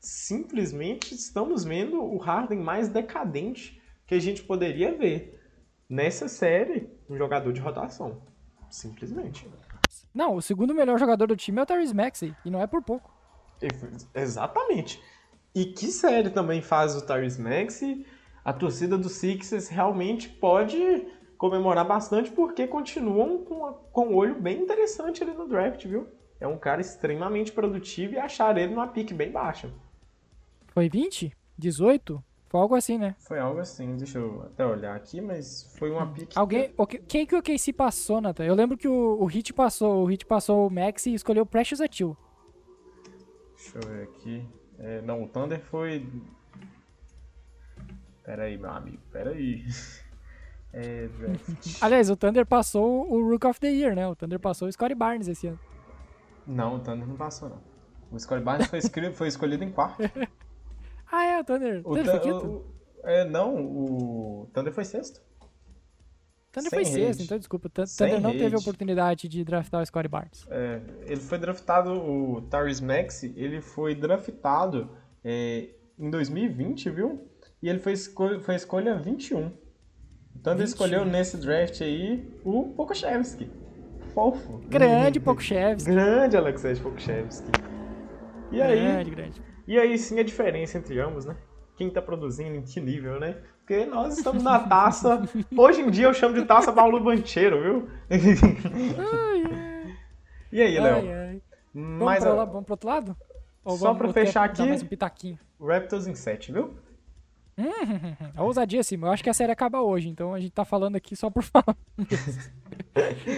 simplesmente 0.01 1.13
estamos 1.13 1.63
vendo 1.63 2.03
o 2.03 2.17
Harden 2.17 2.59
mais 2.59 2.89
decadente 2.89 3.79
que 4.07 4.15
a 4.15 4.19
gente 4.19 4.43
poderia 4.43 4.97
ver 4.97 5.39
nessa 5.87 6.27
série, 6.27 6.89
um 7.07 7.15
jogador 7.15 7.53
de 7.53 7.61
rotação. 7.61 8.23
Simplesmente. 8.69 9.47
Não, 10.13 10.35
o 10.35 10.41
segundo 10.41 10.73
melhor 10.73 10.97
jogador 10.97 11.27
do 11.27 11.35
time 11.35 11.59
é 11.59 11.63
o 11.63 11.65
Tyrese 11.65 11.93
Maxey, 11.93 12.35
e 12.43 12.49
não 12.49 12.61
é 12.61 12.67
por 12.67 12.81
pouco. 12.81 13.13
Exatamente. 14.15 15.01
E 15.53 15.65
que 15.65 15.87
série 15.87 16.29
também 16.29 16.61
faz 16.61 16.95
o 16.95 17.05
Tyrese 17.05 17.41
Maxey? 17.41 18.05
A 18.43 18.51
torcida 18.51 18.97
do 18.97 19.07
Sixers 19.07 19.67
realmente 19.67 20.27
pode 20.29 21.07
comemorar 21.37 21.85
bastante 21.85 22.31
porque 22.31 22.67
continuam 22.67 23.43
com, 23.43 23.65
a, 23.65 23.73
com 23.73 24.07
um 24.07 24.15
olho 24.15 24.41
bem 24.41 24.61
interessante 24.61 25.23
ali 25.23 25.33
no 25.33 25.47
draft, 25.47 25.85
viu? 25.85 26.07
É 26.39 26.47
um 26.47 26.57
cara 26.57 26.81
extremamente 26.81 27.51
produtivo 27.51 28.13
e 28.13 28.17
achar 28.17 28.57
ele 28.57 28.73
numa 28.73 28.87
pique 28.87 29.13
bem 29.13 29.31
baixa. 29.31 29.71
Foi 30.81 30.89
20? 30.89 31.31
18? 31.59 32.23
Foi 32.49 32.59
algo 32.59 32.73
assim, 32.73 32.97
né? 32.97 33.15
Foi 33.19 33.37
algo 33.37 33.59
assim, 33.59 33.95
deixa 33.97 34.17
eu 34.17 34.41
até 34.41 34.65
olhar 34.65 34.95
aqui, 34.95 35.21
mas 35.21 35.71
foi 35.77 35.91
uma 35.91 36.07
pique. 36.11 36.35
Alguém. 36.35 36.73
Que... 36.89 36.97
Quem 36.97 37.25
que 37.27 37.35
o 37.35 37.43
KC 37.43 37.71
passou, 37.71 38.19
Nathan? 38.19 38.45
Eu 38.45 38.55
lembro 38.55 38.75
que 38.75 38.87
o, 38.87 39.21
o 39.21 39.25
Hit 39.25 39.53
passou. 39.53 40.03
O 40.03 40.05
Hit 40.07 40.25
passou 40.25 40.65
o 40.65 40.71
Max 40.71 41.05
e 41.05 41.13
escolheu 41.13 41.43
o 41.43 41.45
Precious 41.45 41.81
Atil. 41.81 42.17
Deixa 43.55 43.77
eu 43.77 43.87
ver 43.87 44.03
aqui. 44.05 44.49
É, 44.79 45.01
não, 45.03 45.21
o 45.21 45.27
Thunder 45.27 45.61
foi. 45.61 46.03
Pera 48.23 48.45
aí, 48.45 48.57
meu 48.57 48.71
amigo, 48.71 48.97
pera 49.11 49.31
aí. 49.31 49.63
É, 50.73 51.09
Aliás, 51.81 52.09
o 52.09 52.15
Thunder 52.15 52.45
passou 52.45 53.05
o 53.11 53.29
Rook 53.29 53.45
of 53.45 53.59
the 53.59 53.67
Year, 53.67 53.93
né? 53.93 54.07
O 54.07 54.15
Thunder 54.15 54.39
passou 54.39 54.69
o 54.69 54.71
Scottie 54.71 54.95
Barnes 54.95 55.27
esse 55.27 55.47
ano. 55.47 55.59
Não, 56.47 56.77
o 56.77 56.79
Thunder 56.79 57.05
não 57.05 57.17
passou, 57.17 57.49
não. 57.49 57.59
O 58.09 58.17
Scottie 58.17 58.41
Barnes 58.41 58.67
foi, 58.67 58.79
escolhido, 58.79 59.13
foi 59.13 59.27
escolhido 59.27 59.65
em 59.65 59.69
quarto. 59.69 60.01
Ah, 61.11 61.25
é, 61.25 61.39
o 61.39 61.43
Thunder. 61.43 61.81
O 61.83 61.95
Thunder 61.95 62.05
foi 62.05 62.19
quinto? 62.19 62.45
O, 62.45 62.65
é, 63.03 63.25
não, 63.25 63.55
o 63.55 64.49
Thunder 64.53 64.73
foi 64.73 64.85
sexto. 64.85 65.21
Thunder 66.51 66.69
foi 66.69 66.85
sexto, 66.85 67.23
então 67.23 67.37
desculpa. 67.37 67.69
Thunder 67.69 67.87
Sem 67.87 68.19
não 68.19 68.31
rede. 68.31 68.43
teve 68.43 68.55
a 68.55 68.59
oportunidade 68.59 69.27
de 69.27 69.43
draftar 69.43 69.81
o 69.81 69.85
Scottie 69.85 70.09
Barnes. 70.09 70.45
É, 70.49 70.81
ele 71.05 71.21
foi 71.21 71.37
draftado, 71.37 71.91
o 71.93 72.41
Tyrese 72.49 72.83
Maxey, 72.83 73.33
ele 73.35 73.61
foi 73.61 73.95
draftado 73.95 74.89
é, 75.23 75.69
em 75.97 76.09
2020, 76.09 76.89
viu? 76.89 77.27
E 77.61 77.69
ele 77.69 77.79
foi, 77.79 77.93
escolha, 77.93 78.39
foi 78.39 78.55
escolha 78.55 78.95
21. 78.97 79.47
O 79.47 80.39
Thunder 80.39 80.65
escolheu 80.65 81.05
nesse 81.05 81.37
draft 81.37 81.81
aí 81.81 82.25
o 82.43 82.69
Pokushevski. 82.75 83.49
Fofo. 84.13 84.61
Grande 84.67 85.19
Pokushevski. 85.19 85.89
Grande 85.89 86.35
Alexei 86.35 86.75
Pokushevski. 86.75 87.49
E 88.51 88.61
aí, 88.61 88.81
grande, 88.81 89.11
grande. 89.11 89.50
E 89.71 89.79
aí 89.79 89.97
sim 89.97 90.19
a 90.19 90.23
diferença 90.23 90.77
entre 90.77 90.99
ambos, 90.99 91.23
né? 91.23 91.33
Quem 91.77 91.89
tá 91.89 92.01
produzindo, 92.01 92.53
em 92.57 92.61
que 92.61 92.81
nível, 92.81 93.17
né? 93.21 93.37
Porque 93.59 93.85
nós 93.85 94.17
estamos 94.17 94.43
na 94.43 94.59
taça. 94.59 95.21
Hoje 95.55 95.79
em 95.79 95.89
dia 95.89 96.07
eu 96.07 96.13
chamo 96.13 96.35
de 96.35 96.43
taça 96.43 96.73
Paulo 96.73 96.99
Bancheiro, 96.99 97.61
viu? 97.61 97.89
ai, 98.09 99.43
ai. 99.49 99.97
E 100.51 100.61
aí, 100.61 100.77
Léo? 100.77 101.41
Vamos, 101.73 102.03
mais 102.03 102.21
pra 102.21 102.33
lá, 102.33 102.43
vamos 102.43 102.65
pro 102.65 102.73
outro 102.73 102.89
lado? 102.89 103.17
Ou 103.63 103.77
Só 103.77 103.93
pra 103.93 104.11
fechar 104.11 104.43
aqui. 104.43 104.61
Mais 104.61 104.83
um 104.83 104.87
pitaquinho. 104.87 105.39
Raptors 105.57 106.05
em 106.05 106.15
7, 106.15 106.51
viu? 106.51 106.73
Hum, 107.57 107.63
a 108.35 108.43
ousadia, 108.43 108.83
sim. 108.83 108.97
Eu 109.01 109.07
acho 109.07 109.23
que 109.23 109.29
a 109.29 109.33
série 109.33 109.53
acaba 109.53 109.79
hoje, 109.79 110.09
então 110.09 110.33
a 110.33 110.39
gente 110.41 110.51
tá 110.51 110.65
falando 110.65 110.97
aqui 110.97 111.15
só 111.15 111.29
por 111.29 111.43
falar. 111.43 111.77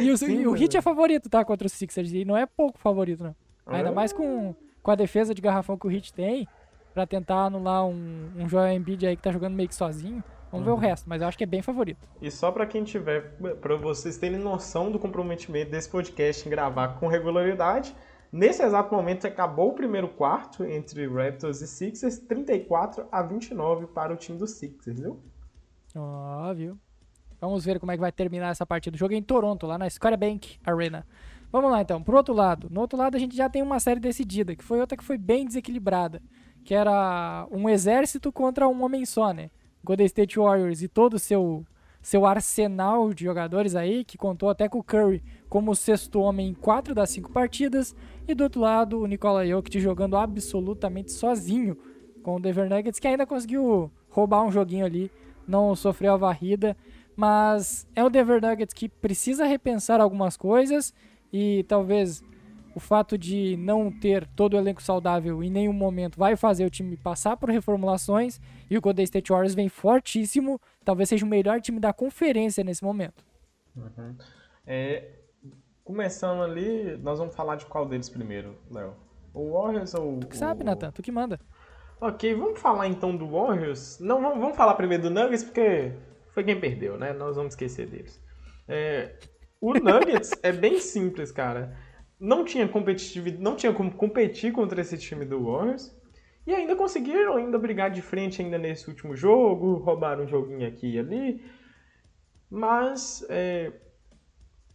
e 0.02 0.10
o, 0.10 0.18
sim, 0.18 0.48
o 0.48 0.54
Hit 0.54 0.76
é 0.76 0.82
favorito, 0.82 1.30
tá? 1.30 1.46
Contra 1.46 1.68
os 1.68 1.74
Sixers. 1.74 2.12
E 2.12 2.26
não 2.26 2.36
é 2.36 2.48
pouco 2.48 2.80
favorito, 2.80 3.24
não. 3.24 3.36
Ainda 3.68 3.92
mais 3.92 4.12
com, 4.12 4.56
com 4.84 4.92
a 4.92 4.96
defesa 4.96 5.34
de 5.34 5.42
garrafão 5.42 5.78
que 5.78 5.88
o 5.88 5.90
Hit 5.90 6.14
tem 6.14 6.48
para 6.94 7.08
tentar 7.08 7.46
anular 7.46 7.86
um, 7.86 8.30
um 8.38 8.48
Joel 8.48 8.74
Embiid 8.74 9.08
aí 9.08 9.16
que 9.16 9.24
tá 9.24 9.32
jogando 9.32 9.56
meio 9.56 9.68
que 9.68 9.74
sozinho. 9.74 10.24
Vamos 10.52 10.60
uhum. 10.60 10.64
ver 10.66 10.72
o 10.72 10.74
uhum. 10.76 10.90
resto, 10.90 11.10
mas 11.10 11.22
eu 11.22 11.28
acho 11.28 11.38
que 11.38 11.44
é 11.44 11.48
bem 11.48 11.64
favorito. 11.64 12.08
E 12.22 12.30
só 12.30 12.52
para 12.52 12.68
quem 12.68 12.84
tiver, 12.84 13.36
para 13.60 13.76
vocês 13.76 14.18
terem 14.18 14.38
noção 14.38 14.92
do 14.92 15.00
comprometimento 15.00 15.72
desse 15.72 15.90
podcast 15.90 16.46
em 16.46 16.52
gravar 16.52 17.00
com 17.00 17.08
regularidade, 17.08 17.96
nesse 18.32 18.62
exato 18.62 18.94
momento 18.94 19.26
acabou 19.26 19.70
o 19.70 19.74
primeiro 19.74 20.10
quarto 20.10 20.64
entre 20.64 21.08
Raptors 21.08 21.62
e 21.62 21.68
Sixers, 21.68 22.20
34 22.20 23.08
a 23.12 23.24
29 23.24 23.88
para 23.88 24.14
o 24.14 24.16
time 24.16 24.38
dos 24.38 24.52
Sixers, 24.52 25.00
viu? 25.00 25.20
Ó, 25.96 26.54
viu? 26.54 26.78
Vamos 27.42 27.66
ver 27.66 27.80
como 27.80 27.92
é 27.92 27.96
que 27.96 28.02
vai 28.02 28.12
terminar 28.12 28.52
essa 28.52 28.66
partida. 28.66 28.96
O 28.96 29.00
jogo 29.00 29.14
é 29.14 29.18
em 29.18 29.24
Toronto, 29.24 29.66
lá 29.66 29.78
na 29.78 29.90
Scotiabank 29.90 30.60
Arena. 30.64 31.06
Vamos 31.54 31.72
lá 31.72 31.82
então, 31.82 32.04
pro 32.04 32.18
outro 32.18 32.34
lado. 32.34 32.68
No 32.70 32.82
outro 32.82 32.98
lado 32.98 33.16
a 33.16 33.20
gente 33.20 33.38
já 33.38 33.48
tem 33.48 33.62
uma 33.62 33.80
série 33.80 34.02
decidida, 34.02 34.58
que 34.58 34.64
foi 34.64 34.82
outra 34.82 34.98
que 34.98 35.04
foi 35.04 35.18
bem 35.18 35.46
desequilibrada 35.46 36.22
que 36.64 36.74
era 36.74 37.48
um 37.52 37.70
exército 37.70 38.32
contra 38.32 38.68
um 38.68 38.84
homem 38.84 39.06
só, 39.06 39.34
né? 39.34 39.50
Golden 39.84 40.06
State 40.06 40.40
Warriors 40.40 40.82
e 40.82 40.88
todo 40.88 41.16
o 41.16 41.20
seu, 41.20 41.66
seu 42.02 42.26
arsenal 42.26 43.14
de 43.14 43.26
jogadores 43.26 43.76
aí, 43.76 44.06
que 44.06 44.18
contou 44.18 44.50
até 44.50 44.70
com 44.70 44.80
o 44.80 44.84
Curry 44.84 45.22
como 45.50 45.76
sexto 45.76 46.22
homem 46.22 46.50
em 46.50 46.54
quatro 46.54 46.96
das 46.96 47.10
cinco 47.10 47.32
partidas, 47.32 47.94
e 48.28 48.34
do 48.34 48.46
outro 48.46 48.62
lado 48.62 49.02
o 49.02 49.08
Nikola 49.08 49.46
Jokic 49.46 49.80
jogando 49.80 50.16
absolutamente 50.16 51.12
sozinho 51.12 51.78
com 52.24 52.38
o 52.38 52.40
Denver 52.40 52.70
Nuggets, 52.70 53.00
que 53.00 53.08
ainda 53.08 53.26
conseguiu 53.26 53.92
roubar 54.10 54.44
um 54.44 54.52
joguinho 54.52 54.86
ali, 54.86 55.12
não 55.46 55.76
sofreu 55.76 56.14
a 56.14 56.18
varrida, 56.18 56.78
mas 57.14 57.86
é 57.94 58.04
o 58.04 58.10
Denver 58.10 58.42
Nuggets 58.42 58.74
que 58.74 58.88
precisa 58.88 59.46
repensar 59.46 60.00
algumas 60.00 60.38
coisas 60.38 60.94
e 61.34 61.66
talvez 61.68 62.24
o 62.76 62.80
fato 62.80 63.18
de 63.18 63.58
não 63.58 63.92
ter 63.92 64.28
todo 64.36 64.54
o 64.54 64.58
elenco 64.58 64.82
saudável 64.82 65.44
em 65.44 65.50
nenhum 65.50 65.74
momento 65.74 66.18
vai 66.18 66.36
fazer 66.36 66.66
o 66.66 66.70
time 66.70 66.96
passar 66.96 67.38
por 67.38 67.50
reformulações 67.50 68.40
e 68.70 68.78
o 68.78 68.82
Golden 68.82 69.04
State 69.04 69.32
Warriors 69.32 69.56
vem 69.56 69.70
fortíssimo, 69.70 70.62
talvez 70.86 71.10
seja 71.10 71.26
o 71.26 71.30
melhor 71.30 71.60
time 71.60 71.80
da 71.80 71.92
conferência 71.92 72.64
nesse 72.64 72.84
momento. 72.84 73.26
Uhum. 73.76 74.16
É, 74.66 75.10
começando 75.84 76.42
ali, 76.44 76.98
nós 76.98 77.20
vamos 77.20 77.36
falar 77.36 77.56
de 77.56 77.66
qual 77.66 77.86
deles 77.86 78.10
primeiro, 78.10 78.56
Léo? 78.72 78.94
O 79.34 79.54
Warriors 79.54 79.94
ou 79.96 80.20
tu 80.20 80.28
que 80.28 80.38
sabe, 80.38 80.62
o... 80.62 80.66
Nathan, 80.66 80.92
tu 80.92 81.02
que 81.02 81.12
manda. 81.12 81.40
Ok, 82.00 82.36
vamos 82.36 82.60
falar 82.60 82.88
então 82.88 83.16
do 83.16 83.28
Warriors. 83.30 84.00
Não, 84.00 84.22
vamos, 84.22 84.40
vamos 84.40 84.58
falar 84.58 84.76
primeiro 84.76 85.04
do 85.04 85.10
Nuggets 85.10 85.44
porque 85.44 85.94
foi 86.30 86.44
quem 86.44 86.60
perdeu, 86.60 86.98
né? 86.98 87.14
Nós 87.14 87.36
vamos 87.36 87.54
esquecer 87.54 87.88
deles. 87.88 88.22
É, 88.68 89.16
o 89.70 89.74
Nuggets 89.74 90.32
é 90.44 90.52
bem 90.52 90.80
simples, 90.80 91.32
cara 91.32 91.76
não 92.24 92.46
tinha 92.46 92.66
competitividade, 92.70 93.44
não 93.44 93.54
tinha 93.54 93.74
como 93.74 93.92
competir 93.92 94.54
contra 94.54 94.80
esse 94.80 94.98
time 94.98 95.26
do 95.26 95.44
Warriors. 95.44 95.94
E 96.48 96.54
ainda 96.54 96.74
conseguiram 96.74 97.36
ainda 97.36 97.60
brigar 97.60 97.92
de 97.92 98.02
frente 98.02 98.42
ainda 98.42 98.58
nesse 98.58 98.90
último 98.90 99.14
jogo, 99.14 99.76
roubaram 99.76 100.24
um 100.24 100.28
joguinho 100.28 100.66
aqui 100.66 100.94
e 100.96 101.00
ali. 101.00 101.46
Mas 102.50 103.26
é, 103.30 103.74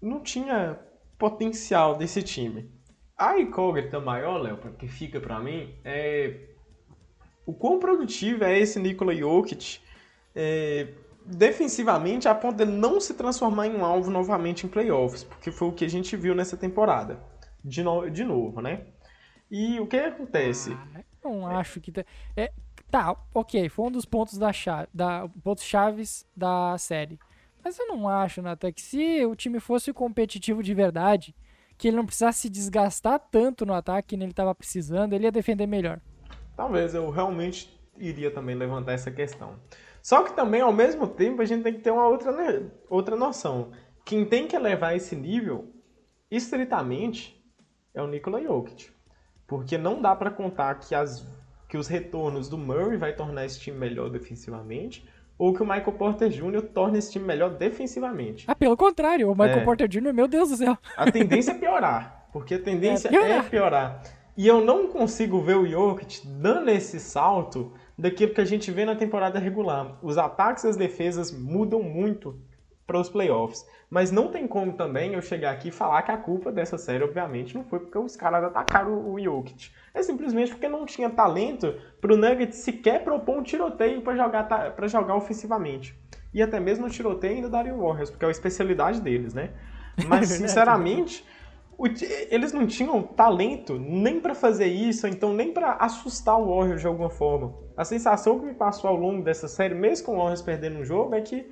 não 0.01 0.21
tinha 0.21 0.79
potencial 1.19 1.97
desse 1.97 2.23
time. 2.23 2.71
A 3.17 3.39
incógnita 3.39 3.99
maior, 3.99 4.37
Léo, 4.43 4.59
que 4.79 4.87
fica 4.87 5.19
para 5.19 5.41
mim, 5.41 5.75
é 5.85 6.51
o 7.47 7.55
quão 7.55 7.79
produtivo 7.79 8.45
é 8.45 8.59
esse 8.59 8.79
Nikola 8.79 9.15
Jokic 9.15 9.81
é, 10.35 10.89
defensivamente 11.31 12.27
a 12.27 12.35
ponto 12.35 12.57
de 12.57 12.65
não 12.65 13.01
se 13.01 13.15
transformar 13.15 13.67
em 13.67 13.77
um 13.77 13.85
alvo 13.85 14.11
novamente 14.11 14.65
em 14.65 14.69
playoffs, 14.69 15.25
porque 15.25 15.51
foi 15.51 15.69
o 15.69 15.73
que 15.73 15.85
a 15.85 15.91
gente 15.91 16.17
viu 16.17 16.35
nessa 16.35 16.57
temporada 16.57 17.21
de, 17.63 17.83
no, 17.83 18.09
de 18.09 18.25
novo, 18.25 18.63
né? 18.63 18.87
E 19.51 19.79
o 19.79 19.87
que 19.87 19.97
acontece? 19.97 20.73
Ah, 20.95 21.03
não 21.23 21.47
acho 21.47 21.81
que. 21.81 21.93
É, 22.37 22.53
tá, 22.91 23.15
ok, 23.35 23.69
foi 23.69 23.87
um 23.87 23.91
dos 23.91 24.07
pontos 24.07 24.39
da 24.39 24.53
chave, 24.53 24.89
da 24.93 25.29
pontos 25.43 25.65
chaves 25.65 26.27
da 26.35 26.77
série. 26.79 27.19
Mas 27.63 27.79
eu 27.79 27.87
não 27.89 28.09
acho, 28.09 28.41
Nata, 28.41 28.73
que 28.73 28.81
se 28.81 29.25
o 29.27 29.35
time 29.35 29.61
fosse 29.61 29.93
competitivo 29.93 30.63
de 30.63 30.73
verdade, 30.73 31.35
que 31.77 31.89
ele 31.89 31.97
não 31.97 32.07
precisasse 32.07 32.41
se 32.41 32.51
desgastar 32.51 33.19
tanto 33.31 33.67
no 33.67 33.75
ataque 33.75 34.09
que 34.09 34.15
ele 34.23 34.31
estava 34.31 34.55
precisando, 34.55 35.13
ele 35.13 35.25
ia 35.25 35.33
defender 35.33 35.67
melhor. 35.67 36.01
Talvez 36.57 36.95
eu 36.95 37.11
realmente 37.11 37.79
iria 37.99 38.31
também 38.31 38.55
levantar 38.55 38.93
essa 38.93 39.11
questão. 39.11 39.57
Só 40.03 40.23
que 40.23 40.35
também, 40.35 40.61
ao 40.61 40.73
mesmo 40.73 41.07
tempo, 41.07 41.43
a 41.43 41.45
gente 41.45 41.63
tem 41.63 41.75
que 41.75 41.81
ter 41.81 41.91
uma 41.91 42.07
outra, 42.07 42.33
né, 42.33 42.71
outra 42.89 43.17
noção. 43.17 43.71
Quem 44.05 44.25
tem 44.25 44.47
que 44.47 44.59
levar 44.59 44.95
esse 44.95 45.15
nível, 45.15 45.73
estritamente, 46.31 47.39
é 47.95 48.03
o 48.03 48.07
Nikola 48.07 48.43
Jokic. 48.43 48.91
Porque 49.47 49.77
não 49.77 50.01
dá 50.01 50.15
para 50.15 50.31
contar 50.31 50.75
que, 50.77 50.95
as, 50.95 51.27
que 51.69 51.77
os 51.77 51.89
retornos 51.89 52.49
do 52.49 52.59
Murray 52.59 52.97
vai 52.97 53.15
tornar 53.15 53.45
esse 53.45 53.61
time 53.61 53.79
melhor 53.79 54.11
defensivamente 54.11 55.09
ou 55.39 55.55
que 55.55 55.63
o 55.63 55.67
Michael 55.67 55.93
Porter 55.93 56.29
Jr. 56.29 56.63
torne 56.75 56.99
esse 56.99 57.13
time 57.13 57.25
melhor 57.25 57.51
defensivamente. 57.51 58.45
Ah, 58.49 58.57
pelo 58.57 58.77
contrário, 58.77 59.31
o 59.31 59.35
Michael 59.35 59.61
é, 59.61 59.65
Porter 59.65 59.89
Jr., 59.89 60.13
meu 60.13 60.27
Deus 60.27 60.51
do 60.51 60.57
céu. 60.57 60.77
A 60.97 61.11
tendência 61.11 61.53
é 61.53 61.55
piorar, 61.55 62.29
porque 62.33 62.55
a 62.55 62.59
tendência 62.59 63.09
é 63.09 63.11
piorar. 63.11 63.31
é 63.31 63.43
piorar. 63.49 64.03
E 64.37 64.47
eu 64.47 64.65
não 64.65 64.89
consigo 64.89 65.41
ver 65.41 65.57
o 65.57 65.67
Jokic 65.67 66.27
dando 66.27 66.71
esse 66.71 66.99
salto 66.99 67.73
daquilo 67.99 68.33
que 68.33 68.41
a 68.41 68.45
gente 68.45 68.71
vê 68.71 68.85
na 68.85 68.95
temporada 68.95 69.39
regular. 69.41 69.99
Os 70.01 70.17
ataques 70.17 70.63
e 70.63 70.69
as 70.69 70.77
defesas 70.77 71.33
mudam 71.33 71.83
muito 71.83 72.41
para 72.87 72.99
os 72.99 73.11
playoffs. 73.11 73.67
Mas 73.91 74.11
não 74.11 74.29
tem 74.29 74.47
como 74.47 74.75
também 74.75 75.15
eu 75.15 75.23
chegar 75.23 75.51
aqui 75.51 75.69
e 75.69 75.73
falar 75.73 76.03
que 76.03 76.11
a 76.11 76.17
culpa 76.17 76.53
dessa 76.53 76.79
série, 76.79 77.03
obviamente, 77.03 77.55
não 77.55 77.65
foi 77.65 77.81
porque 77.81 77.99
os 77.99 78.17
caras 78.17 78.45
atacaram 78.45 79.11
o 79.11 79.19
Jokic. 79.19 79.71
É 79.93 80.03
simplesmente 80.03 80.53
porque 80.53 80.69
não 80.69 80.87
tinha 80.87 81.11
talento 81.11 81.75
para 82.01 82.13
o 82.13 82.17
Nuggets 82.17 82.59
sequer 82.59 83.03
propor 83.03 83.39
um 83.39 83.43
tiroteio 83.43 84.01
para 84.03 84.15
jogar, 84.15 84.45
pra 84.75 84.87
jogar 84.87 85.17
ofensivamente. 85.17 85.99
E 86.33 86.43
até 86.43 86.61
mesmo 86.61 86.87
o 86.87 86.91
tiroteio 86.91 87.37
ainda 87.37 87.49
daria 87.49 87.75
o 87.75 87.81
Warriors, 87.81 88.11
porque 88.11 88.25
é 88.25 88.29
a 88.29 88.31
especialidade 88.31 89.01
deles, 89.01 89.35
né? 89.35 89.51
Mas, 90.07 90.29
sinceramente, 90.29 91.27
eles 92.31 92.53
não 92.53 92.67
tinham 92.67 93.03
talento 93.03 93.79
nem 93.79 94.21
para 94.21 94.35
fazer 94.35 94.67
isso, 94.67 95.07
então 95.07 95.33
nem 95.33 95.53
para 95.53 95.75
assustar 95.75 96.37
o 96.37 96.47
Warriors 96.47 96.81
de 96.81 96.87
alguma 96.89 97.09
forma. 97.09 97.55
A 97.77 97.85
sensação 97.85 98.41
que 98.41 98.47
me 98.47 98.55
passou 98.55 98.91
ao 98.91 98.97
longo 98.97 99.23
dessa 99.23 99.47
série, 99.47 99.75
mesmo 99.75 100.07
com 100.07 100.15
o 100.15 100.17
Warriors 100.17 100.43
perdendo 100.43 100.81
um 100.81 100.85
jogo, 100.85 101.15
é 101.15 101.21
que 101.21 101.49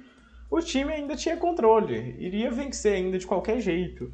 o 0.50 0.60
time 0.60 0.92
ainda 0.92 1.14
tinha 1.14 1.36
controle, 1.36 2.16
iria 2.18 2.50
vencer 2.50 2.94
ainda 2.94 3.18
de 3.18 3.26
qualquer 3.26 3.60
jeito. 3.60 4.12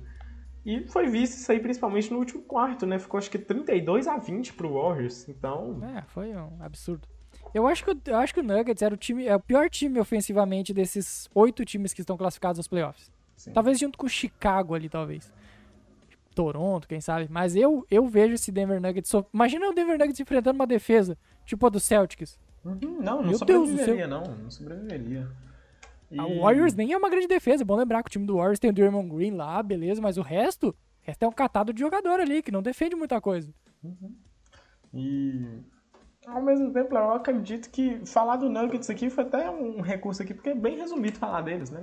E 0.65 0.87
foi 0.89 1.09
visto 1.09 1.35
isso 1.35 1.51
aí 1.51 1.59
principalmente 1.59 2.13
no 2.13 2.19
último 2.19 2.43
quarto, 2.43 2.87
né? 2.87 2.99
Ficou 2.99 3.19
acho 3.19 3.31
que 3.31 3.39
32 3.39 4.07
a 4.07 4.19
20 4.19 4.53
pro 4.53 4.75
Warriors, 4.75 5.29
então... 5.29 5.81
É, 5.97 6.03
foi 6.09 6.35
um 6.37 6.51
absurdo. 6.61 7.09
Eu 7.55 7.67
acho 7.67 7.85
que, 7.85 8.11
eu 8.11 8.17
acho 8.17 8.35
que 8.35 8.41
o 8.41 8.43
Nuggets 8.43 8.83
era 8.83 8.95
o, 8.95 8.97
time, 8.97 9.27
é 9.27 9.35
o 9.35 9.41
pior 9.41 9.69
time 9.69 9.99
ofensivamente 9.99 10.73
desses 10.73 11.29
oito 11.35 11.65
times 11.65 11.93
que 11.93 12.03
estão 12.03 12.17
classificados 12.17 12.59
aos 12.59 12.69
playoffs. 12.69 13.11
Sim. 13.35 13.53
Talvez 13.53 13.79
junto 13.79 13.99
com 13.99 14.07
o 14.07 14.11
Chicago 14.11 14.75
ali, 14.75 14.89
talvez. 14.89 15.33
Toronto, 16.33 16.89
quem 16.89 17.01
sabe. 17.01 17.29
Mas 17.31 17.55
eu, 17.55 17.87
eu 17.91 18.07
vejo 18.07 18.35
esse 18.35 18.51
Denver 18.51 18.81
Nuggets... 18.81 19.11
So... 19.11 19.27
Imagina 19.33 19.69
o 19.69 19.75
Denver 19.75 19.99
Nuggets 19.99 20.21
enfrentando 20.21 20.57
uma 20.57 20.67
defesa, 20.67 21.17
tipo 21.45 21.67
a 21.67 21.69
do 21.69 21.79
Celtics. 21.79 22.39
Uhum, 22.65 22.79
não, 23.01 23.23
não 23.23 23.29
Meu 23.29 23.39
sobreviveria, 23.39 24.07
não. 24.07 24.23
Não 24.23 24.51
sobreviveria. 24.51 25.29
E... 26.11 26.21
O 26.21 26.43
Warriors 26.43 26.75
nem 26.75 26.93
é 26.93 26.97
uma 26.97 27.11
grande 27.11 27.27
defesa. 27.27 27.63
É 27.63 27.67
bom 27.67 27.77
lembrar 27.77 28.03
que 28.03 28.09
o 28.09 28.13
time 28.13 28.27
do 28.27 28.37
Warriors 28.37 28.59
tem 28.59 28.71
o 28.71 28.73
Draymond 28.73 29.09
Green 29.15 29.33
lá, 29.33 29.63
beleza, 29.63 30.01
mas 30.01 30.17
o 30.17 30.23
resto 30.23 30.69
O 30.69 30.75
resto 31.03 31.25
é 31.25 31.29
um 31.29 31.33
catado 31.33 31.73
de 31.73 31.81
jogador 31.81 32.21
ali, 32.21 32.43
que 32.43 32.53
não 32.53 32.63
defende 32.63 32.95
muita 32.95 33.21
coisa. 33.21 33.53
Uhum. 33.83 34.15
E 34.95 35.63
ao 36.27 36.41
mesmo 36.41 36.73
tempo, 36.73 36.95
eu 36.95 37.11
acredito 37.11 37.69
que 37.71 38.05
falar 38.07 38.37
do 38.37 38.49
Nuggets 38.49 38.89
aqui 38.89 39.11
foi 39.11 39.25
até 39.25 39.51
um 39.51 39.81
recurso 39.81 40.23
aqui, 40.23 40.33
porque 40.33 40.51
é 40.51 40.55
bem 40.55 40.79
resumido 40.79 41.19
falar 41.19 41.41
deles, 41.41 41.71
né? 41.71 41.83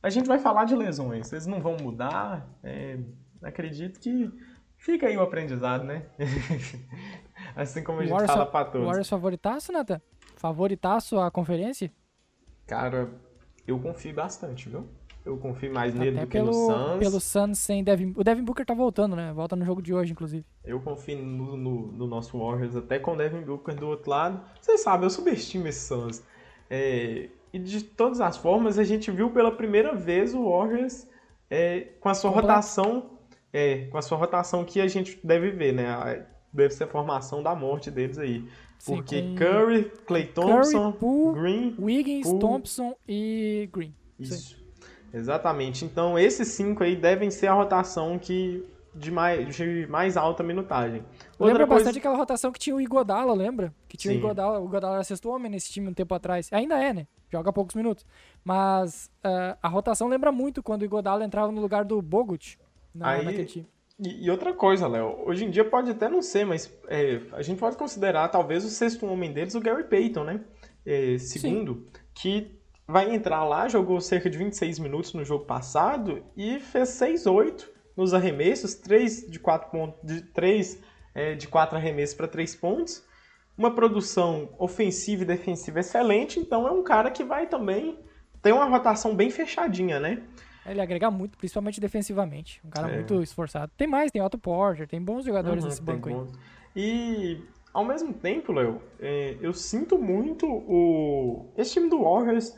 A 0.00 0.10
gente 0.10 0.28
vai 0.28 0.38
falar 0.38 0.64
de 0.64 0.76
lesões, 0.76 1.32
eles 1.32 1.46
não 1.46 1.60
vão 1.60 1.76
mudar. 1.76 2.48
É, 2.62 2.98
acredito 3.42 4.00
que 4.00 4.30
fica 4.76 5.06
aí 5.06 5.16
o 5.16 5.22
aprendizado, 5.22 5.84
né? 5.84 6.06
assim 7.54 7.82
como 7.82 7.98
a 7.98 8.02
gente 8.02 8.10
Warriors, 8.10 8.32
fala 8.32 8.46
pra 8.46 8.64
todos. 8.64 8.86
Warriors 8.86 9.08
favoritaço, 9.08 9.72
Nathan? 9.72 10.00
Favoritaço 10.36 11.18
a 11.18 11.30
conferência? 11.30 11.92
Cara, 12.66 13.10
eu 13.66 13.78
confio 13.78 14.14
bastante, 14.14 14.68
viu? 14.68 14.86
Eu 15.24 15.36
confio 15.36 15.72
mais 15.72 15.94
nele 15.94 16.16
Até 16.16 16.26
do 16.26 16.30
pelo, 16.30 16.50
que 16.50 16.58
no 16.58 16.66
Suns. 16.66 16.98
Pelo 16.98 17.20
Suns 17.20 17.58
sem 17.58 17.84
Devin... 17.84 18.14
O 18.16 18.24
Devin 18.24 18.42
Booker 18.42 18.64
tá 18.64 18.72
voltando, 18.72 19.14
né? 19.14 19.32
Volta 19.34 19.54
no 19.54 19.64
jogo 19.64 19.82
de 19.82 19.92
hoje, 19.92 20.12
inclusive. 20.12 20.46
Eu 20.64 20.80
confio 20.80 21.18
no, 21.18 21.56
no, 21.56 21.92
no 21.92 22.06
nosso 22.06 22.38
Warriors 22.38 22.74
até 22.76 22.98
com 22.98 23.12
o 23.12 23.16
Devin 23.16 23.42
Booker 23.42 23.74
do 23.74 23.88
outro 23.88 24.10
lado. 24.10 24.40
Você 24.60 24.78
sabe, 24.78 25.04
eu 25.04 25.10
subestimo 25.10 25.66
esse 25.66 25.86
Suns. 25.86 26.22
É, 26.70 27.28
e 27.52 27.58
de 27.58 27.82
todas 27.82 28.20
as 28.20 28.38
formas, 28.38 28.78
a 28.78 28.84
gente 28.84 29.10
viu 29.10 29.30
pela 29.30 29.52
primeira 29.52 29.94
vez 29.94 30.34
o 30.34 30.50
Warriors 30.50 31.06
é, 31.50 31.88
com 32.00 32.08
a 32.08 32.14
sua 32.14 32.30
rotação... 32.30 33.17
É, 33.52 33.86
com 33.86 33.98
a 33.98 34.02
sua 34.02 34.18
rotação 34.18 34.64
que 34.64 34.80
a 34.80 34.86
gente 34.86 35.18
deve 35.24 35.50
ver, 35.50 35.72
né? 35.72 36.26
Deve 36.52 36.74
ser 36.74 36.84
a 36.84 36.86
formação 36.86 37.42
da 37.42 37.54
morte 37.54 37.90
deles 37.90 38.18
aí. 38.18 38.48
Porque 38.84 39.20
Sim, 39.20 39.34
Curry, 39.34 39.90
Clay 40.06 40.26
Thompson, 40.26 40.92
Curry, 40.92 40.98
Poole, 40.98 41.40
Green... 41.40 41.74
Wiggins, 41.78 42.26
Poole, 42.26 42.38
Thompson 42.38 42.94
e 43.08 43.68
Green. 43.72 43.94
Isso. 44.18 44.56
Sim. 44.56 44.56
Exatamente. 45.12 45.84
Então, 45.84 46.18
esses 46.18 46.48
cinco 46.48 46.84
aí 46.84 46.94
devem 46.94 47.30
ser 47.30 47.48
a 47.48 47.54
rotação 47.54 48.18
que 48.18 48.64
de 48.94 49.10
mais, 49.10 49.54
de 49.54 49.86
mais 49.88 50.16
alta 50.16 50.42
minutagem. 50.42 51.04
Outra 51.32 51.46
lembra 51.46 51.66
coisa... 51.66 51.84
bastante 51.84 51.98
aquela 51.98 52.16
rotação 52.16 52.52
que 52.52 52.58
tinha 52.58 52.74
o 52.74 52.80
Igodala, 52.80 53.32
lembra? 53.34 53.72
Que 53.88 53.96
tinha 53.96 54.12
Sim. 54.12 54.18
o 54.18 54.20
Igodala, 54.20 54.60
o 54.60 54.66
Igodala 54.66 54.94
era 54.96 55.04
sexto 55.04 55.28
homem 55.28 55.50
nesse 55.50 55.70
time 55.70 55.88
um 55.88 55.94
tempo 55.94 56.14
atrás. 56.14 56.48
Ainda 56.52 56.82
é, 56.82 56.92
né? 56.92 57.06
Joga 57.30 57.52
poucos 57.52 57.74
minutos. 57.74 58.04
Mas 58.44 59.10
uh, 59.24 59.56
a 59.62 59.68
rotação 59.68 60.08
lembra 60.08 60.32
muito 60.32 60.62
quando 60.62 60.82
o 60.82 60.84
Igodala 60.84 61.24
entrava 61.24 61.52
no 61.52 61.60
lugar 61.60 61.84
do 61.84 62.00
Bogut 62.02 62.58
na, 62.94 63.10
Aí, 63.10 63.24
naquele 63.24 63.46
time. 63.46 63.66
E, 63.98 64.26
e 64.26 64.30
outra 64.30 64.52
coisa, 64.52 64.86
Léo, 64.86 65.22
hoje 65.26 65.44
em 65.44 65.50
dia 65.50 65.64
pode 65.64 65.90
até 65.90 66.08
não 66.08 66.22
ser, 66.22 66.46
mas 66.46 66.72
é, 66.86 67.20
a 67.32 67.42
gente 67.42 67.58
pode 67.58 67.76
considerar 67.76 68.28
talvez 68.28 68.64
o 68.64 68.68
sexto 68.68 69.06
homem 69.06 69.32
deles 69.32 69.54
o 69.54 69.60
Gary 69.60 69.84
Payton, 69.84 70.24
né? 70.24 70.40
É, 70.86 71.18
segundo, 71.18 71.74
Sim. 71.74 72.02
que 72.14 72.58
vai 72.86 73.14
entrar 73.14 73.44
lá, 73.44 73.68
jogou 73.68 74.00
cerca 74.00 74.30
de 74.30 74.38
26 74.38 74.78
minutos 74.78 75.12
no 75.12 75.24
jogo 75.24 75.44
passado 75.44 76.24
e 76.36 76.58
fez 76.58 76.88
6-8 76.90 77.66
nos 77.96 78.14
arremessos, 78.14 78.74
3 78.76 79.28
de 79.28 79.38
4 79.38 79.70
pontos, 79.70 80.00
de 80.02 80.22
3 80.22 80.80
é, 81.14 81.34
de 81.34 81.48
4 81.48 81.76
arremessos 81.76 82.14
para 82.14 82.28
3 82.28 82.54
pontos. 82.54 83.04
Uma 83.56 83.74
produção 83.74 84.54
ofensiva 84.56 85.24
e 85.24 85.26
defensiva 85.26 85.80
excelente, 85.80 86.38
então 86.38 86.66
é 86.66 86.70
um 86.70 86.82
cara 86.82 87.10
que 87.10 87.24
vai 87.24 87.48
também 87.48 87.98
ter 88.40 88.52
uma 88.52 88.66
rotação 88.66 89.16
bem 89.16 89.30
fechadinha, 89.30 89.98
né? 89.98 90.22
Ele 90.70 90.80
agrega 90.80 91.10
muito, 91.10 91.38
principalmente 91.38 91.80
defensivamente. 91.80 92.60
Um 92.64 92.70
cara 92.70 92.90
é. 92.90 92.94
muito 92.96 93.22
esforçado. 93.22 93.72
Tem 93.76 93.86
mais, 93.86 94.10
tem 94.10 94.22
Otto 94.22 94.38
Porter, 94.38 94.86
tem 94.86 95.00
bons 95.00 95.24
jogadores 95.24 95.64
uhum, 95.64 95.70
nesse 95.70 95.82
banco 95.82 96.08
aí. 96.08 96.16
E 96.76 97.40
ao 97.72 97.84
mesmo 97.84 98.12
tempo, 98.12 98.52
Léo, 98.52 98.80
é, 98.98 99.36
eu 99.40 99.52
sinto 99.52 99.98
muito 99.98 100.46
o 100.46 101.52
esse 101.56 101.72
time 101.72 101.88
do 101.88 102.02
Warriors 102.02 102.56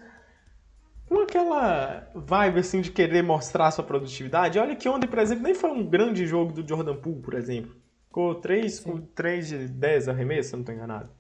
com 1.09 1.21
aquela 1.23 2.09
vibe 2.15 2.61
assim 2.61 2.81
de 2.81 2.93
querer 2.93 3.23
mostrar 3.23 3.71
sua 3.71 3.85
produtividade. 3.85 4.59
Olha 4.59 4.77
que 4.77 4.89
ontem, 4.89 5.09
por 5.09 5.19
exemplo, 5.19 5.43
nem 5.43 5.55
foi 5.55 5.71
um 5.71 5.85
grande 5.85 6.27
jogo 6.27 6.53
do 6.53 6.67
Jordan 6.67 6.97
Poole, 6.97 7.21
por 7.21 7.35
exemplo. 7.35 7.75
Ficou 8.07 8.37
3, 8.37 8.81
com 8.81 9.01
3 9.01 9.49
de 9.49 9.69
10 9.69 10.09
arremessos, 10.09 10.47
se 10.47 10.53
não 10.53 10.61
estou 10.61 10.75
enganado. 10.75 11.11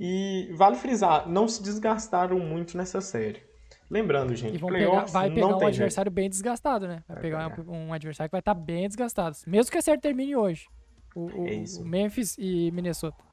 E 0.00 0.50
vale 0.56 0.76
frisar, 0.76 1.28
não 1.28 1.46
se 1.46 1.62
desgastaram 1.62 2.38
muito 2.38 2.76
nessa 2.76 3.00
série. 3.00 3.42
Lembrando, 3.90 4.34
gente, 4.36 4.56
e 4.56 4.58
pegar, 4.58 5.06
vai 5.06 5.30
pegar 5.30 5.56
um 5.56 5.66
adversário 5.66 6.10
jeito. 6.10 6.14
bem 6.14 6.28
desgastado, 6.28 6.86
né? 6.86 7.02
Vai, 7.08 7.14
vai 7.14 7.22
pegar, 7.22 7.50
pegar, 7.50 7.70
Um, 7.70 7.92
adversário 7.92 8.28
que 8.28 8.32
vai 8.32 8.40
estar 8.40 8.54
tá 8.54 8.60
bem 8.60 8.86
desgastado. 8.86 9.36
Mesmo 9.46 9.72
que 9.72 9.78
a 9.78 9.82
série 9.82 10.00
termine 10.00 10.36
hoje. 10.36 10.66
O, 11.14 11.26
o, 11.26 11.48
é 11.48 11.64
o 11.80 11.84
Memphis 11.84 12.36
e 12.38 12.70
Minnesota. 12.70 13.24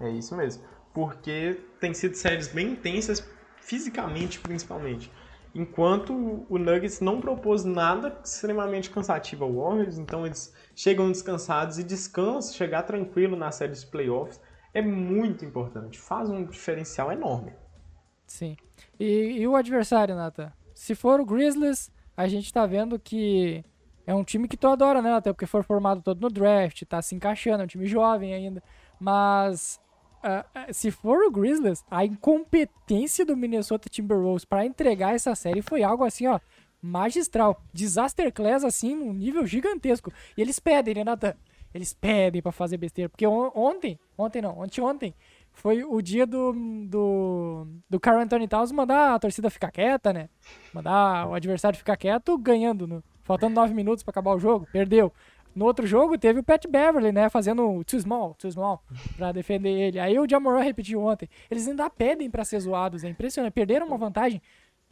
É 0.00 0.08
isso 0.10 0.34
mesmo. 0.34 0.64
Porque 0.94 1.60
tem 1.78 1.92
sido 1.92 2.14
séries 2.14 2.48
bem 2.48 2.72
intensas, 2.72 3.22
fisicamente 3.60 4.40
principalmente. 4.40 5.12
Enquanto 5.54 6.46
o 6.48 6.58
Nuggets 6.58 7.00
não 7.00 7.20
propôs 7.20 7.64
nada 7.64 8.18
extremamente 8.24 8.90
cansativo 8.90 9.44
ao 9.44 9.52
Warriors, 9.52 9.98
então 9.98 10.24
eles 10.24 10.54
chegam 10.74 11.10
descansados 11.10 11.78
e 11.78 11.84
descansam, 11.84 12.54
chegar 12.54 12.82
tranquilo 12.82 13.36
na 13.36 13.50
série 13.50 13.72
de 13.72 13.86
playoffs 13.86 14.40
é 14.72 14.82
muito 14.82 15.44
importante, 15.44 15.98
faz 15.98 16.28
um 16.30 16.44
diferencial 16.44 17.10
enorme. 17.10 17.52
Sim. 18.26 18.56
E, 18.98 19.38
e 19.40 19.46
o 19.46 19.56
adversário, 19.56 20.14
Nathan? 20.14 20.52
Se 20.74 20.94
for 20.94 21.20
o 21.20 21.24
Grizzlies, 21.24 21.90
a 22.16 22.26
gente 22.28 22.52
tá 22.52 22.66
vendo 22.66 22.98
que 22.98 23.64
é 24.06 24.14
um 24.14 24.24
time 24.24 24.48
que 24.48 24.56
tu 24.56 24.68
adora, 24.68 25.02
né, 25.02 25.10
Nathan? 25.10 25.32
Porque 25.32 25.46
foi 25.46 25.62
formado 25.62 26.02
todo 26.02 26.20
no 26.20 26.30
draft, 26.30 26.82
tá 26.84 27.02
se 27.02 27.14
encaixando, 27.14 27.62
é 27.62 27.64
um 27.64 27.68
time 27.68 27.86
jovem 27.86 28.32
ainda. 28.32 28.62
Mas 28.98 29.80
uh, 30.18 30.72
se 30.72 30.90
for 30.90 31.24
o 31.24 31.30
Grizzlies, 31.30 31.84
a 31.90 32.04
incompetência 32.04 33.24
do 33.24 33.36
Minnesota 33.36 33.88
Timberwolves 33.88 34.44
para 34.44 34.64
entregar 34.64 35.14
essa 35.14 35.34
série 35.34 35.62
foi 35.62 35.82
algo 35.82 36.04
assim, 36.04 36.26
ó, 36.26 36.40
magistral. 36.80 37.62
Disaster 37.72 38.32
class, 38.32 38.64
assim, 38.64 38.94
num 38.94 39.12
nível 39.12 39.46
gigantesco. 39.46 40.12
E 40.36 40.40
eles 40.40 40.58
pedem, 40.58 40.94
né, 40.94 41.04
Nathan? 41.04 41.34
Eles 41.74 41.92
pedem 41.92 42.40
para 42.40 42.52
fazer 42.52 42.78
besteira. 42.78 43.08
Porque 43.08 43.26
on 43.26 43.52
ontem, 43.54 43.98
ontem 44.16 44.40
não, 44.40 44.58
ontem 44.58 44.80
ontem, 44.80 45.14
foi 45.58 45.82
o 45.82 46.00
dia 46.00 46.24
do, 46.24 46.52
do, 46.86 47.66
do 47.90 47.98
Carl 47.98 48.20
Anthony 48.20 48.46
Towns 48.46 48.70
mandar 48.70 49.14
a 49.14 49.18
torcida 49.18 49.50
ficar 49.50 49.72
quieta, 49.72 50.12
né? 50.12 50.28
Mandar 50.72 51.28
o 51.28 51.34
adversário 51.34 51.76
ficar 51.76 51.96
quieto, 51.96 52.38
ganhando, 52.38 52.86
no, 52.86 53.02
faltando 53.24 53.56
nove 53.56 53.74
minutos 53.74 54.04
para 54.04 54.12
acabar 54.12 54.36
o 54.36 54.38
jogo, 54.38 54.68
perdeu. 54.72 55.12
No 55.56 55.64
outro 55.64 55.84
jogo 55.84 56.16
teve 56.16 56.38
o 56.38 56.44
Pat 56.44 56.64
Beverly, 56.68 57.10
né, 57.10 57.28
fazendo 57.28 57.82
too 57.82 57.98
small, 57.98 58.34
too 58.34 58.50
small, 58.52 58.84
pra 59.16 59.32
defender 59.32 59.70
ele. 59.70 59.98
Aí 59.98 60.16
o 60.16 60.28
Jamoran 60.30 60.60
repetiu 60.60 61.02
ontem. 61.02 61.28
Eles 61.50 61.66
ainda 61.66 61.90
pedem 61.90 62.30
para 62.30 62.44
ser 62.44 62.60
zoados, 62.60 63.02
é 63.02 63.08
impressionante. 63.08 63.52
Perderam 63.52 63.88
uma 63.88 63.98
vantagem 63.98 64.40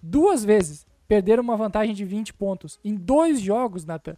duas 0.02 0.44
vezes. 0.44 0.84
Perderam 1.06 1.44
uma 1.44 1.56
vantagem 1.56 1.94
de 1.94 2.04
20 2.04 2.34
pontos 2.34 2.80
em 2.84 2.96
dois 2.96 3.40
jogos, 3.40 3.84
Nathan. 3.84 4.16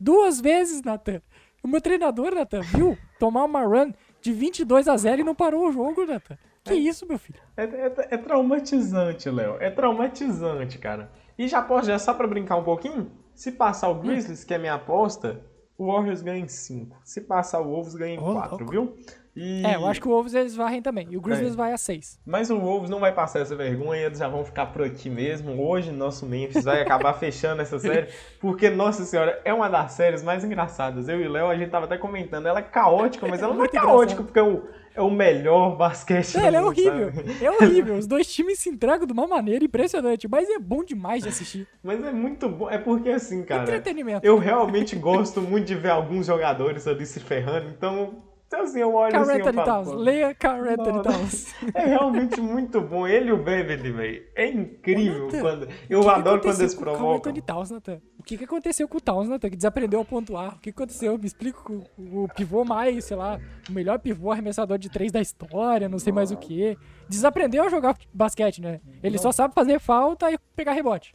Duas 0.00 0.40
vezes, 0.40 0.82
Nathan. 0.82 1.22
O 1.62 1.68
meu 1.68 1.80
treinador, 1.80 2.34
Nathan, 2.34 2.62
viu 2.62 2.98
tomar 3.20 3.44
uma 3.44 3.62
run 3.62 3.92
de 4.24 4.32
22 4.32 4.88
a 4.88 4.96
0 4.96 5.20
e 5.20 5.24
não 5.24 5.34
parou 5.34 5.68
o 5.68 5.72
jogo, 5.72 6.06
Nathan. 6.06 6.38
Que 6.64 6.72
é, 6.72 6.76
isso, 6.76 7.06
meu 7.06 7.18
filho? 7.18 7.38
É, 7.54 7.64
é, 7.64 7.94
é 8.12 8.16
traumatizante, 8.16 9.28
Léo. 9.28 9.58
É 9.60 9.68
traumatizante, 9.68 10.78
cara. 10.78 11.12
E 11.36 11.46
já 11.46 11.60
posso, 11.60 11.88
já 11.88 11.98
só 11.98 12.14
pra 12.14 12.26
brincar 12.26 12.56
um 12.56 12.64
pouquinho? 12.64 13.12
Se 13.34 13.52
passar 13.52 13.90
o 13.90 13.96
hum. 13.96 14.00
Grizzlies, 14.00 14.42
hum. 14.42 14.46
que 14.46 14.54
é 14.54 14.58
minha 14.58 14.72
aposta, 14.72 15.44
o 15.76 15.92
Warriors 15.92 16.22
ganha 16.22 16.42
em 16.42 16.48
5. 16.48 16.96
Se 17.04 17.20
passar 17.20 17.60
o 17.60 17.68
Wolves, 17.68 17.94
ganha 17.94 18.14
em 18.14 18.18
4, 18.18 18.66
viu? 18.66 18.96
E... 19.36 19.64
É, 19.66 19.74
eu 19.74 19.86
acho 19.86 20.00
que 20.00 20.06
o 20.06 20.10
Wolves 20.10 20.34
eles 20.34 20.54
varrem 20.54 20.80
também. 20.80 21.08
E 21.10 21.16
o 21.16 21.20
Grizzlies 21.20 21.54
é. 21.54 21.56
vai 21.56 21.72
a 21.72 21.78
6. 21.78 22.20
Mas 22.24 22.50
o 22.50 22.58
Wolves 22.58 22.88
não 22.88 23.00
vai 23.00 23.12
passar 23.12 23.40
essa 23.40 23.56
vergonha, 23.56 24.02
eles 24.02 24.18
já 24.18 24.28
vão 24.28 24.44
ficar 24.44 24.66
por 24.66 24.82
aqui 24.82 25.10
mesmo. 25.10 25.60
Hoje, 25.60 25.90
nosso 25.90 26.24
Memphis 26.26 26.64
vai 26.64 26.82
acabar 26.82 27.12
fechando 27.18 27.60
essa 27.60 27.78
série. 27.78 28.08
Porque, 28.40 28.70
nossa 28.70 29.04
senhora, 29.04 29.40
é 29.44 29.52
uma 29.52 29.68
das 29.68 29.92
séries 29.92 30.22
mais 30.22 30.44
engraçadas. 30.44 31.08
Eu 31.08 31.20
e 31.20 31.26
o 31.26 31.32
Léo, 31.32 31.48
a 31.48 31.56
gente 31.56 31.70
tava 31.70 31.86
até 31.86 31.98
comentando. 31.98 32.46
Ela 32.46 32.60
é 32.60 32.62
caótica, 32.62 33.26
mas 33.26 33.42
ela 33.42 33.54
não 33.54 33.64
é 33.64 33.68
caótica, 33.68 34.22
porque 34.22 34.40
o 34.40 34.62
é 34.94 35.02
o 35.02 35.10
melhor 35.10 35.76
basquete. 35.76 36.38
É, 36.38 36.46
ele 36.46 36.56
é 36.56 36.62
horrível. 36.62 37.12
Sabe? 37.12 37.44
É 37.44 37.50
horrível. 37.50 37.96
Os 37.96 38.06
dois 38.06 38.32
times 38.32 38.60
se 38.60 38.68
entregam 38.70 39.06
de 39.06 39.12
uma 39.12 39.26
maneira 39.26 39.64
impressionante, 39.64 40.28
mas 40.28 40.48
é 40.48 40.58
bom 40.58 40.84
demais 40.84 41.22
de 41.24 41.28
assistir. 41.28 41.66
Mas 41.82 42.02
é 42.04 42.12
muito 42.12 42.48
bom. 42.48 42.70
É 42.70 42.78
porque 42.78 43.10
assim, 43.10 43.42
cara. 43.42 43.64
Entretenimento. 43.64 44.24
Eu 44.24 44.38
realmente 44.38 44.94
gosto 44.94 45.40
muito 45.40 45.66
de 45.66 45.74
ver 45.74 45.90
alguns 45.90 46.26
jogadores 46.26 46.86
ali 46.86 47.04
se 47.04 47.18
ferrando, 47.18 47.68
então 47.68 48.22
então, 48.54 48.64
assim, 48.64 48.80
eu 48.80 48.94
olho 48.94 49.12
Carl 49.12 49.24
assim, 49.24 49.40
Anthony 49.40 49.58
eu 49.58 49.64
falo, 49.64 49.84
Towns. 49.84 50.00
Leia 50.00 50.34
Carl 50.34 50.68
Anthony 50.68 51.02
Towns. 51.02 51.54
É 51.74 51.86
realmente 51.86 52.40
muito 52.40 52.80
bom. 52.80 53.06
Ele 53.06 53.30
e 53.30 53.32
o 53.32 53.36
Beverly, 53.36 53.90
velho. 53.90 54.22
É 54.34 54.46
incrível. 54.46 55.28
Quando... 55.40 55.68
Eu 55.88 56.00
que 56.00 56.08
adoro 56.08 56.40
que 56.40 56.48
quando 56.48 56.60
eles 56.60 56.74
provocam. 56.74 57.16
Anthony 57.16 57.42
Towns, 57.42 57.70
Nathan? 57.70 58.00
O 58.18 58.22
que, 58.22 58.38
que 58.38 58.44
aconteceu 58.44 58.88
com 58.88 58.98
o 58.98 59.00
Towns, 59.00 59.28
Nathan? 59.28 59.50
Que 59.50 59.56
desaprendeu 59.56 60.00
a 60.00 60.04
pontuar. 60.04 60.54
O 60.54 60.58
que 60.60 60.70
aconteceu? 60.70 61.18
Me 61.18 61.26
explica 61.26 61.58
o, 61.70 61.84
o 61.98 62.28
pivô 62.34 62.64
mais, 62.64 63.04
sei 63.04 63.16
lá, 63.16 63.40
o 63.68 63.72
melhor 63.72 63.98
pivô 63.98 64.30
arremessador 64.30 64.78
de 64.78 64.88
três 64.88 65.10
da 65.10 65.20
história, 65.20 65.88
não 65.88 65.98
sei 65.98 66.12
mais 66.12 66.30
o 66.30 66.36
que. 66.36 66.78
Desaprendeu 67.08 67.64
a 67.64 67.68
jogar 67.68 67.96
basquete, 68.12 68.60
né? 68.60 68.80
Ele 69.02 69.18
só 69.18 69.32
sabe 69.32 69.54
fazer 69.54 69.80
falta 69.80 70.30
e 70.30 70.38
pegar 70.54 70.72
rebote. 70.72 71.14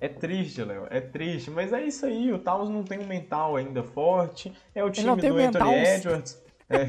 É 0.00 0.08
triste, 0.08 0.64
Léo, 0.64 0.86
é 0.88 0.98
triste, 0.98 1.50
mas 1.50 1.74
é 1.74 1.82
isso 1.82 2.06
aí. 2.06 2.32
O 2.32 2.38
Towns 2.38 2.70
não 2.70 2.82
tem 2.82 2.98
um 2.98 3.06
mental 3.06 3.56
ainda 3.56 3.82
forte. 3.82 4.50
É 4.74 4.82
o 4.82 4.90
time 4.90 5.14
do 5.14 5.36
Anthony. 5.36 5.74
Edwards. 5.74 6.49
É. 6.70 6.86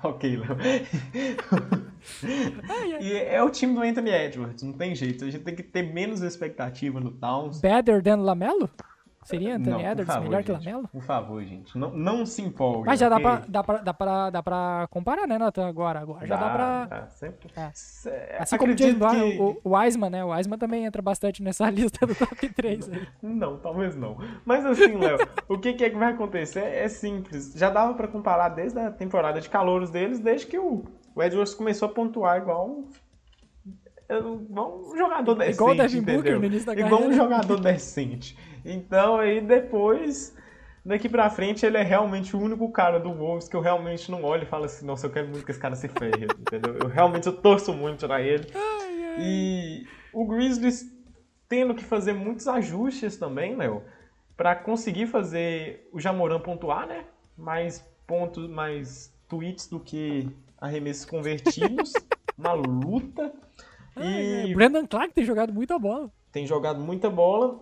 ok, 0.02 0.36
Léo. 0.36 0.56
e 3.00 3.12
é 3.12 3.42
o 3.42 3.50
time 3.50 3.74
do 3.74 3.82
Anthony 3.82 4.10
Edwards, 4.10 4.62
não 4.62 4.72
tem 4.72 4.94
jeito. 4.94 5.24
A 5.24 5.30
gente 5.30 5.44
tem 5.44 5.54
que 5.54 5.62
ter 5.62 5.82
menos 5.82 6.22
expectativa 6.22 6.98
no 6.98 7.10
Towns. 7.12 7.60
Better 7.60 8.02
than 8.02 8.16
Lamelo? 8.16 8.68
Seria 9.22 9.56
Anthony 9.56 9.70
Não, 9.70 9.80
Edwards 9.90 10.06
favor, 10.06 10.24
melhor 10.24 10.42
que 10.42 10.52
gente, 10.54 10.64
Lamelo? 10.64 10.88
Por 10.88 11.02
favor, 11.02 11.44
gente. 11.44 11.76
Não, 11.78 11.90
não 11.90 12.24
se 12.24 12.40
empolgue. 12.40 12.86
Mas 12.86 12.98
já 12.98 13.08
dá 13.10 13.20
pra, 13.20 13.42
dá, 13.46 13.62
pra, 13.62 13.78
dá, 13.78 13.92
pra, 13.94 14.30
dá 14.30 14.42
pra 14.42 14.88
comparar, 14.90 15.26
né, 15.26 15.36
Nathan? 15.36 15.66
Agora, 15.68 16.00
agora. 16.00 16.26
Já 16.26 16.36
dá, 16.36 16.48
pra. 16.50 16.84
dá, 16.86 17.06
sempre. 17.08 17.50
É. 17.54 18.36
Assim 18.38 18.56
como 18.56 18.70
o 18.70 18.74
acredito 18.74 18.98
que- 19.10 19.38
o, 19.38 19.60
o 19.62 19.76
Wiseman, 19.76 20.08
né? 20.08 20.24
O 20.24 20.28
Wiseman 20.30 20.56
também 20.56 20.86
entra 20.86 21.02
bastante 21.02 21.42
nessa 21.42 21.68
lista 21.70 22.06
do 22.06 22.14
top 22.14 22.48
3 22.48 22.88
aí. 22.90 23.06
Não, 23.22 23.58
talvez 23.58 23.94
não. 23.94 24.16
Mas 24.44 24.64
assim, 24.64 24.96
Léo, 24.96 25.18
o 25.48 25.58
que, 25.58 25.74
que 25.74 25.84
é 25.84 25.90
que 25.90 25.96
vai 25.98 26.12
acontecer? 26.14 26.60
É 26.64 26.88
simples. 26.88 27.52
Já 27.54 27.68
dava 27.68 27.92
pra 27.92 28.08
comparar 28.08 28.48
desde 28.48 28.78
a 28.78 28.90
temporada 28.90 29.38
de 29.38 29.50
calouros 29.50 29.90
deles, 29.90 30.18
desde 30.18 30.46
que 30.46 30.58
o, 30.58 30.82
o 31.14 31.22
Edwards 31.22 31.54
começou 31.54 31.88
a 31.90 31.92
pontuar 31.92 32.38
igual 32.38 32.70
um, 32.70 32.88
igual 34.08 34.80
um 34.80 34.96
jogador 34.96 35.34
decente, 35.34 35.54
Igual 35.56 35.70
o 35.70 35.76
Devin 35.76 36.00
Booker 36.00 36.18
entendeu? 36.18 36.38
no 36.40 36.44
início 36.46 36.66
da 36.66 36.74
Igual 36.74 37.02
um 37.02 37.12
jogador 37.12 37.60
decente. 37.60 38.36
Então 38.64 39.16
aí 39.18 39.40
depois, 39.40 40.36
daqui 40.84 41.08
pra 41.08 41.30
frente, 41.30 41.64
ele 41.64 41.76
é 41.76 41.82
realmente 41.82 42.36
o 42.36 42.40
único 42.40 42.70
cara 42.70 42.98
do 42.98 43.12
Wolves 43.12 43.48
que 43.48 43.56
eu 43.56 43.60
realmente 43.60 44.10
não 44.10 44.22
olho 44.24 44.42
e 44.42 44.46
falo 44.46 44.64
assim, 44.64 44.84
nossa, 44.86 45.06
eu 45.06 45.10
quero 45.10 45.28
muito 45.28 45.44
que 45.44 45.50
esse 45.50 45.60
cara 45.60 45.74
se 45.74 45.88
ferre, 45.88 46.26
entendeu? 46.38 46.76
Eu 46.80 46.88
realmente 46.88 47.26
eu 47.26 47.32
torço 47.36 47.72
muito 47.72 48.06
pra 48.06 48.20
ele. 48.20 48.46
E 49.18 49.86
o 50.12 50.24
Grizzlies 50.26 50.84
tendo 51.48 51.74
que 51.74 51.82
fazer 51.84 52.12
muitos 52.12 52.46
ajustes 52.46 53.16
também, 53.16 53.56
Léo, 53.56 53.82
pra 54.36 54.54
conseguir 54.54 55.06
fazer 55.06 55.88
o 55.92 55.98
Jamoran 55.98 56.40
pontuar, 56.40 56.86
né? 56.86 57.04
Mais 57.36 57.84
pontos, 58.06 58.48
mais 58.48 59.12
tweets 59.28 59.68
do 59.68 59.80
que 59.80 60.28
arremessos 60.60 61.04
convertidos 61.04 61.92
na 62.38 62.52
luta. 62.52 63.32
E 63.96 64.50
É, 64.50 64.54
Brandon 64.54 64.86
Clark 64.86 65.12
tem 65.12 65.24
jogado 65.24 65.52
muita 65.52 65.78
bola. 65.78 66.10
tem 66.32 66.46
jogado 66.46 66.80
muita 66.80 67.10
bola. 67.10 67.58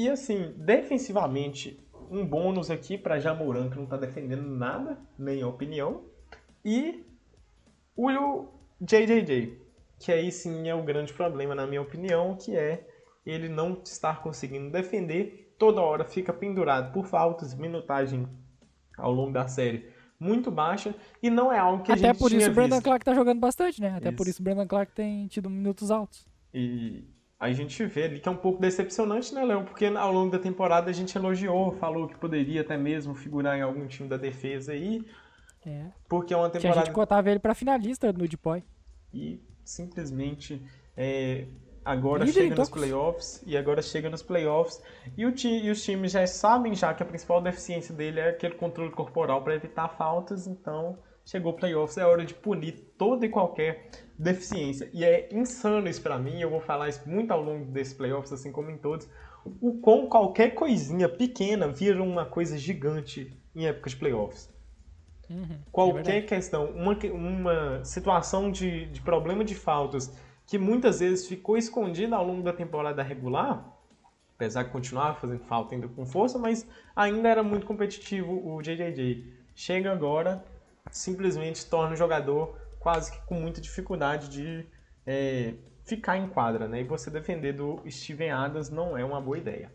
E 0.00 0.08
assim, 0.08 0.54
defensivamente, 0.56 1.78
um 2.10 2.24
bônus 2.24 2.70
aqui 2.70 2.96
pra 2.96 3.20
Jamoran, 3.20 3.68
que 3.68 3.76
não 3.76 3.84
tá 3.84 3.98
defendendo 3.98 4.48
nada, 4.48 4.98
nem 5.18 5.42
a 5.42 5.46
opinião. 5.46 6.06
E 6.64 7.04
o 7.94 8.48
JJJ, 8.80 9.60
que 9.98 10.10
aí 10.10 10.32
sim 10.32 10.66
é 10.70 10.74
o 10.74 10.82
grande 10.82 11.12
problema, 11.12 11.54
na 11.54 11.66
minha 11.66 11.82
opinião, 11.82 12.34
que 12.34 12.56
é 12.56 12.88
ele 13.26 13.46
não 13.46 13.82
estar 13.84 14.22
conseguindo 14.22 14.70
defender, 14.70 15.54
toda 15.58 15.82
hora 15.82 16.02
fica 16.02 16.32
pendurado 16.32 16.94
por 16.94 17.04
faltas, 17.04 17.54
minutagem 17.54 18.26
ao 18.96 19.12
longo 19.12 19.32
da 19.32 19.48
série 19.48 19.92
muito 20.18 20.50
baixa, 20.50 20.94
e 21.22 21.28
não 21.28 21.52
é 21.52 21.58
algo 21.58 21.82
que 21.82 21.92
a 21.92 21.94
Até 21.94 22.08
gente 22.08 22.18
por 22.18 22.30
tinha 22.30 22.40
isso 22.40 22.50
o 22.50 22.54
Brandon 22.54 22.76
visto. 22.76 22.84
Clark 22.84 23.04
tá 23.04 23.12
jogando 23.14 23.40
bastante, 23.40 23.82
né? 23.82 23.94
Até 23.96 24.10
por 24.10 24.22
Isso. 24.22 24.30
isso 24.30 24.40
o 24.40 24.44
Brandon 24.44 24.66
Clark 24.66 24.92
tem 24.92 25.26
tido 25.26 25.50
minutos 25.50 25.90
altos. 25.90 26.26
E 26.54 27.04
a 27.40 27.50
gente 27.52 27.84
vê 27.86 28.04
ali 28.04 28.20
que 28.20 28.28
é 28.28 28.32
um 28.32 28.36
pouco 28.36 28.60
decepcionante, 28.60 29.34
né, 29.34 29.42
Léo? 29.44 29.64
Porque 29.64 29.86
ao 29.86 30.12
longo 30.12 30.30
da 30.30 30.38
temporada 30.38 30.90
a 30.90 30.92
gente 30.92 31.16
elogiou, 31.16 31.72
falou 31.72 32.06
que 32.06 32.16
poderia 32.18 32.60
até 32.60 32.76
mesmo 32.76 33.14
figurar 33.14 33.56
em 33.58 33.62
algum 33.62 33.86
time 33.86 34.08
da 34.08 34.18
defesa 34.18 34.72
aí, 34.72 35.02
É. 35.66 35.86
porque 36.08 36.34
é 36.34 36.36
uma 36.36 36.50
Que 36.50 36.58
a 36.58 36.60
temporada 36.60 36.86
gente 36.86 36.94
cotava 36.94 37.30
ele 37.30 37.38
pra 37.40 37.54
finalista 37.54 38.12
no 38.12 38.28
Depoy. 38.28 38.62
e 39.12 39.40
simplesmente 39.64 40.62
é, 40.96 41.46
agora 41.84 42.24
Líder 42.24 42.42
chega 42.42 42.54
nos 42.56 42.68
playoffs 42.68 43.42
e 43.46 43.56
agora 43.56 43.80
chega 43.80 44.10
nos 44.10 44.22
playoffs 44.22 44.82
e, 45.16 45.24
o 45.24 45.32
ti- 45.32 45.48
e 45.64 45.70
os 45.70 45.82
times 45.82 46.12
já 46.12 46.26
sabem 46.26 46.74
já 46.74 46.92
que 46.92 47.02
a 47.02 47.06
principal 47.06 47.40
deficiência 47.40 47.94
dele 47.94 48.20
é 48.20 48.28
aquele 48.30 48.54
controle 48.54 48.90
corporal 48.92 49.42
para 49.42 49.54
evitar 49.54 49.88
faltas, 49.88 50.46
então 50.46 50.98
chegou 51.24 51.52
playoffs 51.52 51.98
é 51.98 52.04
hora 52.06 52.24
de 52.24 52.34
punir 52.34 52.92
toda 52.98 53.26
e 53.26 53.28
qualquer 53.28 53.90
deficiência 54.18 54.90
e 54.92 55.04
é 55.04 55.28
insano 55.32 55.88
isso 55.88 56.02
para 56.02 56.18
mim, 56.18 56.40
eu 56.40 56.50
vou 56.50 56.60
falar 56.60 56.88
isso 56.88 57.08
muito 57.08 57.30
ao 57.30 57.42
longo 57.42 57.64
desses 57.66 57.94
playoffs, 57.94 58.32
assim 58.32 58.52
como 58.52 58.70
em 58.70 58.78
todos, 58.78 59.08
o 59.60 59.78
com 59.80 60.06
qualquer 60.08 60.50
coisinha 60.54 61.08
pequena 61.08 61.68
vira 61.68 62.02
uma 62.02 62.26
coisa 62.26 62.58
gigante 62.58 63.36
em 63.54 63.66
época 63.66 63.90
de 63.90 63.96
playoffs 63.96 64.50
Uhum, 65.30 65.64
é 65.84 65.92
qualquer 65.92 65.92
verdade. 65.92 66.26
questão, 66.26 66.66
uma, 66.70 66.94
uma 67.12 67.84
situação 67.84 68.50
de, 68.50 68.86
de 68.86 69.00
problema 69.00 69.44
de 69.44 69.54
faltas 69.54 70.12
que 70.46 70.58
muitas 70.58 70.98
vezes 71.00 71.26
ficou 71.28 71.56
escondida 71.56 72.16
ao 72.16 72.26
longo 72.26 72.42
da 72.42 72.52
temporada 72.52 73.02
regular, 73.02 73.64
apesar 74.34 74.64
de 74.64 74.70
continuar 74.70 75.14
fazendo 75.14 75.44
falta 75.44 75.74
ainda 75.74 75.86
com 75.86 76.04
força, 76.04 76.38
mas 76.38 76.66
ainda 76.96 77.28
era 77.28 77.42
muito 77.42 77.66
competitivo 77.66 78.32
o 78.44 78.60
JJJ. 78.60 79.32
Chega 79.54 79.92
agora, 79.92 80.44
simplesmente 80.90 81.66
torna 81.66 81.94
o 81.94 81.96
jogador 81.96 82.58
quase 82.78 83.12
que 83.12 83.20
com 83.26 83.34
muita 83.34 83.60
dificuldade 83.60 84.28
de 84.28 84.66
é, 85.06 85.54
ficar 85.84 86.16
em 86.16 86.28
quadra, 86.28 86.66
né? 86.68 86.80
E 86.80 86.84
você 86.84 87.10
defender 87.10 87.52
do 87.52 87.80
Steven 87.88 88.30
Adams 88.30 88.70
não 88.70 88.96
é 88.96 89.04
uma 89.04 89.20
boa 89.20 89.38
ideia. 89.38 89.72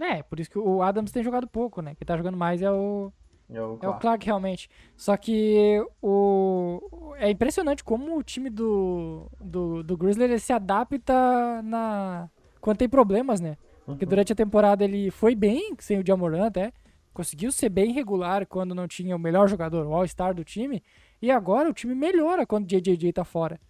É, 0.00 0.22
por 0.22 0.40
isso 0.40 0.50
que 0.50 0.58
o 0.58 0.82
Adams 0.82 1.12
tem 1.12 1.22
jogado 1.22 1.46
pouco, 1.46 1.80
né? 1.80 1.94
Quem 1.94 2.04
tá 2.04 2.16
jogando 2.16 2.36
mais 2.36 2.60
é 2.60 2.70
o, 2.70 3.12
É 3.48 3.60
o 3.60 3.74
É 3.74 3.76
o 3.76 3.78
Clark. 3.78 4.00
Clark, 4.00 4.26
realmente. 4.26 4.68
Só 4.96 5.16
que 5.16 5.84
o... 6.02 7.14
é 7.16 7.30
impressionante 7.30 7.84
como 7.84 8.18
o 8.18 8.22
time 8.22 8.50
do, 8.50 9.30
do, 9.40 9.82
do 9.82 9.96
Grizzly 9.96 10.38
se 10.38 10.52
adapta 10.52 11.62
na... 11.62 12.28
quando 12.60 12.78
tem 12.78 12.88
problemas, 12.88 13.40
né? 13.40 13.56
Porque 13.86 14.06
durante 14.06 14.32
a 14.32 14.36
temporada 14.36 14.82
ele 14.82 15.10
foi 15.10 15.34
bem, 15.34 15.74
sem 15.78 15.98
o 15.98 16.06
Jamoran 16.06 16.46
até. 16.46 16.72
Conseguiu 17.14 17.52
ser 17.52 17.68
bem 17.68 17.92
regular 17.92 18.44
quando 18.44 18.74
não 18.74 18.88
tinha 18.88 19.14
o 19.14 19.18
melhor 19.18 19.48
jogador, 19.48 19.86
o 19.86 19.94
All-Star 19.94 20.34
do 20.34 20.42
time. 20.44 20.82
E 21.22 21.30
agora 21.30 21.70
o 21.70 21.72
time 21.72 21.94
melhora 21.94 22.44
quando 22.44 22.64
o 22.64 22.66
JJJ 22.66 23.12
tá 23.12 23.24
fora. 23.24 23.60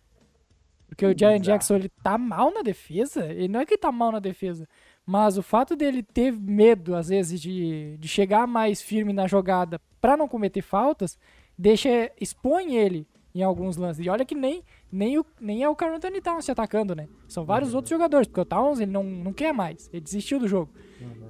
Porque 0.89 1.05
o 1.05 1.17
Jaren 1.17 1.35
Exato. 1.35 1.47
Jackson 1.51 1.75
ele 1.77 1.91
tá 2.03 2.17
mal 2.17 2.53
na 2.53 2.63
defesa. 2.63 3.27
Ele 3.27 3.49
não 3.49 3.61
é 3.61 3.67
que 3.67 3.77
tá 3.77 3.93
mal 3.93 4.11
na 4.13 4.19
defesa. 4.19 4.67
Mas 5.05 5.37
o 5.37 5.43
fato 5.43 5.77
dele 5.77 6.03
ter 6.03 6.33
medo, 6.33 6.97
às 6.97 7.09
vezes, 7.09 7.39
de, 7.39 7.99
de 7.99 8.09
chegar 8.09 8.47
mais 8.47 8.81
firme 8.81 9.13
na 9.13 9.27
jogada 9.27 9.79
pra 10.01 10.17
não 10.17 10.27
cometer 10.27 10.63
faltas, 10.63 11.19
deixa, 11.59 12.11
expõe 12.19 12.77
ele 12.77 13.07
em 13.35 13.43
alguns 13.43 13.77
lances. 13.77 14.07
E 14.07 14.09
olha 14.09 14.25
que 14.25 14.35
nem, 14.35 14.63
nem, 14.91 15.19
o, 15.19 15.27
nem 15.39 15.63
é 15.63 15.69
o 15.69 15.77
Carl 15.77 15.95
Anthony 15.95 16.21
Towns 16.23 16.47
se 16.47 16.53
atacando, 16.53 16.95
né? 16.95 17.09
São 17.29 17.45
vários 17.45 17.75
outros 17.75 17.91
jogadores, 17.91 18.27
porque 18.27 18.41
o 18.41 18.45
Towns 18.45 18.81
ele 18.81 18.93
não, 18.93 19.03
não 19.03 19.33
quer 19.33 19.53
mais. 19.53 19.91
Ele 19.93 20.01
desistiu 20.01 20.39
do 20.39 20.49
jogo. 20.49 20.73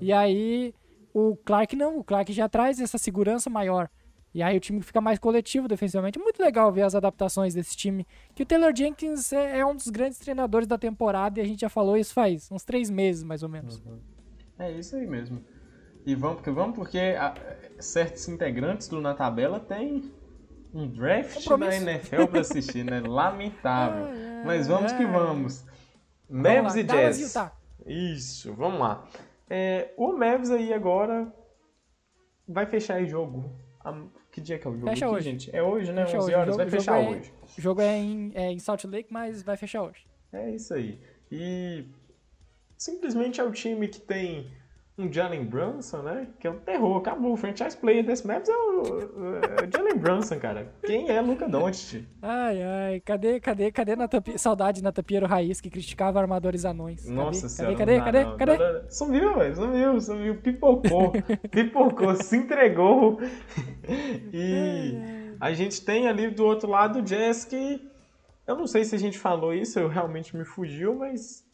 E 0.01 0.13
aí 0.13 0.75
o 1.15 1.37
Clark 1.37 1.75
não, 1.77 1.99
o 1.99 2.05
Clark 2.05 2.31
já 2.33 2.49
traz 2.49 2.79
essa 2.81 2.99
segurança 2.99 3.49
maior. 3.49 3.89
E 4.35 4.43
aí 4.43 4.57
o 4.57 4.61
time 4.61 4.83
fica 4.83 5.01
mais 5.01 5.17
coletivo 5.19 5.69
defensivamente. 5.69 6.19
Muito 6.19 6.43
legal 6.43 6.73
ver 6.73 6.83
as 6.83 6.95
adaptações 6.97 7.55
desse 7.55 7.77
time. 7.77 8.05
Que 8.35 8.43
o 8.43 8.47
Taylor 8.47 8.75
Jenkins 8.77 9.33
é, 9.33 9.61
é 9.61 9.65
um 9.67 9.77
dos 9.77 9.87
grandes 9.89 10.19
treinadores 10.19 10.67
da 10.67 10.77
temporada 10.77 11.39
e 11.39 11.43
a 11.43 11.47
gente 11.47 11.61
já 11.61 11.69
falou 11.69 11.97
isso 11.97 12.13
faz 12.13 12.51
uns 12.51 12.65
três 12.65 12.91
meses, 12.91 13.23
mais 13.23 13.45
ou 13.45 13.49
menos. 13.49 13.81
É 14.59 14.73
isso 14.73 14.97
aí 14.97 15.07
mesmo. 15.07 15.41
E 16.05 16.17
vamos 16.17 16.37
porque 16.39 16.51
vamos 16.51 16.75
porque 16.75 16.99
a- 16.99 17.33
certos 17.79 18.29
integrantes 18.29 18.89
do 18.89 19.01
Na 19.01 19.15
Tabela 19.15 19.61
têm 19.61 20.13
um 20.75 20.89
draft 20.89 21.37
da 21.37 21.41
Compromisso. 21.51 21.83
NFL 21.89 22.27
pra 22.29 22.41
assistir, 22.41 22.85
né? 22.85 23.01
Lamentável. 23.07 24.09
Mas 24.45 24.67
vamos 24.67 24.91
que 24.93 25.07
vamos. 25.07 25.65
Vamos 26.29 26.75
lá, 26.75 26.81
e 26.81 26.83
Dallas 26.83 27.19
Jazz. 27.19 27.29
Utah. 27.35 27.53
Isso, 27.87 28.53
vamos 28.53 28.81
lá. 28.81 29.07
É, 29.49 29.93
o 29.97 30.13
Mavs 30.13 30.51
aí 30.51 30.73
agora 30.73 31.33
vai 32.49 32.67
fechar 32.67 32.97
aí 32.97 33.07
jogo. 33.07 33.51
Que 34.31 34.41
dia 34.41 34.59
que 34.59 34.67
é 34.67 34.71
o 34.71 34.75
jogo? 34.75 34.87
Fecha 34.89 35.07
aqui, 35.07 35.15
hoje. 35.15 35.25
gente? 35.31 35.55
É 35.57 35.63
hoje, 35.63 35.93
né? 35.93 36.07
Fecha 36.07 36.17
11 36.19 36.27
hoje. 36.27 36.35
horas? 36.35 36.55
O 36.55 36.57
Vai 36.57 36.67
jogo- 36.67 36.77
fechar 36.79 36.99
o 36.99 37.03
jogo 37.03 37.15
é- 37.15 37.19
hoje. 37.19 37.33
O 37.59 37.61
jogo 37.61 37.81
é 37.83 37.97
em, 37.99 38.33
é 38.35 38.51
em 38.53 38.59
Salt 38.59 38.85
Lake, 38.85 39.13
mas 39.13 39.43
vai 39.43 39.57
fechar 39.57 39.83
hoje. 39.83 40.07
É 40.33 40.51
isso 40.51 40.73
aí. 40.75 40.99
E 41.31 41.85
simplesmente 42.77 43.41
é 43.41 43.45
o 43.45 43.53
time 43.53 43.87
que 43.89 44.01
tem 44.01 44.51
um 44.97 45.13
Jalen 45.13 45.45
Brunson, 45.45 46.03
né? 46.03 46.29
Que 46.39 46.47
é 46.47 46.51
um 46.51 46.59
terror. 46.59 46.99
Acabou. 46.99 47.33
O 47.33 47.37
franchise 47.37 47.77
player 47.77 48.05
desse 48.05 48.27
Maps 48.27 48.49
é 48.49 48.53
o, 48.53 49.01
é 49.01 49.67
o 49.67 49.73
Jalen 49.73 49.99
Brunson, 49.99 50.39
cara. 50.39 50.73
Quem 50.85 51.11
é 51.11 51.21
Luca 51.21 51.49
Doncic? 51.49 52.07
Ai, 52.23 52.63
ai, 52.63 53.01
cadê, 53.01 53.41
cadê, 53.41 53.73
cadê 53.73 53.97
Nathan 53.97 54.23
saudade 54.37 54.83
Natan 54.83 55.03
Piero 55.03 55.27
Raiz 55.27 55.61
que 55.61 55.69
criticava 55.69 56.21
armadores 56.21 56.65
anões? 56.65 57.03
Cadê? 57.03 57.15
Nossa 57.15 57.43
cadê, 57.43 57.55
senhora. 57.55 57.77
cadê, 57.77 57.99
não 57.99 58.05
cadê, 58.05 58.25
não. 58.25 58.37
cadê? 58.37 58.59
Não, 58.59 58.73
não. 58.83 58.91
Sumiu, 58.91 59.35
velho. 59.35 59.57
Sumiu, 59.57 60.01
sumiu. 60.01 60.37
Pipocou. 60.37 61.13
Pipocou. 61.51 62.15
se 62.15 62.37
entregou. 62.37 63.19
E 64.33 64.95
a 65.39 65.53
gente 65.53 65.85
tem 65.85 66.09
ali 66.09 66.31
do 66.31 66.45
outro 66.45 66.71
lado 66.71 67.01
o 67.01 67.03
Jazz 67.03 67.45
que... 67.45 67.81
Eu 68.47 68.57
não 68.57 68.67
sei 68.67 68.83
se 68.83 68.95
a 68.95 68.99
gente 68.99 69.19
falou 69.19 69.53
isso, 69.53 69.79
eu 69.79 69.89
realmente 69.89 70.35
me 70.37 70.45
fugiu, 70.45 70.95
mas 70.95 71.45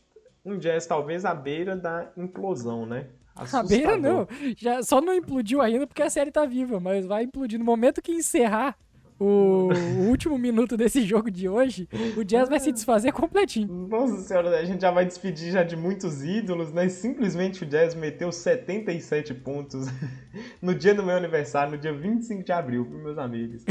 um 0.44 0.56
Jazz 0.56 0.86
talvez 0.86 1.24
à 1.24 1.34
beira 1.34 1.76
da 1.76 2.10
implosão, 2.16 2.86
né? 2.86 3.08
A 3.40 3.62
beira 3.62 3.92
Assustador. 3.92 3.98
não. 3.98 4.26
Já, 4.56 4.82
só 4.82 5.00
não 5.00 5.14
implodiu 5.14 5.60
ainda 5.60 5.86
porque 5.86 6.02
a 6.02 6.10
série 6.10 6.30
tá 6.30 6.44
viva, 6.44 6.78
mas 6.78 7.06
vai 7.06 7.24
implodir. 7.24 7.58
No 7.58 7.64
momento 7.64 8.02
que 8.02 8.12
encerrar 8.12 8.76
o, 9.20 9.68
o 9.68 10.08
último 10.08 10.38
minuto 10.38 10.78
desse 10.78 11.02
jogo 11.02 11.30
de 11.30 11.46
hoje, 11.46 11.86
o 12.16 12.24
Jazz 12.24 12.48
vai 12.48 12.58
se 12.58 12.72
desfazer 12.72 13.12
completinho. 13.12 13.86
Nossa 13.88 14.16
senhora, 14.22 14.58
a 14.58 14.64
gente 14.64 14.80
já 14.80 14.90
vai 14.90 15.04
despedir 15.04 15.52
já 15.52 15.62
de 15.62 15.76
muitos 15.76 16.24
ídolos, 16.24 16.72
né? 16.72 16.88
Simplesmente 16.88 17.62
o 17.62 17.66
Jazz 17.66 17.94
meteu 17.94 18.32
77 18.32 19.34
pontos 19.34 19.88
no 20.62 20.74
dia 20.74 20.94
do 20.94 21.02
meu 21.02 21.16
aniversário, 21.16 21.72
no 21.72 21.78
dia 21.78 21.92
25 21.92 22.42
de 22.42 22.52
abril, 22.52 22.86
meus 22.86 23.18
amigos. 23.18 23.64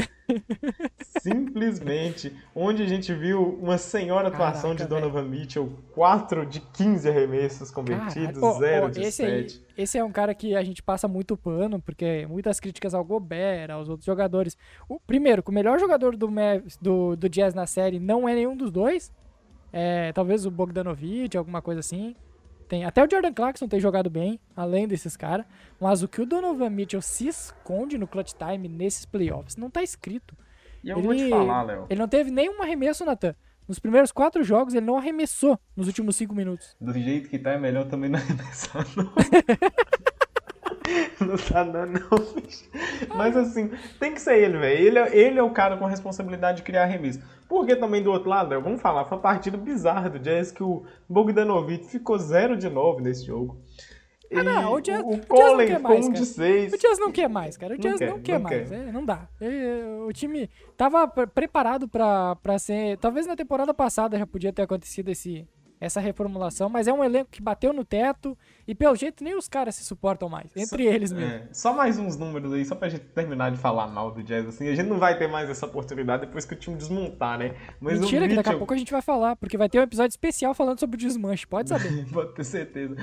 Simplesmente. 1.20 2.32
Onde 2.54 2.82
a 2.82 2.86
gente 2.86 3.12
viu 3.12 3.58
uma 3.60 3.78
senhora 3.78 4.28
atuação 4.28 4.74
Caraca, 4.74 4.84
de 4.84 4.88
Donovan 4.88 5.24
Mitchell, 5.24 5.72
4 5.92 6.46
de 6.46 6.60
15 6.60 7.08
arremessos 7.08 7.70
convertidos, 7.70 8.40
0 8.58 8.90
de 8.90 9.02
esse, 9.02 9.22
aí, 9.22 9.48
7. 9.48 9.66
esse 9.76 9.98
é 9.98 10.04
um 10.04 10.12
cara 10.12 10.34
que 10.34 10.54
a 10.54 10.62
gente 10.62 10.82
passa 10.82 11.06
muito 11.06 11.36
pano, 11.36 11.80
porque 11.80 12.26
muitas 12.28 12.60
críticas 12.60 12.94
ao 12.94 13.04
Gobert, 13.04 13.70
aos 13.70 13.88
outros 13.88 14.06
jogadores. 14.06 14.56
O, 14.88 14.98
primeiro, 15.00 15.42
que 15.42 15.50
o 15.50 15.54
melhor 15.54 15.78
jogador 15.78 16.16
do, 16.16 16.28
do, 16.80 17.16
do 17.16 17.28
Jazz 17.28 17.54
na 17.54 17.66
série 17.66 17.98
não 17.98 18.28
é 18.28 18.34
nenhum 18.34 18.56
dos 18.56 18.70
dois. 18.70 19.12
É, 19.72 20.12
talvez 20.12 20.46
o 20.46 20.50
Bogdanovich, 20.50 21.36
alguma 21.36 21.62
coisa 21.62 21.80
assim. 21.80 22.14
Tem, 22.70 22.84
até 22.84 23.04
o 23.04 23.10
Jordan 23.10 23.32
Clarkson 23.32 23.66
tem 23.66 23.80
jogado 23.80 24.08
bem, 24.08 24.38
além 24.54 24.86
desses 24.86 25.16
caras. 25.16 25.44
Mas 25.80 26.04
o 26.04 26.08
que 26.08 26.22
o 26.22 26.24
Donovan 26.24 26.70
Mitchell 26.70 27.02
se 27.02 27.26
esconde 27.26 27.98
no 27.98 28.06
clutch 28.06 28.32
time 28.34 28.68
nesses 28.68 29.04
playoffs 29.04 29.56
não 29.56 29.68
tá 29.68 29.82
escrito. 29.82 30.36
E 30.84 30.88
eu 30.88 31.02
vou 31.02 31.12
te 31.12 31.22
Ele- 31.22 31.30
falar, 31.30 31.62
Léo. 31.64 31.86
Ele 31.90 31.98
não 31.98 32.06
teve 32.06 32.30
nenhum 32.30 32.62
arremesso, 32.62 33.04
Natan. 33.04 33.34
Nos 33.66 33.80
primeiros 33.80 34.12
quatro 34.12 34.44
jogos, 34.44 34.72
ele 34.72 34.86
não 34.86 34.96
arremessou 34.96 35.58
nos 35.76 35.88
últimos 35.88 36.14
cinco 36.14 36.32
minutos. 36.32 36.76
Do 36.80 36.92
jeito 36.92 37.28
que 37.28 37.40
tá, 37.40 37.50
é 37.50 37.58
melhor 37.58 37.86
também 37.86 38.08
não 38.08 38.20
arremessar, 38.20 38.86
não. 38.96 39.12
não 41.20 41.36
tá 41.36 41.62
dando, 41.64 42.00
não, 42.00 42.18
bicho. 42.34 42.64
Mas 43.16 43.36
assim, 43.36 43.70
tem 43.98 44.12
que 44.14 44.20
ser 44.20 44.38
ele, 44.38 44.58
velho. 44.58 44.78
Ele, 44.86 44.98
é- 44.98 45.16
ele 45.16 45.38
é 45.38 45.42
o 45.42 45.50
cara 45.50 45.76
com 45.76 45.86
a 45.86 45.88
responsabilidade 45.88 46.58
de 46.58 46.62
criar 46.62 46.84
arremesso. 46.84 47.20
Porque 47.48 47.74
também 47.74 48.02
do 48.02 48.10
outro 48.12 48.28
lado, 48.30 48.60
vamos 48.60 48.80
falar, 48.80 49.04
foi 49.04 49.16
uma 49.16 49.22
partida 49.22 49.56
bizarra 49.56 50.08
do 50.08 50.18
Jazz 50.18 50.52
que 50.52 50.62
o 50.62 50.84
Bogdanovic 51.08 51.86
ficou 51.86 52.16
0 52.18 52.56
de 52.56 52.68
9 52.70 53.02
nesse 53.02 53.26
jogo. 53.26 53.58
E 54.30 54.38
Ah, 54.38 54.44
não, 54.44 54.74
o 54.74 54.80
Jazz- 54.80 55.02
o 55.02 55.08
o 55.08 55.16
Jazz 55.16 55.52
não 55.58 55.66
quer 55.66 55.78
mais, 55.80 56.06
1 56.06 56.08
cara. 56.12 56.20
de 56.20 56.26
6. 56.26 56.72
O 56.72 56.78
Jazz 56.78 56.98
não 57.00 57.10
quer 57.10 57.28
mais, 57.28 57.56
cara. 57.56 57.74
O 57.74 57.76
Não 57.76 57.82
Jazz 57.82 57.98
quer, 57.98 58.10
não 58.10 58.20
quer 58.20 58.32
não 58.34 58.40
mais. 58.42 58.68
quer. 58.68 58.74
É, 58.78 58.92
não 58.92 59.04
dá. 59.04 59.28
É, 59.40 59.82
o 60.06 60.12
time 60.12 60.48
tava 60.76 61.08
pre- 61.08 61.26
preparado 61.26 61.88
pra, 61.88 62.36
pra 62.36 62.56
ser. 62.56 62.96
Talvez 62.98 63.26
na 63.26 63.34
temporada 63.34 63.74
passada 63.74 64.16
já 64.16 64.24
podia 64.24 64.52
ter 64.52 64.62
acontecido 64.62 65.08
esse, 65.08 65.48
essa 65.80 65.98
reformulação, 65.98 66.68
mas 66.68 66.86
é 66.86 66.92
um 66.92 67.02
elenco 67.02 67.30
que 67.30 67.40
bateu 67.40 67.72
no 67.72 67.84
teto 67.84 68.36
e 68.68 68.74
pelo 68.74 68.94
jeito 68.94 69.24
nem 69.24 69.34
os 69.34 69.48
caras 69.48 69.74
se 69.74 69.84
suportam 69.84 70.28
mais. 70.28 70.54
Entre 70.54 70.84
eles 70.84 71.10
mesmo. 71.10 71.32
É, 71.32 71.48
só 71.52 71.72
mais 71.72 71.98
uns 71.98 72.18
números 72.18 72.52
aí, 72.52 72.64
só 72.66 72.74
pra 72.74 72.90
gente 72.90 73.04
terminar 73.06 73.50
de 73.50 73.56
falar 73.56 73.86
mal 73.86 74.10
do 74.10 74.22
Jazz, 74.22 74.46
assim. 74.46 74.68
A 74.68 74.74
gente 74.74 74.88
não 74.88 74.98
vai 74.98 75.16
ter 75.18 75.26
mais 75.26 75.48
essa 75.48 75.64
oportunidade 75.64 76.26
depois 76.26 76.44
que 76.44 76.52
o 76.52 76.56
time 76.56 76.76
desmontar, 76.76 77.38
né? 77.38 77.54
Mas 77.80 77.98
o 77.98 78.02
Mentira, 78.02 78.28
que 78.28 78.34
daqui 78.34 78.50
a 78.50 78.58
pouco 78.58 78.74
a 78.74 78.76
gente 78.76 78.92
vai 78.92 79.00
falar, 79.00 79.36
porque 79.36 79.56
vai 79.56 79.70
ter 79.70 79.78
um 79.80 79.82
episódio 79.82 80.10
especial 80.10 80.52
falando 80.52 80.78
sobre 80.78 80.96
o 80.96 80.98
desmanche, 80.98 81.46
pode 81.46 81.70
saber. 81.70 81.90
Pode 82.12 82.34
ter 82.34 82.44
certeza. 82.44 82.96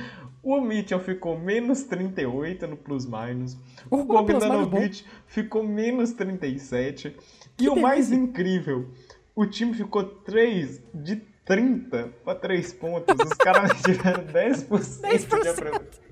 O 0.44 0.62
Mitchell 0.62 1.00
ficou 1.00 1.38
menos 1.38 1.84
38 1.84 2.68
no 2.68 2.78
plus-minus. 2.78 3.58
O 3.90 3.98
Uh, 3.98 4.06
plus-minus 4.06 4.44
Bogdanovic 4.44 5.06
ficou 5.26 5.64
menos 5.64 6.12
37. 6.14 7.08
E 7.08 7.64
Que 7.64 7.70
o 7.70 7.76
mais 7.76 8.12
incrível, 8.12 8.90
o 9.36 9.46
time 9.46 9.74
ficou 9.74 10.04
3 10.04 10.82
de 10.94 11.22
30 11.48 12.10
para 12.24 12.36
3 12.36 12.74
pontos. 12.74 13.16
Os 13.26 13.34
caras 13.38 13.72
tiveram 13.82 14.24
10%, 14.26 14.68
de 14.68 15.26
10%. 15.26 15.26
aproveitamento. 15.26 16.08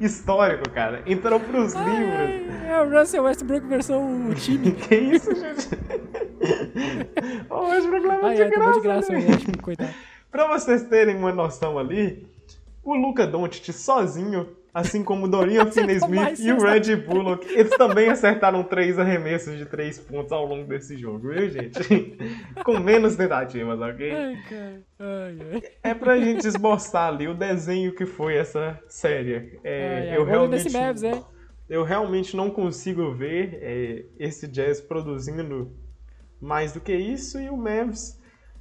Histórico, 0.00 0.68
cara. 0.70 1.02
Entrou 1.06 1.40
pros 1.40 1.72
livros. 1.72 2.14
Ai, 2.14 2.70
é 2.70 2.82
o 2.82 2.90
Russell 2.90 3.22
Westbrook 3.24 3.66
versão 3.66 4.34
time. 4.34 4.72
Que 4.88 4.94
isso, 4.96 5.34
gente? 5.34 5.68
Ô, 7.48 7.68
Westbrook 7.68 8.06
levou 8.06 8.34
de 8.34 8.42
é, 8.42 8.50
tomou 8.50 8.72
de 8.72 8.80
graça, 8.80 9.08
graça 9.08 9.12
né? 9.12 9.18
o 9.18 9.30
Westbrook, 9.30 9.62
coitado. 9.62 9.94
Pra 10.30 10.46
vocês 10.48 10.82
terem 10.84 11.16
uma 11.16 11.32
noção 11.32 11.78
ali, 11.78 12.26
o 12.84 12.94
Luca 12.94 13.26
Doncic 13.26 13.72
sozinho, 13.72 14.57
assim 14.78 15.02
como 15.02 15.26
o 15.26 15.28
Dorian 15.28 15.70
Finney-Smith 15.70 16.38
e 16.40 16.52
o. 16.52 16.58
Red 16.60 16.96
Bullock, 16.96 17.46
eles 17.52 17.76
também 17.76 18.08
acertaram 18.08 18.62
três 18.62 18.98
arremessos 18.98 19.56
de 19.56 19.66
três 19.66 19.98
pontos 19.98 20.30
ao 20.30 20.46
longo 20.46 20.68
desse 20.68 20.96
jogo, 20.96 21.30
viu, 21.30 21.50
gente? 21.50 22.16
Com 22.64 22.78
menos 22.78 23.16
tentativas, 23.16 23.80
ok? 23.80 24.10
Ai, 24.10 24.38
cara. 24.48 24.82
Ai, 25.00 25.38
ai. 25.52 25.62
É 25.82 25.94
pra 25.94 26.18
gente 26.18 26.46
esboçar 26.46 27.08
ali 27.08 27.26
o 27.26 27.34
desenho 27.34 27.94
que 27.94 28.06
foi 28.06 28.36
essa 28.36 28.78
série. 28.88 29.58
É, 29.64 30.10
Ai, 30.10 30.16
eu 30.16 30.24
realmente... 30.24 30.70
Mavs, 30.70 31.02
hein? 31.02 31.24
Eu 31.68 31.82
realmente 31.82 32.36
não 32.36 32.50
consigo 32.50 33.12
ver 33.12 33.58
é, 33.60 34.04
esse 34.18 34.48
Jazz 34.48 34.80
produzindo 34.80 35.70
mais 36.40 36.72
do 36.72 36.80
que 36.80 36.94
isso 36.94 37.38
e 37.38 37.50
o 37.50 37.56
Mavs 37.56 38.17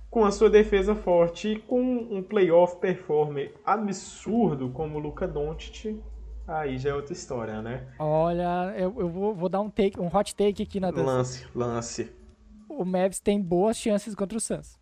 com 0.09 0.25
a 0.25 0.31
sua 0.31 0.49
defesa 0.49 0.95
forte 0.95 1.49
e 1.49 1.59
com 1.59 1.81
um 1.81 2.23
playoff 2.23 2.77
performer 2.77 3.53
absurdo 3.65 4.69
como 4.69 4.97
o 4.97 4.99
Luka 4.99 5.27
Doncic, 5.27 6.01
aí 6.47 6.77
já 6.77 6.91
é 6.91 6.93
outra 6.93 7.13
história, 7.13 7.61
né? 7.61 7.87
Olha, 7.99 8.73
eu, 8.77 8.93
eu 8.97 9.09
vou, 9.09 9.35
vou 9.35 9.49
dar 9.49 9.61
um 9.61 9.69
take, 9.69 9.99
um 9.99 10.07
hot 10.07 10.35
take 10.35 10.63
aqui 10.63 10.79
na. 10.79 10.89
Lance, 10.89 11.45
lance. 11.53 12.11
O 12.69 12.85
Mavs 12.85 13.19
tem 13.19 13.41
boas 13.41 13.77
chances 13.77 14.13
contra 14.13 14.37
o 14.37 14.41
Suns. 14.41 14.79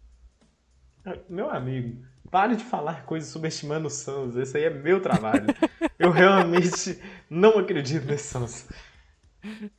Meu 1.30 1.50
amigo, 1.50 2.04
pare 2.32 2.56
de 2.56 2.64
falar 2.64 3.06
coisas 3.06 3.30
subestimando 3.30 3.88
o 3.88 3.92
Suns, 3.92 4.36
esse 4.36 4.58
aí 4.58 4.64
é 4.64 4.70
meu 4.70 5.02
trabalho. 5.02 5.46
Eu 5.98 6.12
realmente 6.12 7.00
não 7.30 7.60
acredito 7.60 8.06
nesse 8.06 8.28
Suns. 8.30 8.68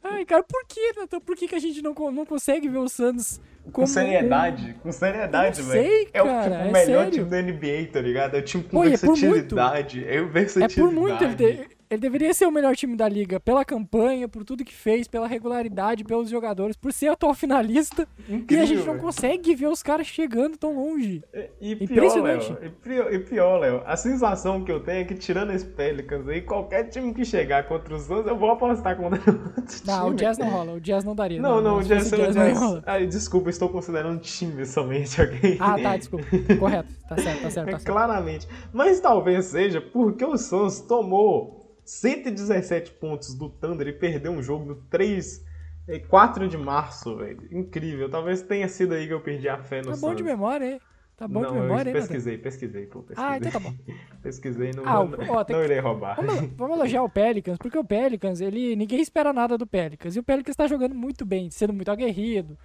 Ai, 0.02 0.24
cara, 0.24 0.42
por 0.42 0.64
que, 0.66 0.92
Nathan? 0.96 1.20
Por 1.20 1.36
que, 1.36 1.48
que 1.48 1.54
a 1.54 1.58
gente 1.58 1.82
não, 1.82 1.92
não 2.12 2.24
consegue 2.26 2.68
ver 2.68 2.78
o 2.78 2.88
Suns 2.88 3.40
como 3.72 3.72
Com 3.72 3.86
seriedade, 3.86 4.76
com 4.82 4.92
seriedade, 4.92 5.60
velho. 5.62 5.82
sei, 5.82 6.08
É 6.12 6.22
o, 6.22 6.26
cara, 6.26 6.42
tipo, 6.44 6.54
é 6.54 6.72
melhor 6.72 7.04
sério. 7.04 7.10
time 7.12 7.24
da 7.30 7.42
NBA, 7.42 7.92
tá 7.92 8.00
ligado? 8.00 8.34
É 8.36 8.38
o 8.38 8.42
time 8.42 8.62
com 8.62 8.70
Pô, 8.70 8.84
é 8.84 8.88
muito. 8.88 9.00
versatilidade. 9.00 10.04
É. 10.04 10.16
É 10.16 10.22
versatilidade. 10.22 10.74
por 10.80 10.92
muito. 10.92 11.24
Ele, 11.24 11.68
ele 11.90 12.00
deveria 12.00 12.32
ser 12.34 12.46
o 12.46 12.50
melhor 12.50 12.74
time 12.76 12.96
da 12.96 13.08
liga 13.08 13.38
pela 13.40 13.64
campanha, 13.64 14.28
por 14.28 14.44
tudo 14.44 14.64
que 14.64 14.74
fez, 14.74 15.06
pela 15.08 15.26
regularidade, 15.26 16.04
pelos 16.04 16.28
jogadores, 16.28 16.76
por 16.76 16.92
ser 16.92 17.08
atual 17.08 17.34
finalista. 17.34 18.06
e 18.28 18.34
Incrível, 18.34 18.64
a 18.64 18.66
gente 18.66 18.86
não 18.86 18.98
consegue 18.98 19.54
ver 19.54 19.68
os 19.68 19.82
caras 19.82 20.06
chegando 20.06 20.56
tão 20.56 20.74
longe. 20.74 21.22
E 21.60 21.76
pior. 21.76 22.22
Léo, 22.22 22.58
e 22.62 22.68
pior, 22.70 23.12
e 23.14 23.18
pior, 23.20 23.58
Léo, 23.60 23.82
a 23.86 23.96
sensação 23.96 24.64
que 24.64 24.70
eu 24.72 24.80
tenho 24.80 25.00
é 25.00 25.04
que 25.04 25.14
tirando 25.14 25.52
esse 25.52 25.64
Pelicans 25.64 26.28
aí, 26.28 26.42
qualquer 26.42 26.84
time 26.88 27.12
que 27.14 27.24
chegar 27.24 27.66
contra 27.68 27.94
os 27.94 28.02
Suns, 28.02 28.26
eu 28.26 28.36
vou 28.36 28.50
apostar 28.50 28.96
contra 28.96 29.18
outro 29.30 29.64
Não, 29.86 30.02
o 30.02 30.14
time. 30.14 30.16
Jazz 30.16 30.38
não 30.38 30.48
rola. 30.50 30.72
O 30.72 30.80
Jazz 30.80 31.04
não 31.04 31.14
daria. 31.14 31.40
Não, 31.40 31.60
não, 31.60 31.78
o 31.78 31.82
se 31.82 31.88
Jazz, 31.88 32.12
o 32.12 32.16
não 32.16 32.32
Jazz... 32.32 32.58
rolar. 32.58 32.82
Ai, 32.86 33.06
desculpa, 33.06 33.50
estou 33.50 33.68
considerando 33.68 34.20
time 34.20 34.64
somente, 34.66 35.20
ok? 35.22 35.56
Ah, 35.60 35.78
tá, 35.80 35.96
desculpa. 35.96 36.24
Correto. 36.58 36.88
Tá 37.08 37.16
certo, 37.18 37.42
tá 37.42 37.50
certo, 37.50 37.68
É, 37.68 37.72
tá 37.72 37.78
certo. 37.78 37.84
claramente. 37.84 38.48
Mas 38.72 38.98
talvez 39.00 39.44
seja 39.46 39.80
porque 39.80 40.24
o 40.24 40.36
Suns 40.36 40.80
tomou 40.80 41.55
117 41.90 42.90
pontos 42.92 43.34
do 43.34 43.48
Thunder 43.48 43.86
e 43.88 43.92
perdeu 43.92 44.32
um 44.32 44.42
jogo 44.42 44.64
no 44.64 44.74
3, 44.90 45.44
eh, 45.88 45.98
4 46.00 46.48
de 46.48 46.58
março, 46.58 47.16
velho. 47.16 47.48
Incrível. 47.50 48.10
Talvez 48.10 48.42
tenha 48.42 48.68
sido 48.68 48.92
aí 48.94 49.06
que 49.06 49.12
eu 49.14 49.20
perdi 49.20 49.48
a 49.48 49.58
fé 49.58 49.80
no 49.82 49.92
Tá 49.92 49.96
bom 49.96 50.14
de 50.14 50.22
memória, 50.22 50.72
hein? 50.72 50.80
Tá 51.16 51.26
bom 51.26 51.40
não, 51.40 51.52
de 51.54 51.60
memória, 51.60 51.90
eu 51.90 51.94
hein, 51.94 52.00
pesquisei, 52.02 52.36
pesquisei, 52.36 52.84
pô, 52.86 53.00
pesquisei. 53.00 53.24
Ah, 53.32 53.36
então 53.38 53.50
tá 53.50 53.58
bom. 53.58 53.72
pesquisei, 54.22 54.70
não, 54.76 54.82
Ah, 54.84 54.92
não, 55.02 55.02
ó, 55.30 55.36
não 55.38 55.44
que- 55.44 55.52
irei 55.54 55.78
roubar. 55.80 56.16
Vamos, 56.16 56.34
vamos 56.58 56.76
elogiar 56.76 57.02
o 57.04 57.08
Pelicans, 57.08 57.56
porque 57.56 57.78
o 57.78 57.84
Pelicans, 57.84 58.40
ele 58.42 58.76
ninguém 58.76 59.00
espera 59.00 59.32
nada 59.32 59.56
do 59.56 59.66
Pelicans. 59.66 60.14
E 60.14 60.18
o 60.18 60.22
Pelicans 60.22 60.54
tá 60.56 60.66
jogando 60.66 60.94
muito 60.94 61.24
bem, 61.24 61.50
sendo 61.50 61.72
muito 61.72 61.90
aguerrido, 61.90 62.58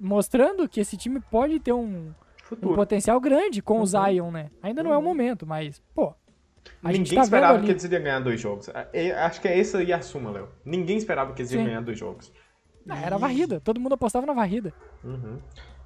mostrando 0.00 0.68
que 0.68 0.80
esse 0.80 0.96
time 0.96 1.20
pode 1.30 1.60
ter 1.60 1.72
um, 1.72 2.10
um 2.60 2.74
potencial 2.74 3.20
grande 3.20 3.62
com 3.62 3.76
Uhum. 3.76 3.82
o 3.82 3.86
Zion, 3.86 4.30
né? 4.32 4.50
Ainda 4.60 4.82
não 4.82 4.92
é 4.92 4.98
o 4.98 5.02
momento, 5.02 5.46
mas, 5.46 5.80
pô, 5.94 6.12
a 6.82 6.90
Ninguém 6.90 7.14
tá 7.14 7.22
esperava 7.22 7.60
que 7.60 7.70
eles 7.70 7.84
iriam 7.84 8.02
ganhar 8.02 8.20
dois 8.20 8.40
jogos. 8.40 8.68
É, 8.92 9.12
Acho 9.12 9.40
que 9.40 9.48
é 9.48 9.58
essa 9.58 9.78
aí 9.78 9.92
a 9.92 10.02
suma, 10.02 10.30
Léo. 10.30 10.48
Ninguém 10.64 10.96
esperava 10.96 11.32
que 11.32 11.42
eles 11.42 11.52
iam 11.52 11.64
ganhar 11.64 11.80
dois 11.80 11.98
jogos. 11.98 12.32
Ah, 12.88 12.98
era 12.98 13.16
varrida, 13.16 13.60
todo 13.60 13.78
mundo 13.78 13.94
apostava 13.94 14.26
na 14.26 14.32
varrida. 14.32 14.72
Uhum. 15.04 15.38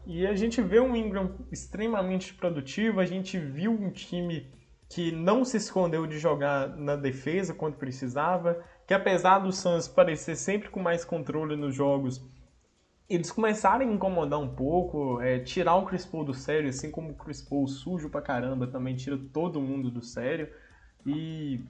E 0.07 0.27
a 0.27 0.35
gente 0.35 0.63
vê 0.63 0.81
um 0.81 0.97
Ingram 0.97 1.35
extremamente 1.53 2.33
produtivo, 2.33 3.01
a 3.01 3.05
gente 3.05 3.39
viu 3.39 3.73
um 3.73 3.91
time 3.91 4.51
que 4.89 5.11
não 5.11 5.45
se 5.45 5.57
escondeu 5.57 6.07
de 6.07 6.19
jogar 6.19 6.69
na 6.77 6.97
defesa 6.97 7.53
quando 7.53 7.75
precisava, 7.75 8.63
que 8.87 8.95
apesar 8.95 9.41
do 9.41 9.53
Suns 9.53 9.89
parecer 9.89 10.37
sempre 10.37 10.71
com 10.71 10.81
mais 10.81 11.05
controle 11.05 11.57
nos 11.57 11.75
jogos, 11.75 12.25
eles 13.09 13.31
começaram 13.31 13.87
a 13.87 13.93
incomodar 13.93 14.39
um 14.39 14.49
pouco, 14.49 15.21
é, 15.21 15.41
tirar 15.41 15.75
o 15.77 15.87
Chris 15.87 16.07
Paul 16.07 16.25
do 16.25 16.35
sério, 16.35 16.69
assim 16.69 16.91
como 16.91 17.11
o 17.11 17.15
Chris 17.15 17.43
Paul 17.43 17.67
sujo 17.67 18.09
pra 18.09 18.23
caramba 18.23 18.67
também 18.67 18.95
tira 18.95 19.19
todo 19.33 19.61
mundo 19.61 19.91
do 19.91 20.03
sério. 20.03 20.49
E 21.07 21.61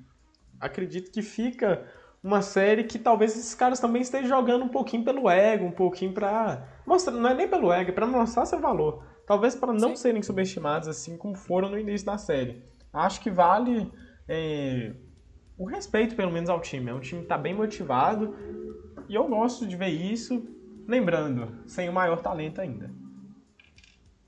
acredito 0.61 1.11
que 1.11 1.23
fica 1.23 1.87
uma 2.23 2.43
série 2.43 2.85
que 2.85 2.99
talvez 2.99 3.37
esses 3.37 3.55
caras 3.55 3.79
também 3.79 4.03
estejam 4.03 4.29
jogando 4.29 4.65
um 4.65 4.69
pouquinho 4.69 5.05
pelo 5.05 5.31
ego, 5.31 5.67
um 5.67 5.71
pouquinho 5.71 6.13
pra 6.13 6.67
mostrar, 6.87 7.13
não 7.13 7.29
é 7.29 7.35
nem 7.35 7.49
pelo 7.49 7.73
ego, 7.73 7.91
é 7.91 7.95
pra 7.95 8.07
mostrar 8.07 8.47
seu 8.47 8.59
valor. 8.59 9.05
Talvez 9.27 9.55
para 9.55 9.73
não 9.73 9.91
Sim. 9.91 9.97
serem 9.97 10.23
subestimados 10.23 10.89
assim 10.89 11.17
como 11.17 11.35
foram 11.35 11.69
no 11.69 11.79
início 11.79 12.07
da 12.07 12.19
série. 12.19 12.63
Acho 12.93 13.21
que 13.21 13.31
vale 13.31 13.93
é, 14.29 14.95
o 15.59 15.67
respeito 15.67 16.17
pelo 16.17 16.33
menos 16.33 16.49
ao 16.49 16.61
time. 16.61 16.91
É 16.91 16.95
um 16.95 17.01
time 17.01 17.23
que 17.23 17.29
tá 17.29 17.37
bem 17.37 17.55
motivado 17.55 18.35
e 19.09 19.15
eu 19.15 19.29
gosto 19.29 19.67
de 19.67 19.77
ver 19.77 19.89
isso. 19.89 20.49
Lembrando, 20.89 21.53
sem 21.67 21.89
o 21.89 21.93
maior 21.93 22.21
talento 22.21 22.61
ainda. 22.61 22.91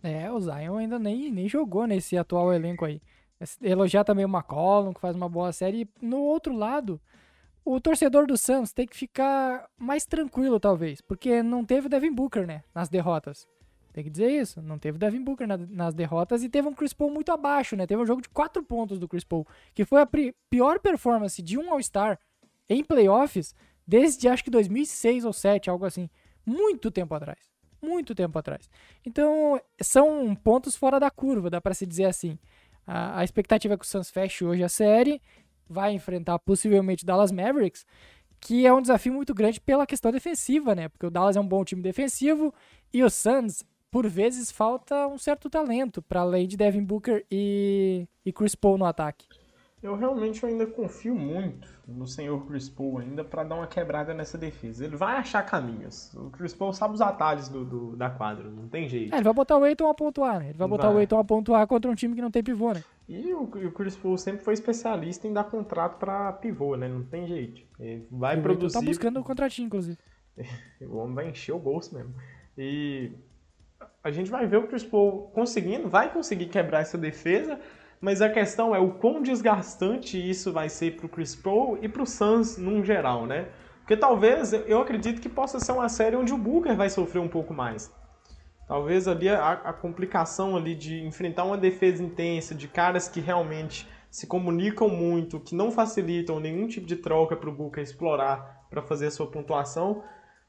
É, 0.02 0.30
o 0.30 0.40
Zion 0.40 0.76
ainda 0.76 0.98
nem, 0.98 1.30
nem 1.30 1.48
jogou 1.48 1.86
nesse 1.86 2.16
atual 2.16 2.52
elenco 2.52 2.84
aí. 2.84 3.00
Elogiar 3.62 4.04
também 4.04 4.24
o 4.24 4.28
McCollum, 4.28 4.92
que 4.92 5.00
faz 5.00 5.14
uma 5.14 5.28
boa 5.28 5.52
série. 5.52 5.82
E 5.82 6.06
no 6.06 6.18
outro 6.18 6.54
lado, 6.54 7.00
o 7.64 7.80
torcedor 7.80 8.26
do 8.26 8.36
Suns 8.36 8.72
tem 8.72 8.86
que 8.86 8.96
ficar 8.96 9.68
mais 9.78 10.04
tranquilo, 10.04 10.58
talvez, 10.58 11.00
porque 11.00 11.42
não 11.42 11.64
teve 11.64 11.86
o 11.86 11.90
Devin 11.90 12.12
Booker, 12.12 12.46
né, 12.46 12.64
nas 12.74 12.88
derrotas. 12.88 13.46
Tem 13.92 14.04
que 14.04 14.10
dizer 14.10 14.30
isso, 14.30 14.62
não 14.62 14.78
teve 14.78 14.96
o 14.96 14.98
Devin 14.98 15.22
Booker 15.22 15.46
na, 15.46 15.56
nas 15.56 15.94
derrotas 15.94 16.42
e 16.44 16.48
teve 16.48 16.68
um 16.68 16.74
Chris 16.74 16.92
Paul 16.92 17.10
muito 17.10 17.32
abaixo, 17.32 17.74
né? 17.74 17.86
Teve 17.86 18.00
um 18.02 18.06
jogo 18.06 18.22
de 18.22 18.28
4 18.28 18.62
pontos 18.62 18.98
do 18.98 19.08
Chris 19.08 19.24
Paul, 19.24 19.46
que 19.74 19.84
foi 19.84 20.00
a 20.00 20.08
pior 20.48 20.78
performance 20.78 21.42
de 21.42 21.58
um 21.58 21.72
All-Star 21.72 22.18
em 22.68 22.84
playoffs 22.84 23.54
desde 23.88 24.28
acho 24.28 24.44
que 24.44 24.50
2006 24.50 25.24
ou 25.24 25.30
2007, 25.30 25.70
algo 25.70 25.86
assim. 25.86 26.10
Muito 26.44 26.90
tempo 26.90 27.14
atrás. 27.14 27.38
Muito 27.80 28.14
tempo 28.14 28.38
atrás. 28.38 28.68
Então, 29.04 29.60
são 29.80 30.34
pontos 30.34 30.76
fora 30.76 31.00
da 31.00 31.10
curva, 31.10 31.48
dá 31.48 31.60
para 31.60 31.74
se 31.74 31.86
dizer 31.86 32.04
assim. 32.04 32.38
A, 32.88 33.20
a 33.20 33.24
expectativa 33.24 33.74
é 33.74 33.76
que 33.76 33.84
o 33.84 33.86
Suns 33.86 34.10
feche 34.10 34.46
hoje 34.46 34.64
a 34.64 34.68
série 34.68 35.20
vai 35.68 35.92
enfrentar 35.92 36.38
possivelmente 36.38 37.04
o 37.04 37.06
Dallas 37.06 37.30
Mavericks, 37.30 37.84
que 38.40 38.66
é 38.66 38.72
um 38.72 38.80
desafio 38.80 39.12
muito 39.12 39.34
grande 39.34 39.60
pela 39.60 39.86
questão 39.86 40.10
defensiva, 40.10 40.74
né? 40.74 40.88
Porque 40.88 41.04
o 41.04 41.10
Dallas 41.10 41.36
é 41.36 41.40
um 41.40 41.46
bom 41.46 41.62
time 41.64 41.82
defensivo 41.82 42.54
e 42.90 43.04
o 43.04 43.10
Suns, 43.10 43.62
por 43.90 44.08
vezes, 44.08 44.50
falta 44.50 45.06
um 45.06 45.18
certo 45.18 45.50
talento 45.50 46.00
para 46.00 46.20
além 46.20 46.48
de 46.48 46.56
Devin 46.56 46.82
Booker 46.82 47.26
e, 47.30 48.08
e 48.24 48.32
Chris 48.32 48.54
Paul 48.54 48.78
no 48.78 48.86
ataque. 48.86 49.26
Eu 49.80 49.94
realmente 49.94 50.44
ainda 50.44 50.66
confio 50.66 51.14
muito 51.14 51.68
no 51.86 52.04
senhor 52.04 52.44
Chris 52.46 52.68
Paul 52.68 52.98
ainda 52.98 53.22
para 53.22 53.44
dar 53.44 53.54
uma 53.54 53.66
quebrada 53.66 54.12
nessa 54.12 54.36
defesa. 54.36 54.84
Ele 54.84 54.96
vai 54.96 55.16
achar 55.16 55.42
caminhos. 55.44 56.12
O 56.14 56.30
Chris 56.30 56.52
Paul 56.52 56.72
sabe 56.72 56.94
os 56.94 57.00
atalhos 57.00 57.48
do, 57.48 57.64
do 57.64 57.96
da 57.96 58.10
quadra, 58.10 58.50
não 58.50 58.66
tem 58.66 58.88
jeito. 58.88 59.14
É, 59.14 59.18
ele 59.18 59.24
vai 59.24 59.32
botar 59.32 59.56
o 59.56 59.62
Aiton 59.62 59.88
a 59.88 59.94
pontuar, 59.94 60.40
né? 60.40 60.48
Ele 60.48 60.58
vai 60.58 60.66
botar 60.66 60.88
vai. 60.88 60.96
o 60.96 60.98
Aiton 60.98 61.18
a 61.18 61.24
pontuar 61.24 61.66
contra 61.68 61.88
um 61.88 61.94
time 61.94 62.16
que 62.16 62.20
não 62.20 62.30
tem 62.30 62.42
pivô, 62.42 62.72
né? 62.72 62.82
E 63.08 63.32
o, 63.32 63.42
o 63.44 63.72
Chris 63.72 63.96
Paul 63.96 64.18
sempre 64.18 64.44
foi 64.44 64.54
especialista 64.54 65.28
em 65.28 65.32
dar 65.32 65.44
contrato 65.44 65.98
para 65.98 66.32
pivô, 66.32 66.76
né? 66.76 66.88
Não 66.88 67.04
tem 67.04 67.26
jeito. 67.28 67.62
Ele 67.78 68.06
vai 68.10 68.36
o 68.36 68.42
produzir. 68.42 68.74
tá 68.74 68.84
buscando 68.84 69.20
um 69.20 69.22
contratinho, 69.22 69.66
inclusive. 69.66 69.98
o 70.82 70.96
homem 70.96 71.14
vai 71.14 71.28
encher 71.30 71.52
o 71.52 71.58
bolso 71.58 71.94
mesmo. 71.94 72.14
E 72.56 73.12
a 74.02 74.10
gente 74.10 74.30
vai 74.30 74.46
ver 74.46 74.56
o 74.56 74.66
Chris 74.66 74.82
Paul 74.82 75.28
conseguindo, 75.28 75.88
vai 75.88 76.12
conseguir 76.12 76.46
quebrar 76.46 76.80
essa 76.80 76.98
defesa 76.98 77.60
mas 78.00 78.22
a 78.22 78.28
questão 78.28 78.74
é 78.74 78.78
o 78.78 78.92
quão 78.92 79.22
desgastante 79.22 80.18
isso 80.18 80.52
vai 80.52 80.68
ser 80.68 80.96
para 80.96 81.06
o 81.06 81.08
Chris 81.08 81.34
Paul 81.34 81.78
e 81.82 81.88
para 81.88 82.02
o 82.02 82.06
Suns 82.06 82.56
num 82.56 82.84
geral, 82.84 83.26
né? 83.26 83.48
Porque 83.80 83.96
talvez, 83.96 84.52
eu 84.52 84.80
acredito 84.80 85.20
que 85.20 85.28
possa 85.28 85.58
ser 85.58 85.72
uma 85.72 85.88
série 85.88 86.14
onde 86.14 86.32
o 86.32 86.38
Booker 86.38 86.76
vai 86.76 86.90
sofrer 86.90 87.20
um 87.20 87.28
pouco 87.28 87.54
mais. 87.54 87.92
Talvez 88.68 89.08
ali 89.08 89.28
a, 89.28 89.52
a 89.52 89.72
complicação 89.72 90.56
ali 90.56 90.74
de 90.74 91.02
enfrentar 91.04 91.44
uma 91.44 91.56
defesa 91.56 92.02
intensa, 92.02 92.54
de 92.54 92.68
caras 92.68 93.08
que 93.08 93.18
realmente 93.18 93.88
se 94.10 94.26
comunicam 94.26 94.88
muito, 94.88 95.40
que 95.40 95.54
não 95.54 95.70
facilitam 95.70 96.38
nenhum 96.38 96.68
tipo 96.68 96.86
de 96.86 96.96
troca 96.96 97.34
para 97.34 97.48
o 97.48 97.52
Booker 97.52 97.82
explorar 97.82 98.66
para 98.70 98.82
fazer 98.82 99.06
a 99.06 99.10
sua 99.10 99.26
pontuação, 99.26 100.02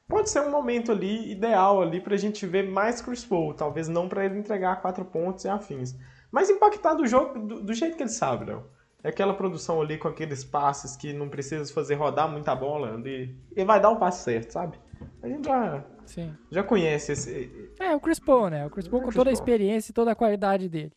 pode 0.06 0.28
ser 0.28 0.40
um 0.40 0.50
momento 0.50 0.92
ali 0.92 1.32
ideal 1.32 1.80
ali 1.80 2.00
para 2.00 2.14
a 2.14 2.18
gente 2.18 2.46
ver 2.46 2.68
mais 2.68 3.00
Chris 3.00 3.24
Paul, 3.24 3.54
talvez 3.54 3.88
não 3.88 4.08
para 4.08 4.24
ele 4.24 4.38
entregar 4.38 4.82
quatro 4.82 5.04
pontos 5.04 5.44
e 5.44 5.48
afins 5.48 5.96
mais 6.30 6.50
impactado 6.50 7.02
do 7.02 7.08
jogo 7.08 7.38
do, 7.38 7.62
do 7.62 7.74
jeito 7.74 7.96
que 7.96 8.02
ele 8.02 8.10
sabe, 8.10 8.46
Léo. 8.46 8.64
É 9.02 9.08
aquela 9.08 9.32
produção 9.32 9.80
ali 9.80 9.96
com 9.96 10.08
aqueles 10.08 10.44
passes 10.44 10.94
que 10.94 11.12
não 11.12 11.28
precisa 11.28 11.72
fazer 11.72 11.94
rodar 11.94 12.30
muita 12.30 12.54
bola 12.54 13.00
e, 13.06 13.34
e 13.56 13.64
vai 13.64 13.80
dar 13.80 13.90
o 13.90 13.98
passe 13.98 14.24
certo, 14.24 14.52
sabe? 14.52 14.78
A 15.22 15.28
gente 15.28 15.46
já, 15.46 15.84
Sim. 16.04 16.34
já 16.50 16.62
conhece 16.62 17.12
esse. 17.12 17.70
É, 17.78 17.94
o 17.96 18.00
Chris 18.00 18.18
Paul, 18.18 18.50
né? 18.50 18.66
O 18.66 18.70
Chris 18.70 18.86
Paul 18.86 19.02
é 19.02 19.04
com 19.06 19.12
toda 19.12 19.30
a 19.30 19.32
experiência 19.32 19.90
e 19.90 19.94
toda 19.94 20.12
a 20.12 20.14
qualidade 20.14 20.68
dele. 20.68 20.92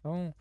Então, 0.00 0.34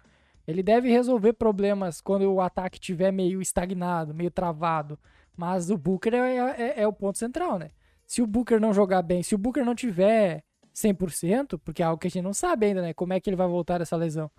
ele 0.47 0.63
deve 0.63 0.89
resolver 0.89 1.33
problemas 1.33 2.01
quando 2.01 2.23
o 2.31 2.41
ataque 2.41 2.77
estiver 2.77 3.11
meio 3.11 3.41
estagnado, 3.41 4.13
meio 4.13 4.31
travado. 4.31 4.97
Mas 5.37 5.69
o 5.69 5.77
Booker 5.77 6.13
é, 6.13 6.37
é, 6.37 6.81
é, 6.81 6.87
o 6.87 6.93
ponto 6.93 7.17
central, 7.17 7.57
né? 7.57 7.69
Se 8.05 8.21
o 8.21 8.27
Booker 8.27 8.59
não 8.59 8.73
jogar 8.73 9.01
bem, 9.01 9.23
se 9.23 9.33
o 9.33 9.37
Booker 9.37 9.65
não 9.65 9.73
tiver 9.73 10.43
100%, 10.73 11.59
porque 11.63 11.83
é 11.83 11.85
algo 11.85 11.99
que 11.99 12.07
a 12.07 12.09
gente 12.09 12.23
não 12.23 12.33
sabe 12.33 12.67
ainda, 12.67 12.81
né? 12.81 12.93
Como 12.93 13.13
é 13.13 13.19
que 13.19 13.29
ele 13.29 13.37
vai 13.37 13.47
voltar 13.47 13.77
dessa 13.77 13.95
lesão. 13.95 14.29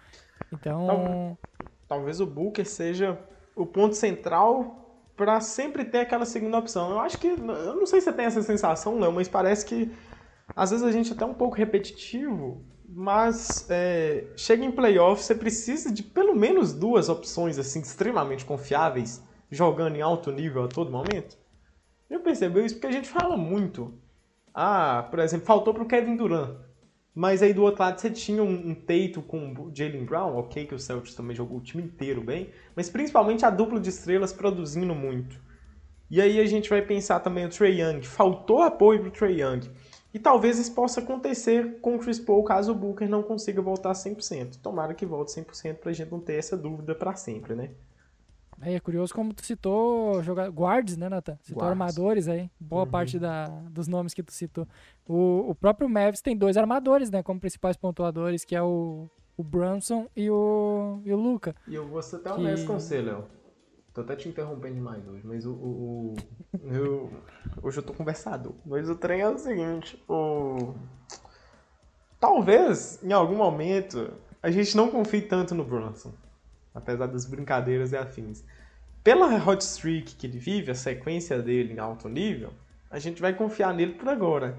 Então. 0.53 1.39
Talvez, 1.87 2.20
o 2.20 2.26
Booker 2.26 2.66
seja 2.66 3.18
o 3.55 3.64
ponto 3.64 3.95
central 3.95 4.80
para 5.16 5.41
sempre 5.41 5.85
ter 5.85 5.99
aquela 6.01 6.24
segunda 6.24 6.59
opção. 6.59 6.91
Eu 6.91 6.99
acho 7.01 7.18
que. 7.18 7.28
Eu 7.28 7.76
não 7.76 7.87
sei 7.87 8.01
se 8.01 8.07
você 8.07 8.12
tem 8.12 8.24
essa 8.26 8.43
sensação, 8.43 8.99
Léo, 8.99 9.12
mas 9.12 9.28
parece 9.28 9.64
que 9.64 9.93
às 10.57 10.70
vezes 10.70 10.85
a 10.85 10.93
gente 10.93 11.12
é 11.12 11.14
até 11.14 11.24
um 11.24 11.35
pouco 11.35 11.57
repetitivo, 11.57 12.64
mas 12.89 13.66
é, 13.70 14.26
chega 14.37 14.64
em 14.64 14.70
playoff, 14.70 15.22
você 15.22 15.35
precisa 15.35 15.93
de 15.93 16.03
pelo 16.03 16.35
menos 16.35 16.72
duas 16.72 17.09
opções 17.09 17.59
assim 17.59 17.80
extremamente 17.80 18.45
confiáveis 18.45 19.22
jogando 19.51 19.97
em 19.97 20.03
alto 20.03 20.30
nível 20.30 20.64
a 20.64 20.68
todo 20.68 20.91
momento. 20.91 21.37
Eu 22.09 22.20
percebeu 22.20 22.64
isso 22.64 22.76
porque 22.76 22.87
a 22.87 22.93
gente 22.93 23.09
fala 23.09 23.37
muito 23.37 23.99
ah, 24.55 25.07
por 25.11 25.18
exemplo, 25.18 25.46
faltou 25.46 25.74
pro 25.74 25.86
Kevin 25.86 26.16
Durant. 26.16 26.57
Mas 27.14 27.42
aí 27.42 27.52
do 27.52 27.62
outro 27.62 27.82
lado 27.82 28.00
você 28.00 28.11
tinha 28.11 28.42
um, 28.42 28.74
teito 28.74 29.22
com 29.22 29.52
o 29.52 29.70
Jalen 29.74 30.05
Brown, 30.05 30.36
ok, 30.36 30.66
que 30.66 30.74
o 30.74 30.78
Celtics 30.78 31.14
também 31.14 31.36
jogou 31.36 31.59
o 31.59 31.62
time 31.62 31.82
inteiro 31.82 32.20
bem, 32.20 32.50
mas 32.74 32.90
principalmente 32.90 33.44
a 33.44 33.50
dupla 33.50 33.78
de 33.78 33.88
estrelas 33.88 34.32
produzindo 34.32 34.94
muito. 34.94 35.40
E 36.11 36.20
aí 36.20 36.40
a 36.40 36.46
gente 36.46 36.68
vai 36.68 36.82
pensar 36.82 37.20
também 37.20 37.46
o 37.46 37.48
Trey 37.48 37.80
Young, 37.80 38.02
faltou 38.02 38.62
apoio 38.62 39.00
pro 39.00 39.11
Trey 39.11 39.42
Young. 39.42 39.70
E 40.12 40.18
talvez 40.18 40.59
isso 40.59 40.72
possa 40.72 41.00
acontecer 41.00 41.80
com 41.80 41.96
o 41.96 41.98
Chris 41.98 42.20
Paul 42.20 42.44
caso 42.44 42.70
o 42.70 42.74
Booker 42.74 43.09
não 43.09 43.22
consiga 43.22 43.61
voltar 43.61 43.92
100%. 43.92 44.61
Tomara 44.62 44.94
que 44.94 45.05
volte 45.05 45.32
100% 45.32 45.78
pra 45.78 45.92
gente 45.92 46.12
não 46.12 46.20
ter 46.20 46.34
essa 46.34 46.57
dúvida 46.57 46.94
para 46.94 47.16
sempre, 47.16 47.57
né? 47.57 47.70
É, 48.61 48.74
é 48.74 48.80
curioso 48.80 49.14
como 49.14 49.32
tu 49.32 49.44
citou 49.44 50.22
jogar 50.22 50.48
guards, 50.50 50.96
né, 50.96 51.09
Nathan? 51.09 51.38
Citou 51.42 51.62
guards. 51.62 51.70
armadores 51.70 52.28
aí. 52.28 52.50
Boa 52.59 52.84
uhum. 52.84 52.90
parte 52.90 53.18
da, 53.18 53.46
dos 53.70 53.88
nomes 53.88 54.14
que 54.14 54.22
tu 54.22 54.32
citou. 54.32 54.66
O, 55.09 55.50
o 55.50 55.55
próprio 55.55 55.88
Mavis 55.88 56.20
tem 56.20 56.36
dois 56.36 56.57
armadores, 56.57 57.11
né, 57.11 57.22
como 57.22 57.40
principais 57.40 57.76
pontuadores, 57.76 58.44
que 58.44 58.55
é 58.55 58.62
o, 58.62 59.09
o 59.36 59.42
Brunson 59.42 60.09
e 60.16 60.30
o, 60.30 61.00
e 61.05 61.12
o 61.12 61.16
Luca. 61.16 61.55
E 61.66 61.74
eu 61.74 61.86
vou 61.86 62.00
até 62.00 62.18
que... 62.18 62.30
honesto 62.30 62.66
com 62.66 62.78
você, 62.78 63.00
Léo. 63.00 63.24
Tô 63.92 64.00
até 64.00 64.16
te 64.16 64.28
interrompendo 64.28 64.74
demais 64.74 65.07
hoje, 65.07 65.24
mas 65.24 65.46
o. 65.46 65.52
o, 65.52 66.14
o 66.14 66.14
eu, 66.68 67.12
hoje 67.62 67.78
eu 67.78 67.82
tô 67.82 67.92
conversador. 67.92 68.52
Mas 68.66 68.90
o 68.90 68.96
trem 68.96 69.20
é 69.20 69.28
o 69.28 69.38
seguinte: 69.38 70.02
o. 70.09 70.74
Talvez, 72.18 73.00
em 73.05 73.12
algum 73.12 73.36
momento, 73.36 74.12
a 74.42 74.50
gente 74.50 74.76
não 74.76 74.90
confie 74.90 75.22
tanto 75.22 75.55
no 75.55 75.64
Brunson 75.64 76.12
apesar 76.75 77.07
das 77.07 77.25
brincadeiras 77.25 77.93
e 77.93 77.97
afins. 77.97 78.45
Pela 79.03 79.27
hot 79.47 79.62
streak 79.62 80.16
que 80.16 80.27
ele 80.27 80.39
vive, 80.39 80.70
a 80.70 80.75
sequência 80.75 81.41
dele 81.41 81.75
em 81.75 81.79
alto 81.79 82.09
nível, 82.09 82.53
a 82.91 82.99
gente 82.99 83.20
vai 83.22 83.33
confiar 83.35 83.72
nele 83.72 83.95
por 83.95 84.09
agora. 84.09 84.59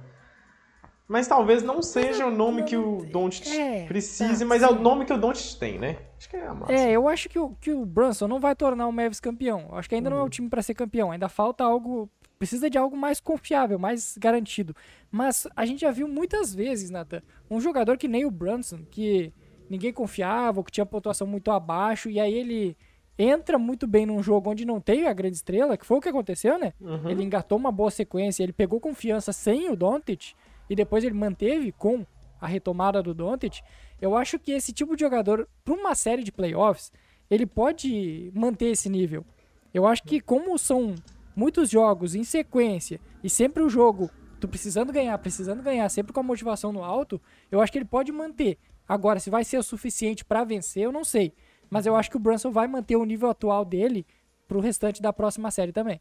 Mas 1.07 1.27
talvez 1.27 1.61
não 1.61 1.83
seja 1.83 2.25
o 2.25 2.31
nome 2.31 2.63
que 2.63 2.75
o 2.75 3.05
Doncic 3.11 3.47
é, 3.47 3.85
precise, 3.85 4.39
tá, 4.39 4.45
mas 4.45 4.63
é 4.63 4.67
o 4.67 4.73
nome 4.73 5.05
que 5.05 5.13
o 5.13 5.17
Doncic 5.17 5.59
tem, 5.59 5.77
né? 5.77 5.97
Acho 6.17 6.29
que 6.29 6.35
é 6.35 6.47
a 6.47 6.53
massa. 6.53 6.73
É, 6.73 6.91
eu 6.91 7.07
acho 7.07 7.29
que 7.29 7.37
o, 7.37 7.49
que 7.61 7.71
o 7.71 7.85
Brunson 7.85 8.27
não 8.27 8.39
vai 8.39 8.55
tornar 8.55 8.87
o 8.87 8.91
Mavis 8.91 9.19
campeão. 9.19 9.67
Eu 9.69 9.77
acho 9.77 9.87
que 9.87 9.93
ainda 9.93 10.09
uhum. 10.09 10.15
não 10.15 10.19
é 10.19 10.21
o 10.21 10.23
uhum. 10.23 10.29
time 10.29 10.49
para 10.49 10.63
ser 10.63 10.73
campeão. 10.73 11.11
Ainda 11.11 11.29
falta 11.29 11.63
algo. 11.63 12.09
Precisa 12.39 12.69
de 12.69 12.77
algo 12.77 12.97
mais 12.97 13.19
confiável, 13.19 13.77
mais 13.77 14.17
garantido. 14.17 14.75
Mas 15.11 15.47
a 15.55 15.65
gente 15.65 15.81
já 15.81 15.91
viu 15.91 16.07
muitas 16.07 16.53
vezes, 16.53 16.89
Nathan, 16.89 17.21
um 17.49 17.61
jogador 17.61 17.97
que 17.97 18.07
nem 18.07 18.25
o 18.25 18.31
Brunson, 18.31 18.79
que 18.89 19.31
ninguém 19.69 19.93
confiava, 19.93 20.59
ou 20.59 20.63
que 20.63 20.71
tinha 20.71 20.85
pontuação 20.85 21.25
muito 21.25 21.51
abaixo, 21.51 22.09
e 22.09 22.19
aí 22.19 22.33
ele 22.33 22.77
entra 23.17 23.57
muito 23.57 23.87
bem 23.87 24.05
num 24.05 24.21
jogo 24.21 24.49
onde 24.49 24.65
não 24.65 24.81
tem 24.81 25.07
a 25.07 25.13
grande 25.13 25.37
estrela, 25.37 25.77
que 25.77 25.85
foi 25.85 25.97
o 25.97 26.01
que 26.01 26.09
aconteceu, 26.09 26.59
né? 26.59 26.73
Uhum. 26.81 27.09
Ele 27.09 27.23
engatou 27.23 27.57
uma 27.57 27.71
boa 27.71 27.89
sequência, 27.89 28.43
ele 28.43 28.53
pegou 28.53 28.79
confiança 28.79 29.31
sem 29.31 29.69
o 29.69 29.75
Doncic 29.75 30.33
e 30.69 30.75
depois 30.75 31.03
ele 31.03 31.13
manteve 31.13 31.71
com 31.71 32.05
a 32.39 32.47
retomada 32.47 33.01
do 33.01 33.13
Doncic. 33.13 33.61
Eu 34.01 34.15
acho 34.17 34.37
que 34.37 34.51
esse 34.51 34.73
tipo 34.73 34.95
de 34.95 35.01
jogador, 35.01 35.47
para 35.63 35.73
uma 35.73 35.95
série 35.95 36.23
de 36.23 36.31
playoffs, 36.31 36.91
ele 37.29 37.45
pode 37.45 38.31
manter 38.35 38.67
esse 38.67 38.89
nível. 38.89 39.25
Eu 39.73 39.87
acho 39.87 40.03
que 40.03 40.19
como 40.19 40.57
são 40.57 40.95
muitos 41.35 41.69
jogos 41.69 42.15
em 42.15 42.23
sequência 42.23 42.99
e 43.23 43.29
sempre 43.29 43.63
o 43.63 43.69
jogo 43.69 44.09
tu 44.39 44.47
precisando 44.47 44.91
ganhar, 44.91 45.17
precisando 45.17 45.63
ganhar, 45.63 45.87
sempre 45.89 46.13
com 46.13 46.19
a 46.19 46.23
motivação 46.23 46.71
no 46.71 46.83
alto, 46.83 47.21
eu 47.51 47.61
acho 47.61 47.71
que 47.71 47.77
ele 47.77 47.85
pode 47.85 48.11
manter. 48.11 48.57
Agora, 48.87 49.19
se 49.19 49.29
vai 49.29 49.43
ser 49.43 49.57
o 49.57 49.63
suficiente 49.63 50.23
para 50.23 50.43
vencer, 50.43 50.83
eu 50.83 50.91
não 50.91 51.03
sei. 51.03 51.33
Mas 51.69 51.85
eu 51.85 51.95
acho 51.95 52.09
que 52.09 52.17
o 52.17 52.19
Brunson 52.19 52.51
vai 52.51 52.67
manter 52.67 52.95
o 52.95 53.05
nível 53.05 53.29
atual 53.29 53.65
dele 53.65 54.05
pro 54.47 54.59
restante 54.59 55.01
da 55.01 55.11
próxima 55.11 55.49
série 55.49 55.71
também. 55.71 55.99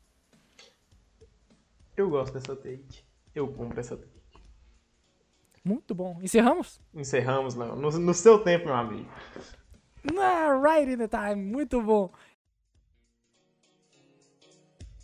Eu 1.96 2.10
gosto 2.10 2.34
dessa 2.34 2.54
take. 2.54 3.04
Eu 3.34 3.48
compro 3.48 3.80
essa 3.80 3.96
take. 3.96 4.14
Muito 5.64 5.94
bom. 5.94 6.18
Encerramos? 6.22 6.80
Encerramos, 6.94 7.54
não. 7.54 7.74
No, 7.74 7.90
no 7.90 8.12
seu 8.12 8.38
tempo, 8.40 8.66
meu 8.66 8.74
amigo. 8.74 9.08
right 10.62 10.90
in 10.90 10.98
the 10.98 11.08
time. 11.08 11.36
Muito 11.36 11.80
bom. 11.80 12.12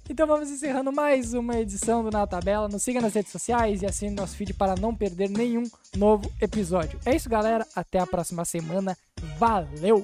Então 0.08 0.26
vamos 0.26 0.50
encerrando 0.50 0.92
mais 0.92 1.34
uma 1.34 1.58
edição 1.58 2.02
do 2.02 2.10
Na 2.10 2.26
Tabela. 2.26 2.68
Nos 2.68 2.82
siga 2.82 3.00
nas 3.00 3.14
redes 3.14 3.30
sociais 3.30 3.82
e 3.82 3.86
assine 3.86 4.14
nosso 4.14 4.36
feed 4.36 4.54
para 4.54 4.74
não 4.74 4.94
perder 4.94 5.30
nenhum 5.30 5.64
novo 5.96 6.30
episódio. 6.40 6.98
É 7.04 7.14
isso, 7.14 7.28
galera. 7.28 7.66
Até 7.74 7.98
a 7.98 8.06
próxima 8.06 8.44
semana. 8.44 8.96
Valeu! 9.38 10.02